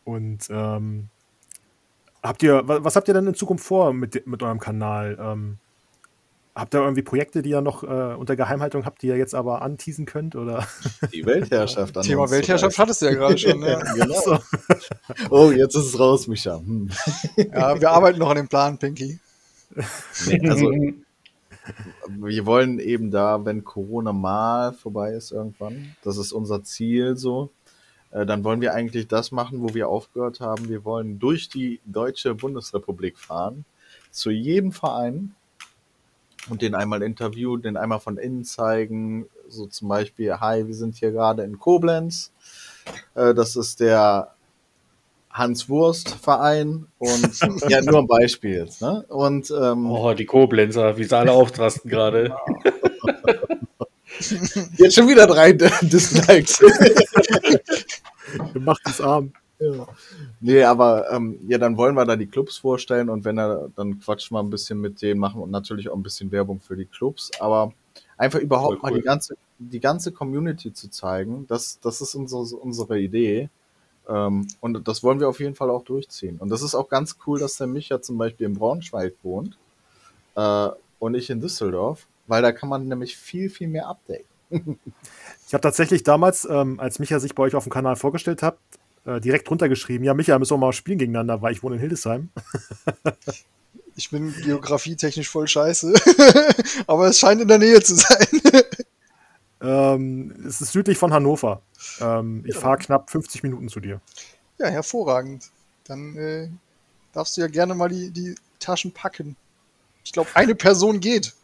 [0.05, 1.09] Und ähm,
[2.23, 5.17] habt ihr, was habt ihr denn in Zukunft vor mit, mit eurem Kanal?
[5.19, 5.57] Ähm,
[6.55, 9.63] habt ihr irgendwie Projekte, die ihr noch äh, unter Geheimhaltung habt, die ihr jetzt aber
[9.63, 10.37] anteasen könnt?
[10.37, 10.65] Oder?
[11.13, 12.01] Die Weltherrschaft.
[12.03, 13.61] Thema uns Weltherrschaft hattest du ja gerade schon.
[13.61, 13.77] Ja.
[13.93, 14.21] genau.
[14.21, 14.39] So.
[15.29, 16.59] Oh, jetzt ist es raus, Micha.
[16.59, 16.89] Hm.
[17.35, 19.19] Ja, wir arbeiten noch an dem Plan, Pinky.
[20.25, 20.71] Nee, also,
[22.07, 27.49] wir wollen eben da, wenn Corona mal vorbei ist irgendwann, das ist unser Ziel so,
[28.11, 30.69] äh, dann wollen wir eigentlich das machen, wo wir aufgehört haben.
[30.69, 33.65] Wir wollen durch die deutsche Bundesrepublik fahren,
[34.11, 35.35] zu jedem Verein
[36.49, 39.27] und den einmal interviewen, den einmal von innen zeigen.
[39.49, 42.31] So zum Beispiel, hi, wir sind hier gerade in Koblenz.
[43.15, 44.34] Äh, das ist der
[45.35, 49.05] Hans Wurst Verein und ja nur ein Beispiel jetzt, ne?
[49.09, 52.33] Und ähm, oh die Koblenzer, wie sie alle auftrasten gerade.
[54.77, 56.63] Jetzt schon wieder drei Dislikes.
[58.53, 59.33] Macht es arm.
[59.59, 59.87] Ja.
[60.39, 63.99] Nee, aber ähm, ja, dann wollen wir da die Clubs vorstellen und wenn er, dann
[63.99, 66.85] quatschen wir ein bisschen mit denen, machen und natürlich auch ein bisschen Werbung für die
[66.85, 67.73] Clubs, aber
[68.17, 68.91] einfach überhaupt cool.
[68.91, 73.49] mal die ganze, die ganze Community zu zeigen, das, das ist unsere, unsere Idee.
[74.07, 76.37] Ähm, und das wollen wir auf jeden Fall auch durchziehen.
[76.39, 79.57] Und das ist auch ganz cool, dass der Micha zum Beispiel in Braunschweig wohnt
[80.35, 84.25] äh, und ich in Düsseldorf, weil da kann man nämlich viel, viel mehr updaten.
[85.47, 88.57] ich habe tatsächlich damals, ähm, als Micha sich bei euch auf dem Kanal vorgestellt hat,
[89.05, 92.29] äh, direkt runtergeschrieben, ja, Micha, müssen wir mal spielen gegeneinander, weil ich wohne in Hildesheim.
[93.95, 95.93] ich bin geografietechnisch voll scheiße,
[96.87, 98.27] aber es scheint in der Nähe zu sein.
[99.65, 101.61] Ähm, es ist südlich von Hannover.
[101.99, 102.61] Ähm, ich ja.
[102.61, 104.01] fahre knapp 50 Minuten zu dir.
[104.57, 105.49] Ja, hervorragend.
[105.85, 106.49] Dann äh,
[107.13, 109.35] darfst du ja gerne mal die, die Taschen packen.
[110.03, 111.33] Ich glaube, eine Person geht.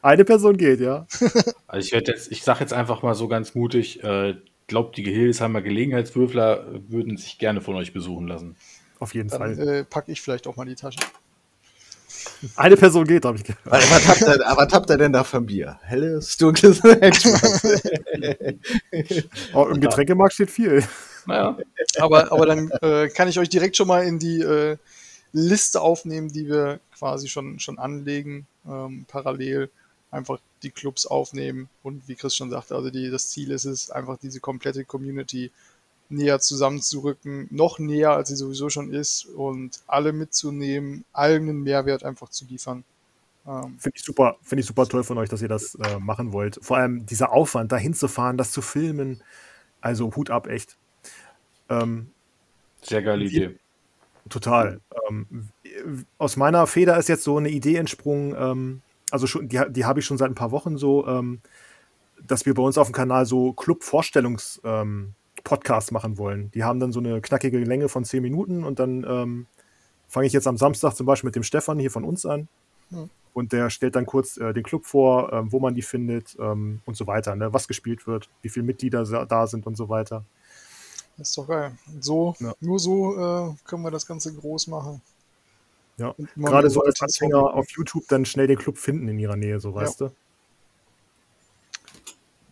[0.00, 1.06] Eine Person geht, ja.
[1.66, 4.34] Also ich, ich sage jetzt einfach mal so ganz mutig, äh,
[4.66, 8.56] glaubt, die Hildesheimer Gelegenheitswürfler würden sich gerne von euch besuchen lassen.
[8.98, 9.68] Auf jeden Dann, Fall.
[9.68, 11.00] Äh, packe ich vielleicht auch mal die Tasche.
[12.56, 13.64] Eine Person geht, habe ich gehört.
[13.64, 15.78] Was, was, habt ihr, was habt ihr denn da von Bier?
[15.82, 16.80] Helles, dunkles,
[19.54, 20.84] oh, Im Getränkemarkt steht viel.
[21.26, 21.56] Naja,
[21.98, 24.76] aber, aber dann äh, kann ich euch direkt schon mal in die äh,
[25.32, 29.70] Liste aufnehmen, die wir quasi schon, schon anlegen, ähm, parallel
[30.10, 33.90] einfach die Clubs aufnehmen und wie Chris schon sagte, also die, das Ziel ist es,
[33.90, 35.50] einfach diese komplette Community
[36.08, 42.04] näher zusammenzurücken, noch näher, als sie sowieso schon ist und alle mitzunehmen, allen einen Mehrwert
[42.04, 42.84] einfach zu liefern.
[43.46, 46.32] Ähm, Finde ich super, finde ich super toll von euch, dass ihr das äh, machen
[46.32, 46.58] wollt.
[46.62, 49.22] Vor allem dieser Aufwand, da hinzufahren, das zu filmen.
[49.80, 50.76] Also Hut ab, echt.
[51.68, 52.10] Ähm,
[52.82, 53.58] Sehr geile Idee.
[54.30, 54.80] Total.
[55.08, 55.48] Ähm,
[56.16, 60.00] aus meiner Feder ist jetzt so eine Idee entsprungen, ähm, also schon, die, die habe
[60.00, 61.40] ich schon seit ein paar Wochen so, ähm,
[62.26, 65.14] dass wir bei uns auf dem Kanal so Club-Vorstellungs-Podcasts ähm,
[65.90, 66.50] machen wollen.
[66.52, 69.46] Die haben dann so eine knackige Länge von zehn Minuten und dann ähm,
[70.08, 72.48] fange ich jetzt am Samstag zum Beispiel mit dem Stefan hier von uns an.
[72.90, 73.08] Ja.
[73.32, 76.80] Und der stellt dann kurz äh, den Club vor, äh, wo man die findet ähm,
[76.86, 77.52] und so weiter, ne?
[77.52, 80.24] was gespielt wird, wie viele Mitglieder da sind und so weiter.
[81.16, 81.72] Das ist doch geil.
[82.00, 82.54] So, ja.
[82.60, 85.00] nur so äh, können wir das Ganze groß machen.
[85.96, 89.60] Ja, gerade so als Anfänger auf YouTube dann schnell den Club finden in ihrer Nähe,
[89.60, 90.08] so weißt ja.
[90.08, 90.14] du.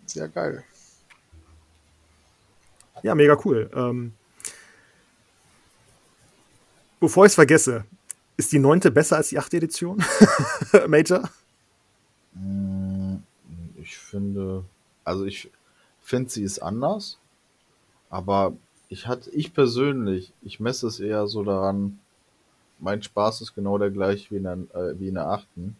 [0.06, 0.62] Sehr geil.
[3.02, 3.70] Ja, mega cool.
[3.74, 4.12] Ähm,
[7.00, 7.84] bevor ich es vergesse,
[8.36, 10.02] ist die neunte besser als die achte Edition?
[10.86, 11.28] Major?
[12.34, 13.16] Mm,
[13.76, 14.64] ich finde,
[15.04, 15.50] also ich
[16.00, 17.18] finde, sie ist anders,
[18.08, 18.54] aber
[18.88, 21.98] ich hatte, ich persönlich, ich messe es eher so daran,
[22.78, 25.76] mein Spaß ist genau der gleiche wie in der, äh, wie in der achten.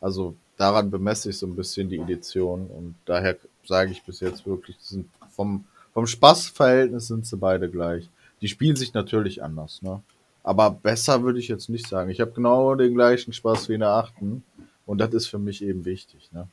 [0.00, 4.46] Also daran bemesse ich so ein bisschen die Edition und daher sage ich bis jetzt
[4.46, 5.64] wirklich, sind vom,
[5.96, 8.10] vom Spaßverhältnis sind sie beide gleich.
[8.42, 10.02] Die spielen sich natürlich anders, ne?
[10.42, 12.10] Aber besser würde ich jetzt nicht sagen.
[12.10, 14.44] Ich habe genau den gleichen Spaß wie in der achten
[14.84, 16.48] und das ist für mich eben wichtig, ne?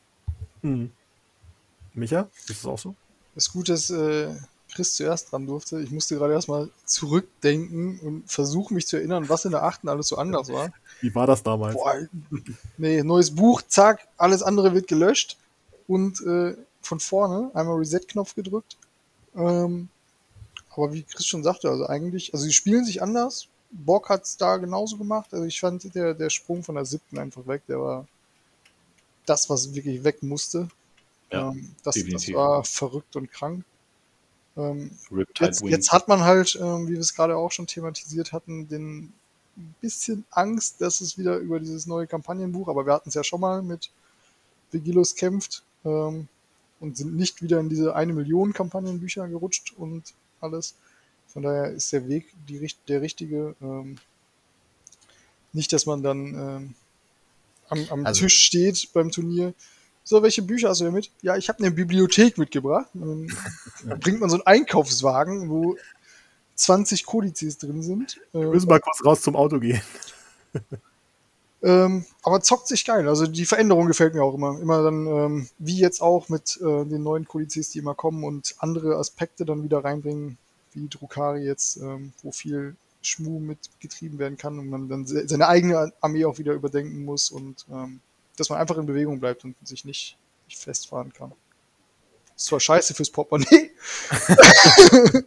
[0.61, 0.91] Mhm.
[1.93, 2.95] Micha, ist das auch so?
[3.35, 4.33] Das Gute ist, äh,
[4.73, 5.81] Chris zuerst dran durfte.
[5.81, 10.07] Ich musste gerade erstmal zurückdenken und versuchen, mich zu erinnern, was in der achten alles
[10.07, 10.71] so anders war.
[11.01, 11.75] Wie war das damals?
[11.75, 11.95] Boah,
[12.77, 15.35] nee, neues Buch, zack, alles andere wird gelöscht
[15.85, 18.77] und äh, von vorne einmal Reset-Knopf gedrückt.
[19.35, 19.89] Ähm,
[20.75, 23.47] aber wie Chris schon sagte, also eigentlich, also sie spielen sich anders.
[23.71, 25.33] Bock hat es da genauso gemacht.
[25.33, 28.07] Also ich fand der, der Sprung von der siebten einfach weg, der war
[29.25, 30.69] das, was wirklich weg musste.
[31.31, 33.63] Ja, ähm, das, das war verrückt und krank.
[34.55, 34.91] Ähm,
[35.39, 39.13] jetzt, jetzt, hat man halt, ähm, wie wir es gerade auch schon thematisiert hatten, den
[39.81, 43.41] bisschen Angst, dass es wieder über dieses neue Kampagnenbuch, aber wir hatten es ja schon
[43.41, 43.91] mal mit
[44.71, 46.27] Vigilus kämpft ähm,
[46.83, 50.03] und sind nicht wieder in diese eine Million Kampagnenbücher gerutscht und
[50.41, 50.75] alles.
[51.27, 53.55] Von daher ist der Weg die, der richtige.
[53.61, 53.95] Ähm,
[55.53, 56.75] nicht, dass man dann ähm,
[57.69, 59.53] am, am also, Tisch steht beim Turnier.
[60.03, 61.09] So, welche Bücher hast du denn mit?
[61.21, 62.89] Ja, ich habe eine Bibliothek mitgebracht.
[62.93, 63.29] Dann
[64.01, 65.77] bringt man so einen Einkaufswagen, wo
[66.55, 68.19] 20 Kodizes drin sind.
[68.33, 69.81] Wir müssen mal kurz raus zum Auto gehen.
[71.63, 73.07] Ähm, aber zockt sich geil.
[73.07, 74.59] Also die Veränderung gefällt mir auch immer.
[74.59, 78.55] Immer dann, ähm, wie jetzt auch mit äh, den neuen Kodizes, die immer kommen und
[78.59, 80.37] andere Aspekte dann wieder reinbringen,
[80.73, 85.93] wie Drukari jetzt, ähm, wo viel Schmu mitgetrieben werden kann und man dann seine eigene
[86.01, 88.01] Armee auch wieder überdenken muss und ähm,
[88.37, 90.17] dass man einfach in Bewegung bleibt und sich nicht,
[90.47, 91.31] nicht festfahren kann.
[92.35, 93.71] Ist zwar scheiße fürs Portemonnaie.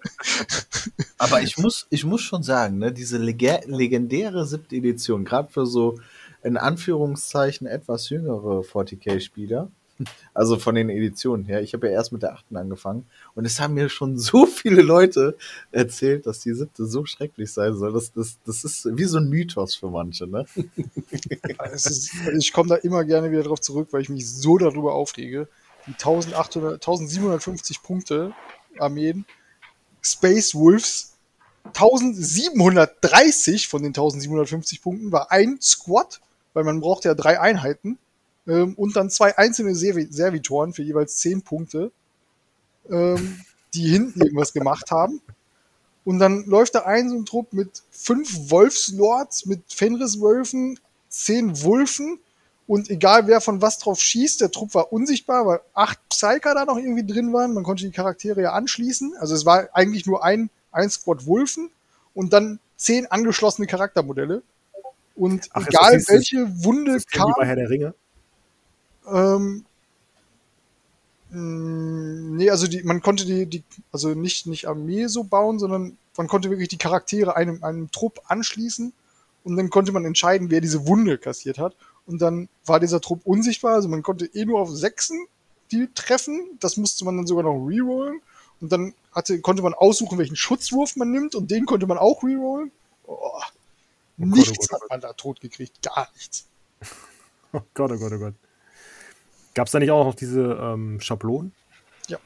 [1.19, 6.01] Aber ich muss, ich muss schon sagen, ne, diese legendäre siebte Edition, gerade für so
[6.47, 9.69] in Anführungszeichen etwas jüngere 40k-Spieler,
[10.33, 11.61] also von den Editionen her.
[11.63, 14.83] Ich habe ja erst mit der achten angefangen und es haben mir schon so viele
[14.83, 15.37] Leute
[15.73, 17.93] erzählt, dass die siebte so schrecklich sein soll.
[17.93, 20.47] Das, das, das ist wie so ein Mythos für manche, ne?
[21.73, 25.49] Ist, ich komme da immer gerne wieder drauf zurück, weil ich mich so darüber aufrege.
[25.87, 28.33] Die 1800, 1750 Punkte
[28.79, 29.25] Armeen,
[30.01, 31.17] Space Wolves
[31.65, 36.21] 1730 von den 1750 Punkten war ein Squad,
[36.57, 37.99] weil man braucht ja drei Einheiten
[38.47, 41.93] ähm, und dann zwei einzelne Serv Servitoren für jeweils zehn Punkte,
[42.89, 43.43] ähm,
[43.75, 45.21] die hinten irgendwas gemacht haben.
[46.07, 50.81] Und dann läuft da ein so ein Trupp mit fünf Wolfslords, mit Fenriswölfen,
[51.11, 52.21] zehn Wulfen
[52.67, 56.65] und egal wer von was drauf schießt, der Trupp war unsichtbar, weil acht Psyker da
[56.65, 57.53] noch irgendwie drin waren.
[57.53, 59.15] Man konnte die Charaktere ja anschließen.
[59.19, 61.69] Also es war eigentlich nur ein, ein Squad Wulfen
[62.15, 64.43] und dann zehn angeschlossene Charaktermodelle.
[65.17, 67.31] Und Ach, egal welche Wunde kam.
[67.31, 67.95] Wie bei Herr der Ringe?
[69.11, 69.65] Ähm,
[71.31, 75.97] mm, nee, also die, man konnte die, die, also nicht, nicht Armee so bauen, sondern
[76.17, 78.93] man konnte wirklich die Charaktere einem, einem Trupp anschließen
[79.45, 81.77] und dann konnte man entscheiden, wer diese Wunde kassiert hat.
[82.07, 85.27] Und dann war dieser Trupp unsichtbar, also man konnte eh nur auf Sechsen
[85.71, 86.59] die treffen.
[86.61, 88.21] Das musste man dann sogar noch rerollen.
[88.61, 92.23] Und dann hatte, konnte man aussuchen, welchen Schutzwurf man nimmt und den konnte man auch
[92.23, 92.71] rerollen.
[93.07, 93.41] Oh,
[94.19, 94.83] oh nichts Gott, oh Gott.
[94.83, 96.47] hat man da tot gekriegt, gar nichts.
[97.53, 98.35] Oh Gott, oh Gott, oh Gott.
[99.55, 101.53] Gab es da nicht auch noch diese ähm, Schablonen?
[102.09, 102.19] Ja.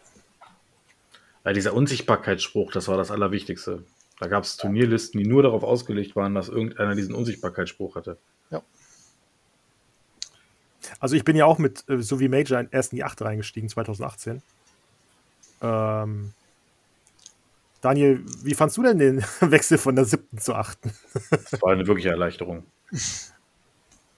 [1.44, 3.84] Weil dieser Unsichtbarkeitsspruch, das war das Allerwichtigste.
[4.18, 8.18] Da gab es Turnierlisten, die nur darauf ausgelegt waren, dass irgendeiner diesen Unsichtbarkeitsspruch hatte.
[8.50, 8.62] Ja.
[10.98, 13.68] Also ich bin ja auch mit, äh, so wie Major, erst in die 8 reingestiegen,
[13.68, 14.42] 2018.
[15.62, 16.32] Ähm,
[17.80, 20.38] Daniel, wie fandst du denn den Wechsel von der 7.
[20.38, 20.78] zur 8.?
[21.30, 22.64] Das war eine wirkliche Erleichterung.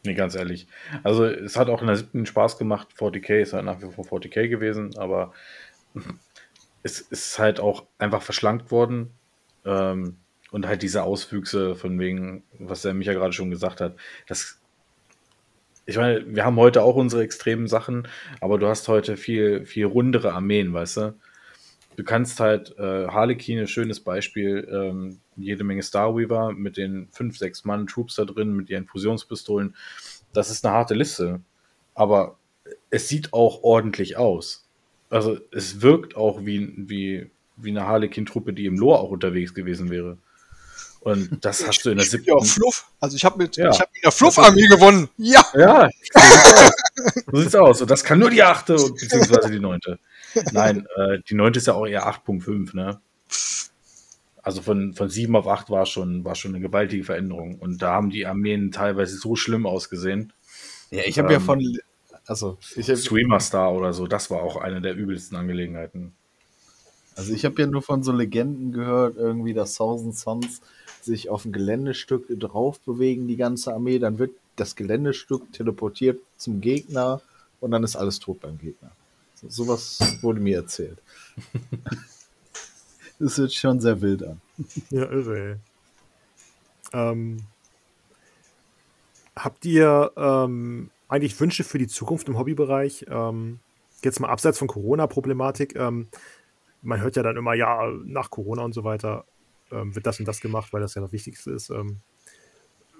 [0.05, 0.67] Nee, ganz ehrlich.
[1.05, 2.89] Also es hat auch in der siebten Spaß gemacht.
[2.99, 5.33] 40k ist halt nach wie vor 40k gewesen, aber
[6.83, 9.11] es ist halt auch einfach verschlankt worden.
[9.65, 10.17] Ähm,
[10.51, 13.95] und halt diese Auswüchse von wegen, was der Micha gerade schon gesagt hat,
[14.27, 14.59] das
[15.87, 18.07] ich meine, wir haben heute auch unsere extremen Sachen,
[18.41, 21.15] aber du hast heute viel, viel rundere Armeen, weißt du?
[21.97, 27.65] Du kannst halt äh, Harlequin, schönes Beispiel, ähm, jede Menge Starweaver mit den fünf, sechs
[27.65, 29.77] Mann Troops da drin, mit ihren Fusionspistolen.
[30.33, 31.41] Das ist eine harte Liste.
[31.95, 32.39] Aber
[32.91, 34.69] es sieht auch ordentlich aus.
[35.11, 39.91] Also es wirkt auch wie, wie, wie eine Harlequin-Truppe, die im Lore auch unterwegs gewesen
[39.91, 40.17] wäre.
[41.05, 42.31] Und das hast du in der siebten.
[42.31, 42.87] Ja, Fluff.
[43.01, 43.71] Also ich habe mit, ja.
[43.71, 45.09] ich hab mit der Fluff-Armee gewonnen.
[45.17, 45.45] Ja.
[45.55, 45.89] Ja.
[47.31, 47.81] So sieht's aus.
[47.83, 49.99] Und das kann nur die achte beziehungsweise die neunte.
[50.53, 53.01] Nein, äh, die neunte ist ja auch eher 8.5, ne?
[54.43, 57.59] Also von, von 7 auf 8 war schon, war schon eine gewaltige Veränderung.
[57.59, 60.33] Und da haben die Armeen teilweise so schlimm ausgesehen.
[60.91, 61.79] Ja, ich habe ähm, ja von.
[62.27, 66.13] Also, ich hab, Streamer Star oder so, das war auch eine der übelsten Angelegenheiten.
[67.17, 70.63] Also ich habe ja nur von so Legenden gehört, irgendwie, dass Thousand Sons
[71.05, 76.61] sich auf ein Geländestück drauf bewegen, die ganze Armee, dann wird das Geländestück teleportiert zum
[76.61, 77.21] Gegner
[77.61, 78.91] und dann ist alles tot beim Gegner.
[79.35, 80.99] So, sowas wurde mir erzählt.
[83.19, 84.41] das hört schon sehr wild an.
[84.91, 85.59] Ja, irre.
[86.93, 87.39] Ähm,
[89.35, 93.07] habt ihr ähm, eigentlich Wünsche für die Zukunft im Hobbybereich?
[93.09, 93.61] Ähm,
[94.05, 95.77] jetzt mal abseits von Corona-Problematik.
[95.77, 96.09] Ähm,
[96.83, 99.25] man hört ja dann immer, ja, nach Corona und so weiter
[99.73, 101.71] ähm, wird das und das gemacht, weil das ja das Wichtigste ist.
[101.71, 101.99] Ähm,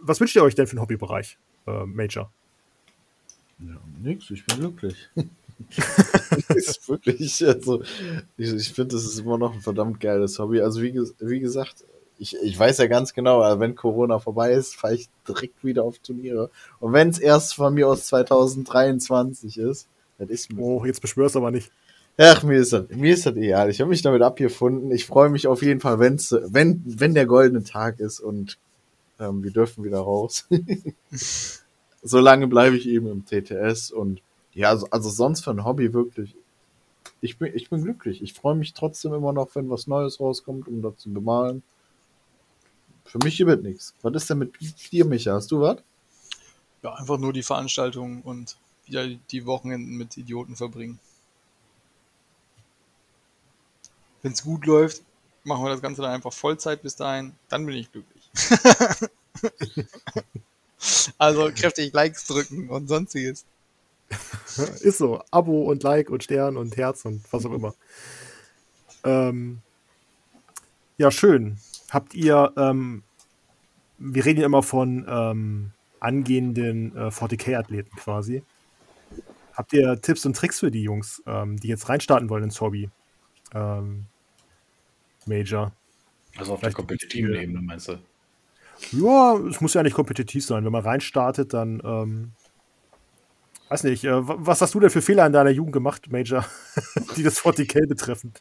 [0.01, 2.33] was wünscht ihr euch denn für den Hobbybereich, äh, Major?
[3.61, 5.09] Ja, nix, ich bin glücklich.
[6.55, 7.83] ist wirklich, also,
[8.37, 10.61] ich, ich finde, das ist immer noch ein verdammt geiles Hobby.
[10.61, 11.85] Also, wie, wie gesagt,
[12.19, 15.85] ich, ich weiß ja ganz genau, also wenn Corona vorbei ist, fahre ich direkt wieder
[15.85, 16.51] auf Turniere.
[16.79, 19.89] Und wenn es erst von mir aus 2023 ist,
[20.19, 20.63] das ist mir.
[20.63, 21.73] Oh, jetzt beschwörst du aber nicht.
[22.19, 23.71] Ach, mir ist das, mir ist das egal.
[23.71, 24.91] Ich habe mich damit abgefunden.
[24.91, 28.59] Ich freue mich auf jeden Fall, wenn's, wenn, wenn der goldene Tag ist und
[29.19, 30.47] ähm, wir dürfen wieder raus.
[32.03, 34.21] Solange bleibe ich eben im TTS und
[34.53, 36.35] ja, also, also sonst für ein Hobby wirklich.
[37.21, 38.21] Ich bin, ich bin glücklich.
[38.21, 41.63] Ich freue mich trotzdem immer noch, wenn was Neues rauskommt, um das zu bemalen.
[43.05, 43.95] Für mich wird nichts.
[44.03, 44.53] Was ist denn mit
[44.93, 45.33] dir, Micha?
[45.33, 45.79] Hast du was?
[46.83, 48.57] Ja, einfach nur die Veranstaltung und
[48.87, 50.99] wieder die Wochenenden mit Idioten verbringen.
[54.23, 55.03] Wenn es gut läuft,
[55.45, 57.35] machen wir das Ganze dann einfach Vollzeit bis dahin.
[57.49, 58.31] Dann bin ich glücklich.
[61.19, 63.45] also kräftig Likes drücken und sonstiges.
[64.81, 65.23] Ist so.
[65.31, 67.75] Abo und Like und Stern und Herz und was auch immer.
[69.05, 69.61] Ähm,
[70.99, 71.59] ja, schön.
[71.91, 73.03] Habt ihr, ähm,
[73.99, 78.43] wir reden ja immer von ähm, angehenden äh, 40k-Athleten quasi.
[79.55, 82.91] Habt ihr Tipps und Tricks für die Jungs, ähm, die jetzt reinstarten wollen ins Hobby?
[83.55, 84.07] Ähm,
[85.27, 85.73] Major.
[86.37, 87.99] Also auf Vielleicht der kompetitiven Ebene meinst du?
[88.93, 90.65] Ja, es muss ja nicht kompetitiv sein.
[90.65, 92.33] Wenn man reinstartet, dann ähm,
[93.69, 96.45] weiß nicht, äh, was hast du denn für Fehler in deiner Jugend gemacht, Major,
[97.17, 98.33] die das 40k betreffen?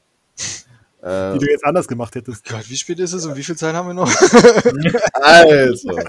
[1.01, 2.47] Äh, die du jetzt anders gemacht hättest.
[2.47, 4.11] Gott, wie spät ist es und wie viel Zeit haben wir noch?
[5.13, 5.99] also,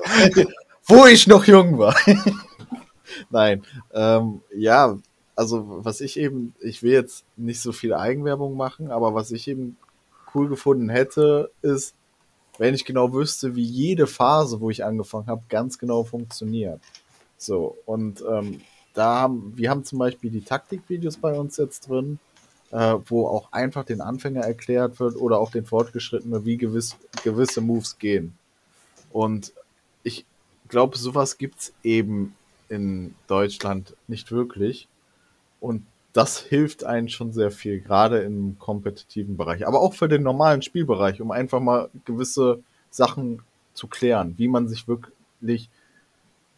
[0.86, 1.97] wo ich noch jung war.
[3.31, 3.62] Nein,
[3.93, 4.99] ähm, ja,
[5.35, 9.49] also was ich eben, ich will jetzt nicht so viel Eigenwerbung machen, aber was ich
[9.49, 9.77] eben
[10.34, 11.94] cool gefunden hätte, ist,
[12.59, 16.80] wenn ich genau wüsste, wie jede Phase, wo ich angefangen habe, ganz genau funktioniert.
[17.38, 18.60] So, und ähm,
[18.94, 22.18] da haben, wir haben zum Beispiel die Taktikvideos bei uns jetzt drin,
[22.70, 27.60] äh, wo auch einfach den Anfänger erklärt wird oder auch den Fortgeschrittenen, wie gewiss, gewisse
[27.60, 28.36] Moves gehen.
[29.10, 29.52] Und
[30.02, 30.24] ich
[30.68, 32.34] glaube, sowas gibt's eben
[32.68, 34.88] in Deutschland nicht wirklich.
[35.60, 40.22] Und das hilft einen schon sehr viel, gerade im kompetitiven Bereich, aber auch für den
[40.22, 45.70] normalen Spielbereich, um einfach mal gewisse Sachen zu klären, wie man sich wirklich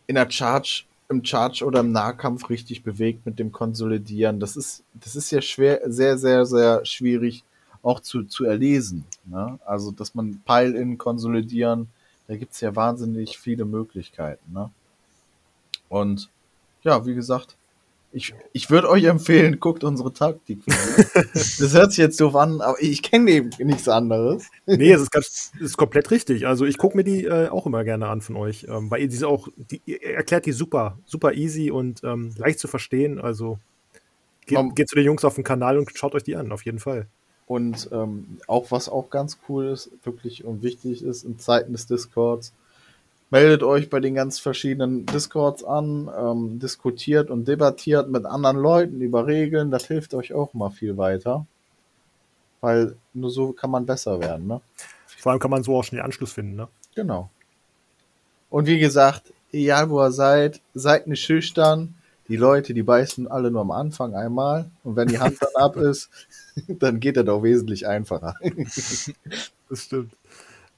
[0.06, 4.40] in der Charge, im Charge oder im Nahkampf richtig bewegt mit dem Konsolidieren.
[4.40, 7.44] Das ist, das ist ja schwer, sehr, sehr, sehr schwierig
[7.82, 9.05] auch zu, zu erlesen.
[9.26, 9.59] Ne?
[9.64, 11.89] Also, dass man Pile-In konsolidieren,
[12.26, 14.52] da gibt's ja wahnsinnig viele Möglichkeiten.
[14.52, 14.70] Ne?
[15.89, 16.31] Und
[16.82, 17.56] ja, wie gesagt,
[18.15, 20.61] ich, ich würde euch empfehlen, guckt unsere Taktik.
[21.35, 24.49] das hört sich jetzt doof an, aber ich kenne eben nichts anderes.
[24.66, 26.47] nee, es ist, ganz, ist komplett richtig.
[26.47, 29.09] Also ich gucke mir die äh, auch immer gerne an von euch, ähm, weil ihr
[29.09, 33.20] diese auch, die, ihr erklärt die super, super easy und ähm, leicht zu verstehen.
[33.20, 33.59] Also
[34.47, 36.65] geht, um, geht zu den Jungs auf den Kanal und schaut euch die an, auf
[36.65, 37.09] jeden Fall.
[37.47, 41.86] Und ähm, auch was auch ganz cool ist, wirklich und wichtig ist in Zeiten des
[41.86, 42.55] Discords,
[43.35, 49.01] meldet euch bei den ganz verschiedenen Discords an, ähm, diskutiert und debattiert mit anderen Leuten
[49.01, 49.73] über Regeln.
[49.73, 51.44] Das hilft euch auch mal viel weiter.
[52.61, 54.61] Weil nur so kann man besser werden, ne?
[55.19, 56.69] Vor allem kann man so auch schnell Anschluss finden, ne?
[56.94, 57.28] Genau.
[58.51, 61.97] Und wie gesagt, egal wo ihr seid, seid nicht schüchtern.
[62.28, 64.70] Die Leute, die beißen alle nur am Anfang einmal.
[64.85, 66.09] Und wenn die Hand dann ab ist,
[66.69, 68.36] dann geht das auch wesentlich einfacher.
[69.69, 70.12] das stimmt.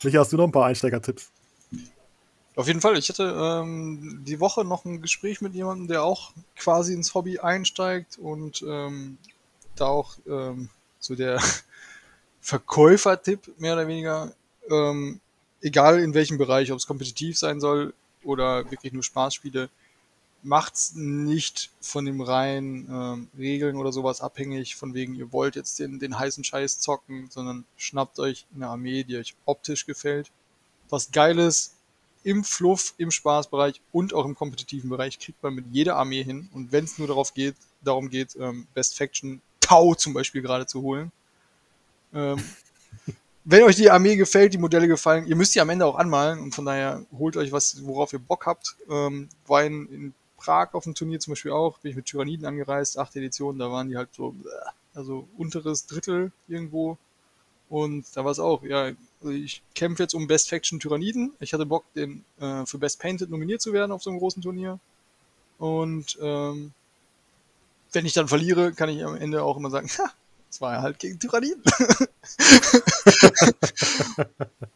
[0.03, 1.36] Micha, hast du noch ein paar Einsteiger-Tipps?
[2.57, 2.97] Auf jeden Fall.
[2.97, 7.39] Ich hatte ähm, die Woche noch ein Gespräch mit jemandem, der auch quasi ins Hobby
[7.39, 9.19] einsteigt und ähm,
[9.77, 11.39] da auch ähm, so der
[12.41, 14.33] Verkäufertipp mehr oder weniger,
[14.70, 15.20] ähm,
[15.61, 17.93] egal in welchem Bereich, ob es kompetitiv sein soll
[18.24, 19.69] oder wirklich nur Spaßspiele,
[20.43, 25.78] macht's nicht von dem reinen ähm, Regeln oder sowas abhängig, von wegen ihr wollt jetzt
[25.78, 30.31] den, den heißen Scheiß zocken, sondern schnappt euch eine Armee, die euch optisch gefällt.
[30.89, 31.76] Was Geiles,
[32.27, 36.51] im Fluff, im Spaßbereich und auch im kompetitiven Bereich kriegt man mit jeder Armee hin.
[36.53, 40.66] Und wenn es nur darauf geht, darum geht, ähm, Best Faction Tau zum Beispiel gerade
[40.66, 41.12] zu holen.
[42.12, 42.43] Ähm,
[43.44, 46.40] wenn euch die Armee gefällt, die Modelle gefallen, ihr müsst die am Ende auch anmalen
[46.40, 48.74] und von daher holt euch was, worauf ihr Bock habt.
[48.90, 52.44] Ähm, war in, in Prag auf dem Turnier zum Beispiel auch, bin ich mit Tyranniden
[52.44, 54.35] angereist, acht Editionen, da waren die halt so,
[54.94, 56.98] also unteres Drittel irgendwo.
[57.69, 58.90] Und da war es auch, ja,
[59.31, 61.32] ich kämpfe jetzt um Best Faction Tyranniden.
[61.40, 64.43] Ich hatte Bock, den äh, für Best Painted nominiert zu werden auf so einem großen
[64.43, 64.78] Turnier.
[65.59, 66.73] Und ähm,
[67.93, 70.11] wenn ich dann verliere, kann ich am Ende auch immer sagen, ha,
[70.51, 71.62] es war ja halt gegen Tyranniden.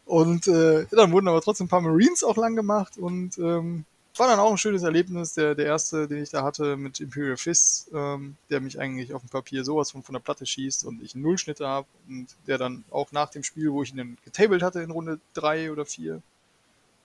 [0.05, 3.85] und äh, dann wurden aber trotzdem ein paar Marines auch lang gemacht und ähm,
[4.19, 5.33] war dann auch ein schönes Erlebnis.
[5.33, 9.21] Der, der erste, den ich da hatte mit Imperial Fist, ähm, der mich eigentlich auf
[9.21, 12.57] dem Papier sowas von, von der Platte schießt und ich einen Nullschnitte habe und der
[12.57, 15.85] dann auch nach dem Spiel, wo ich ihn dann getabled hatte in Runde 3 oder
[15.85, 16.21] 4.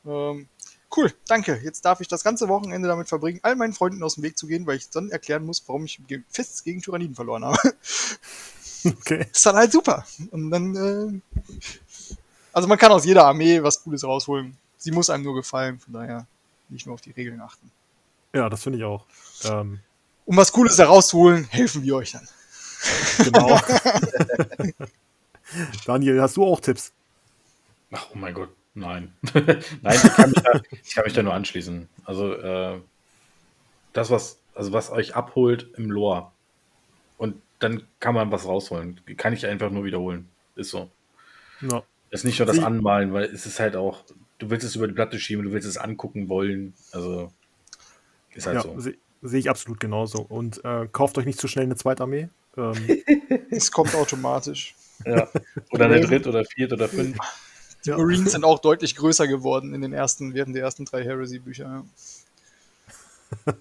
[0.07, 0.49] Ähm,
[0.97, 1.61] cool, danke.
[1.63, 4.47] Jetzt darf ich das ganze Wochenende damit verbringen, all meinen Freunden aus dem Weg zu
[4.47, 7.59] gehen, weil ich dann erklären muss, warum ich Fists gegen Tyranniden verloren habe.
[8.85, 9.27] Okay.
[9.33, 10.07] ist dann halt super.
[10.31, 11.21] Und dann, äh,
[12.53, 14.57] also man kann aus jeder Armee was Cooles rausholen.
[14.77, 16.29] Sie muss einem nur gefallen, von daher
[16.69, 17.71] nicht nur auf die Regeln achten.
[18.33, 19.07] Ja, das finde ich auch.
[19.45, 19.81] Ähm,
[20.25, 22.29] Um was Cooles herauszuholen, helfen wir euch dann.
[23.19, 23.59] genau.
[25.87, 26.93] Daniel, hast du auch Tipps?
[27.93, 29.13] Ach, oh mein Gott, nein.
[29.33, 31.89] nein, ich kann, mich da, ich kann mich da nur anschließen.
[32.05, 32.81] Also, äh,
[33.93, 36.31] das, was, also was euch abholt im Lore.
[37.17, 39.01] Und dann kann man was rausholen.
[39.17, 40.29] Kann ich einfach nur wiederholen.
[40.57, 40.91] Ist so.
[41.63, 41.83] Ja.
[42.11, 44.05] ist nicht nur das Anmalen, weil es ist halt auch,
[44.39, 46.75] du willst es über die Platte schieben, du willst es angucken wollen.
[46.93, 47.33] Also,
[48.35, 48.79] ist halt Ja, so.
[48.81, 50.21] se- sehe ich absolut genauso.
[50.21, 52.29] Und äh, kauft euch nicht zu schnell eine Zweitarmee.
[52.57, 52.75] Ähm,
[53.51, 54.75] Es kommt automatisch.
[55.05, 55.29] Ja.
[55.71, 57.17] Oder eine Dritt- oder Viert- oder Fünf.
[57.85, 57.97] Die Ja.
[57.99, 61.85] Marines sind auch deutlich größer geworden in den ersten, während der ersten drei Heresy-Bücher.
[63.45, 63.55] Ja.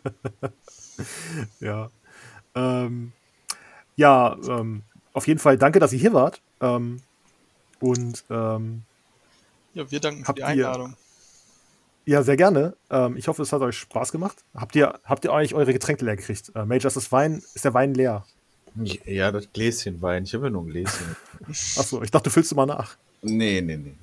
[1.59, 1.89] ja.
[2.55, 3.11] Ähm,
[3.95, 4.81] ja, ähm,
[5.13, 6.41] auf jeden Fall danke, dass ihr hier wart.
[6.61, 7.01] Ähm,
[7.79, 8.83] und ähm,
[9.75, 10.95] ja, wir danken für Habt die ihr- Einladung.
[12.05, 12.75] ja, sehr gerne.
[12.89, 14.37] Ähm, ich hoffe, es hat euch Spaß gemacht.
[14.55, 16.51] Habt ihr, habt ihr eigentlich eure Getränke leer gekriegt?
[16.55, 18.25] Äh, Major, ist das Wein, ist der Wein leer?
[19.05, 20.23] Ja, das Gläschen Wein.
[20.25, 21.15] Ich habe ja nur ein Gläschen.
[21.77, 22.97] Achso, ich dachte, du füllst du mal nach.
[23.21, 23.93] Nee, nee, nee.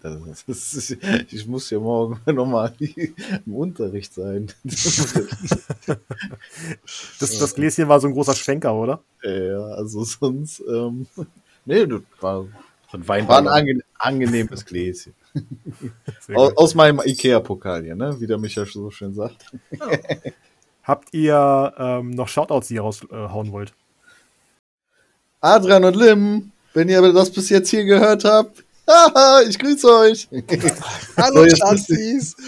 [0.00, 0.96] Das, das ist,
[1.32, 4.48] ich muss ja morgen nochmal im Unterricht sein.
[7.18, 9.00] Das, das Gläschen war so ein großer Schwenker, oder?
[9.22, 10.60] ja, also sonst.
[10.68, 11.06] Ähm,
[11.64, 12.46] nee, das war,
[12.96, 13.48] So ein war ein Weinballon.
[13.48, 15.14] ange angenehmes Gläschen.
[16.34, 18.18] Aus, aus meinem Ikea-Pokal hier, ne?
[18.20, 19.44] wie der Micha so schön sagt.
[20.82, 23.74] Habt ihr ähm, noch Shoutouts, die ihr raushauen wollt?
[25.40, 30.28] Adrian und Lim, wenn ihr das bis jetzt hier gehört habt, haha, ich grüße euch.
[31.16, 32.36] Hallo, Stazis!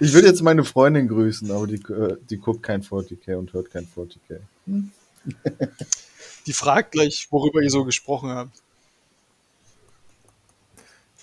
[0.00, 3.70] Ich würde jetzt meine Freundin grüßen, aber die, äh, die guckt kein 40k und hört
[3.70, 4.40] kein 40k.
[6.48, 8.62] Die fragt gleich, worüber ihr so gesprochen habt.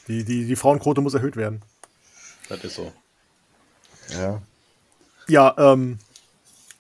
[0.07, 1.63] Die, die, die Frauenquote muss erhöht werden.
[2.47, 2.93] Das ist so.
[4.09, 4.39] Ja.
[5.27, 5.97] Ja, ähm,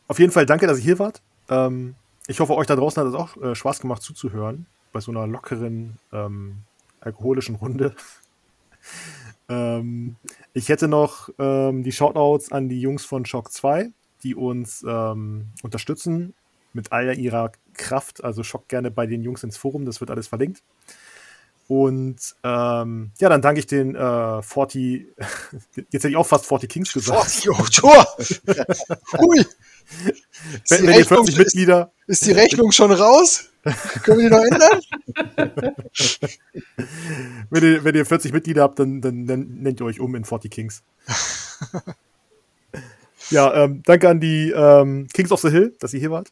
[0.07, 1.23] auf jeden Fall danke, dass ihr hier wart.
[1.49, 1.95] Ähm,
[2.27, 5.25] ich hoffe, euch da draußen hat es auch äh, Spaß gemacht zuzuhören bei so einer
[5.25, 6.57] lockeren, ähm,
[6.99, 7.95] alkoholischen Runde.
[9.49, 10.17] ähm,
[10.53, 13.89] ich hätte noch ähm, die Shoutouts an die Jungs von Shock 2,
[14.21, 16.35] die uns ähm, unterstützen
[16.73, 18.23] mit all ihrer Kraft.
[18.23, 20.61] Also Shock gerne bei den Jungs ins Forum, das wird alles verlinkt.
[21.67, 25.07] Und ähm, ja, dann danke ich den äh, 40,
[25.75, 27.19] jetzt hätte ich auch fast 40 Kings gesagt.
[27.21, 28.07] 40 Euro Tor!
[29.17, 29.39] Hui!
[29.39, 33.49] Ist Wenn, wenn ihr Rechnung, 40 ist, Mitglieder, ist die Rechnung schon raus?
[34.03, 34.79] Können wir die noch ändern?
[37.49, 40.23] wenn ihr, wenn ihr 40 Mitglieder habt, dann, dann, dann nennt ihr euch um in
[40.23, 40.83] 40 Kings.
[43.31, 46.31] ja, ähm, danke an die ähm, Kings of the Hill, dass ihr hier wart.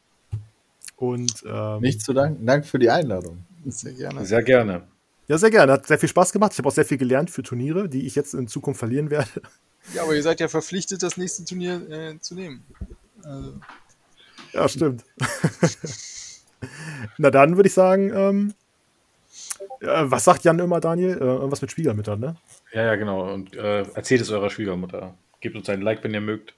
[1.04, 2.46] Und ähm, Nicht zu danken.
[2.46, 3.44] Danke für die Einladung.
[3.66, 4.26] Sehr gerne.
[4.26, 4.84] Sehr gerne.
[5.28, 5.74] ja, sehr gerne.
[5.74, 6.54] Hat sehr viel Spaß gemacht.
[6.54, 9.42] Ich habe auch sehr viel gelernt für Turniere, die ich jetzt in Zukunft verlieren werde.
[9.94, 12.64] Ja, aber ihr seid ja verpflichtet, das nächste Turnier äh, zu nehmen.
[13.22, 13.60] Also,
[14.54, 15.04] Ja, stimmt.
[17.18, 18.54] Na dann würde ich sagen, ähm,
[19.82, 21.18] äh, was sagt Jan immer, Daniel?
[21.18, 22.38] Äh, irgendwas mit Schwiegermüttern, ne?
[22.72, 23.34] Ja, ja, genau.
[23.34, 25.16] Und äh, erzählt es eurer Schwiegermutter.
[25.42, 26.54] Gebt uns ein Like, wenn ihr mögt.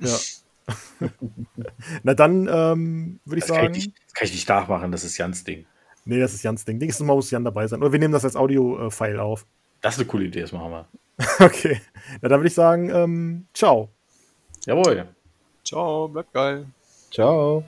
[0.00, 0.18] Ja.
[2.02, 3.74] Na dann ähm, würde ich Das kann sagen.
[3.74, 5.66] ich, nicht, das kann ich nicht nachmachen, das ist Jans Ding.
[6.04, 6.78] Nee, das ist Jans Ding.
[6.78, 7.80] Nächstes Mal muss Jan dabei sein.
[7.82, 9.46] Oder wir nehmen das als Audio-File auf.
[9.80, 10.88] Das ist eine coole Idee, das machen wir.
[11.40, 11.80] Okay.
[12.20, 13.90] Na, dann würde ich sagen, ähm, ciao.
[14.66, 15.08] Jawohl.
[15.64, 16.66] ciao, bleibt geil.
[17.10, 17.64] Ciao.